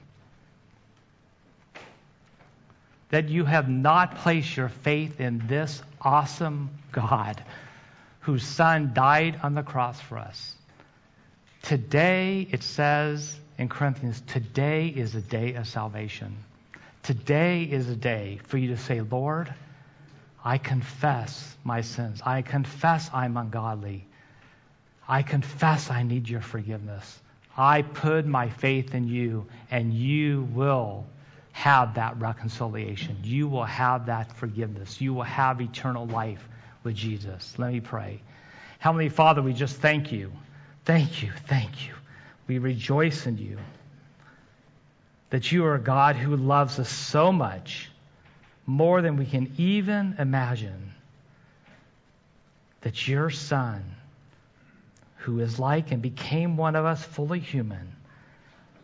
that 3.10 3.30
you 3.30 3.46
have 3.46 3.70
not 3.70 4.18
placed 4.18 4.58
your 4.58 4.68
faith 4.68 5.22
in 5.22 5.48
this 5.48 5.82
awesome 6.02 6.72
God 6.92 7.42
whose 8.22 8.44
Son 8.44 8.92
died 8.94 9.40
on 9.44 9.56
the 9.56 9.64
cross 9.64 10.02
for 10.02 10.18
us, 10.18 10.56
today 11.62 12.46
it 12.52 12.64
says 12.64 13.40
in 13.58 13.70
Corinthians, 13.70 14.22
today 14.28 14.88
is 14.90 15.16
a 15.16 15.22
day 15.22 15.54
of 15.54 15.70
salvation. 15.70 16.36
Today 17.04 17.64
is 17.64 17.88
a 17.88 17.96
day 17.96 18.42
for 18.48 18.58
you 18.58 18.70
to 18.70 18.78
say, 18.78 19.00
Lord, 19.00 19.54
I 20.44 20.58
confess 20.58 21.56
my 21.64 21.80
sins. 21.80 22.22
I 22.26 22.42
confess 22.42 23.10
I'm 23.14 23.38
ungodly. 23.38 24.06
I 25.08 25.22
confess 25.22 25.90
I 25.92 26.04
need 26.04 26.30
your 26.30 26.42
forgiveness. 26.42 27.20
I 27.58 27.82
put 27.82 28.26
my 28.26 28.50
faith 28.50 28.96
in 28.96 29.08
you, 29.08 29.46
and 29.70 29.94
you 29.94 30.48
will 30.54 31.06
have 31.52 31.96
that 31.96 32.20
reconciliation. 32.20 33.18
You 33.24 33.48
will 33.48 33.66
have 33.66 34.08
that 34.08 34.32
forgiveness. 34.38 35.00
You 35.00 35.14
will 35.14 35.24
have 35.24 35.62
eternal 35.62 36.08
life 36.08 36.48
with 36.84 36.96
Jesus. 36.96 37.54
Let 37.58 37.74
me 37.74 37.80
pray. 37.80 38.22
Heavenly 38.80 39.10
Father, 39.10 39.42
we 39.42 39.54
just 39.54 39.78
thank 39.78 40.12
you. 40.12 40.32
Thank 40.84 41.22
you. 41.22 41.32
Thank 41.48 41.88
you. 41.88 41.94
We 42.48 42.58
rejoice 42.58 43.26
in 43.26 43.38
you 43.38 43.58
that 45.30 45.52
you 45.52 45.66
are 45.66 45.76
a 45.76 45.80
God 45.80 46.16
who 46.16 46.36
loves 46.36 46.80
us 46.80 46.90
so 46.90 47.32
much, 47.32 47.90
more 48.66 49.02
than 49.02 49.18
we 49.18 49.26
can 49.26 49.54
even 49.58 50.16
imagine, 50.20 50.94
that 52.82 53.08
your 53.08 53.30
Son, 53.30 53.84
who 55.24 55.40
is 55.40 55.58
like 55.58 55.92
and 55.92 56.02
became 56.02 56.58
one 56.58 56.76
of 56.76 56.84
us, 56.84 57.02
fully 57.02 57.40
human, 57.40 57.96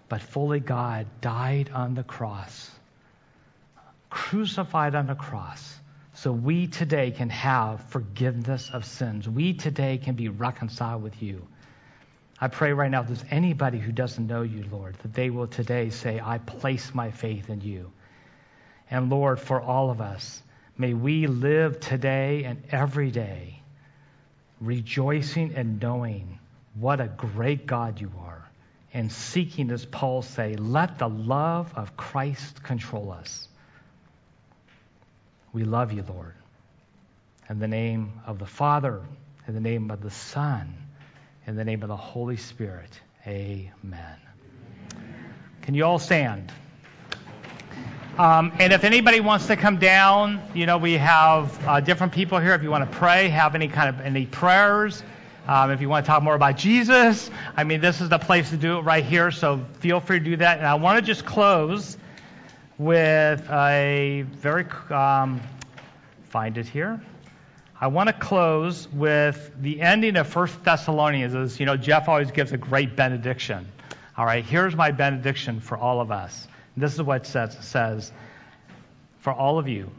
but 0.08 0.22
fully 0.22 0.62
God, 0.62 1.06
died 1.20 1.70
on 1.74 1.96
the 1.96 2.04
cross, 2.04 2.72
crucified 4.10 4.96
on 4.96 5.08
the 5.08 5.16
cross, 5.16 5.76
so 6.14 6.32
we 6.32 6.68
today 6.68 7.12
can 7.12 7.30
have 7.30 7.82
forgiveness 7.90 8.70
of 8.72 8.86
sins. 8.86 9.28
We 9.28 9.54
today 9.54 9.98
can 9.98 10.16
be 10.16 10.30
reconciled 10.30 11.04
with 11.04 11.22
you. 11.22 11.46
I 12.40 12.48
pray 12.48 12.72
right 12.72 12.90
now, 12.90 13.02
if 13.02 13.08
there's 13.08 13.26
anybody 13.30 13.78
who 13.78 13.92
doesn't 13.92 14.26
know 14.26 14.44
you, 14.44 14.64
Lord, 14.72 14.96
that 15.04 15.14
they 15.14 15.30
will 15.30 15.48
today 15.48 15.90
say, 15.90 16.22
I 16.24 16.38
place 16.38 16.94
my 16.94 17.12
faith 17.12 17.50
in 17.50 17.60
you. 17.60 17.92
And 18.90 19.10
Lord, 19.10 19.42
for 19.42 19.62
all 19.62 19.92
of 19.92 20.00
us, 20.00 20.42
may 20.78 20.94
we 20.94 21.28
live 21.28 21.82
today 21.82 22.46
and 22.46 22.64
every 22.72 23.12
day 23.12 23.59
rejoicing 24.60 25.56
and 25.56 25.82
knowing 25.82 26.40
what 26.76 27.00
a 27.00 27.08
great 27.08 27.66
God 27.66 28.00
you 28.00 28.12
are, 28.20 28.48
and 28.94 29.12
seeking, 29.12 29.70
as 29.72 29.86
Paul 29.86 30.22
say, 30.22 30.56
let 30.56 30.98
the 30.98 31.10
love 31.10 31.72
of 31.76 31.96
Christ 31.96 32.64
control 32.64 33.12
us. 33.12 33.48
We 35.54 35.64
love 35.64 35.94
you, 35.94 36.04
Lord. 36.08 36.34
In 37.50 37.60
the 37.60 37.68
name 37.68 38.22
of 38.26 38.40
the 38.40 38.46
Father, 38.46 39.02
in 39.48 39.54
the 39.54 39.60
name 39.60 39.90
of 39.92 40.02
the 40.02 40.12
Son, 40.12 40.76
in 41.48 41.56
the 41.56 41.66
name 41.66 41.82
of 41.82 41.90
the 41.90 41.96
Holy 41.96 42.38
Spirit, 42.38 43.00
amen. 43.26 44.18
Can 45.64 45.74
you 45.74 45.86
all 45.86 46.00
stand? 46.00 46.52
Um, 48.20 48.52
and 48.60 48.74
if 48.74 48.84
anybody 48.84 49.22
wants 49.22 49.48
to 49.48 49.56
come 49.56 49.78
down, 49.78 50.42
you 50.54 50.66
know, 50.66 50.78
we 50.78 50.96
have 50.96 51.66
uh, 51.66 51.80
different 51.80 52.12
people 52.12 52.38
here. 52.38 52.54
If 52.54 52.64
you 52.64 52.70
want 52.70 52.92
to 52.92 52.98
pray, 52.98 53.30
have 53.30 53.56
any 53.56 53.70
kind 53.70 53.88
of 53.88 54.02
any 54.06 54.26
prayers, 54.26 55.02
um, 55.48 55.72
if 55.72 55.80
you 55.80 55.88
want 55.88 56.04
to 56.04 56.08
talk 56.12 56.22
more 56.22 56.36
about 56.36 56.58
Jesus, 56.58 57.32
I 57.56 57.64
mean, 57.64 57.80
this 57.80 58.02
is 58.02 58.10
the 58.10 58.20
place 58.20 58.50
to 58.50 58.58
do 58.58 58.78
it 58.78 58.82
right 58.82 59.06
here. 59.06 59.32
So 59.32 59.66
feel 59.80 60.02
free 60.02 60.20
to 60.20 60.26
do 60.26 60.36
that. 60.36 60.58
And 60.58 60.68
I 60.68 60.76
want 60.76 61.00
to 61.00 61.02
just 61.02 61.26
close 61.26 61.98
with 62.78 63.50
a 63.50 64.26
very 64.28 64.66
um, 64.90 65.40
find 66.28 66.58
it 66.58 66.68
here. 66.68 67.00
I 67.80 67.88
want 67.88 68.08
to 68.08 68.14
close 68.14 68.90
with 68.90 69.50
the 69.62 69.80
ending 69.80 70.18
of 70.18 70.28
First 70.28 70.62
Thessalonians. 70.66 71.36
As 71.36 71.58
you 71.58 71.66
know, 71.66 71.78
Jeff 71.78 72.10
always 72.10 72.32
gives 72.32 72.52
a 72.52 72.58
great 72.58 72.98
benediction. 72.98 73.66
All 74.18 74.26
right, 74.26 74.44
here's 74.44 74.76
my 74.76 74.92
benediction 74.92 75.62
for 75.62 75.78
all 75.78 76.02
of 76.02 76.12
us. 76.12 76.50
This 76.80 76.94
is 76.94 77.02
what 77.02 77.24
it 77.36 77.54
says, 77.62 78.12
for 79.20 79.34
all 79.34 79.60
of 79.60 79.68
you. 79.68 79.92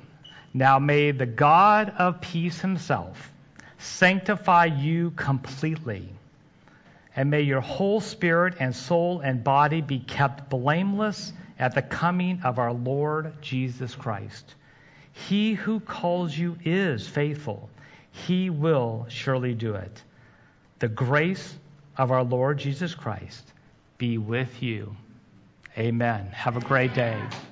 Now 0.52 0.78
may 0.78 1.10
the 1.12 1.26
God 1.26 1.92
of 1.98 2.20
peace 2.20 2.60
himself 2.60 3.32
sanctify 3.78 4.66
you 4.66 5.10
completely, 5.12 6.08
and 7.14 7.30
may 7.30 7.42
your 7.42 7.60
whole 7.60 8.00
spirit 8.00 8.54
and 8.60 8.74
soul 8.74 9.20
and 9.20 9.44
body 9.44 9.80
be 9.80 9.98
kept 9.98 10.50
blameless 10.50 11.32
at 11.58 11.74
the 11.74 11.82
coming 11.82 12.40
of 12.42 12.58
our 12.58 12.72
Lord 12.72 13.40
Jesus 13.42 13.94
Christ. 13.94 14.54
He 15.12 15.54
who 15.54 15.80
calls 15.80 16.36
you 16.36 16.56
is 16.64 17.06
faithful. 17.06 17.68
He 18.10 18.50
will 18.50 19.06
surely 19.08 19.54
do 19.54 19.74
it. 19.74 20.02
The 20.78 20.88
grace 20.88 21.54
of 21.96 22.10
our 22.10 22.24
Lord 22.24 22.58
Jesus 22.58 22.94
Christ 22.94 23.52
be 23.98 24.18
with 24.18 24.62
you. 24.62 24.96
Amen. 25.80 26.26
Have 26.32 26.58
a 26.58 26.60
great 26.60 26.92
day. 26.92 27.49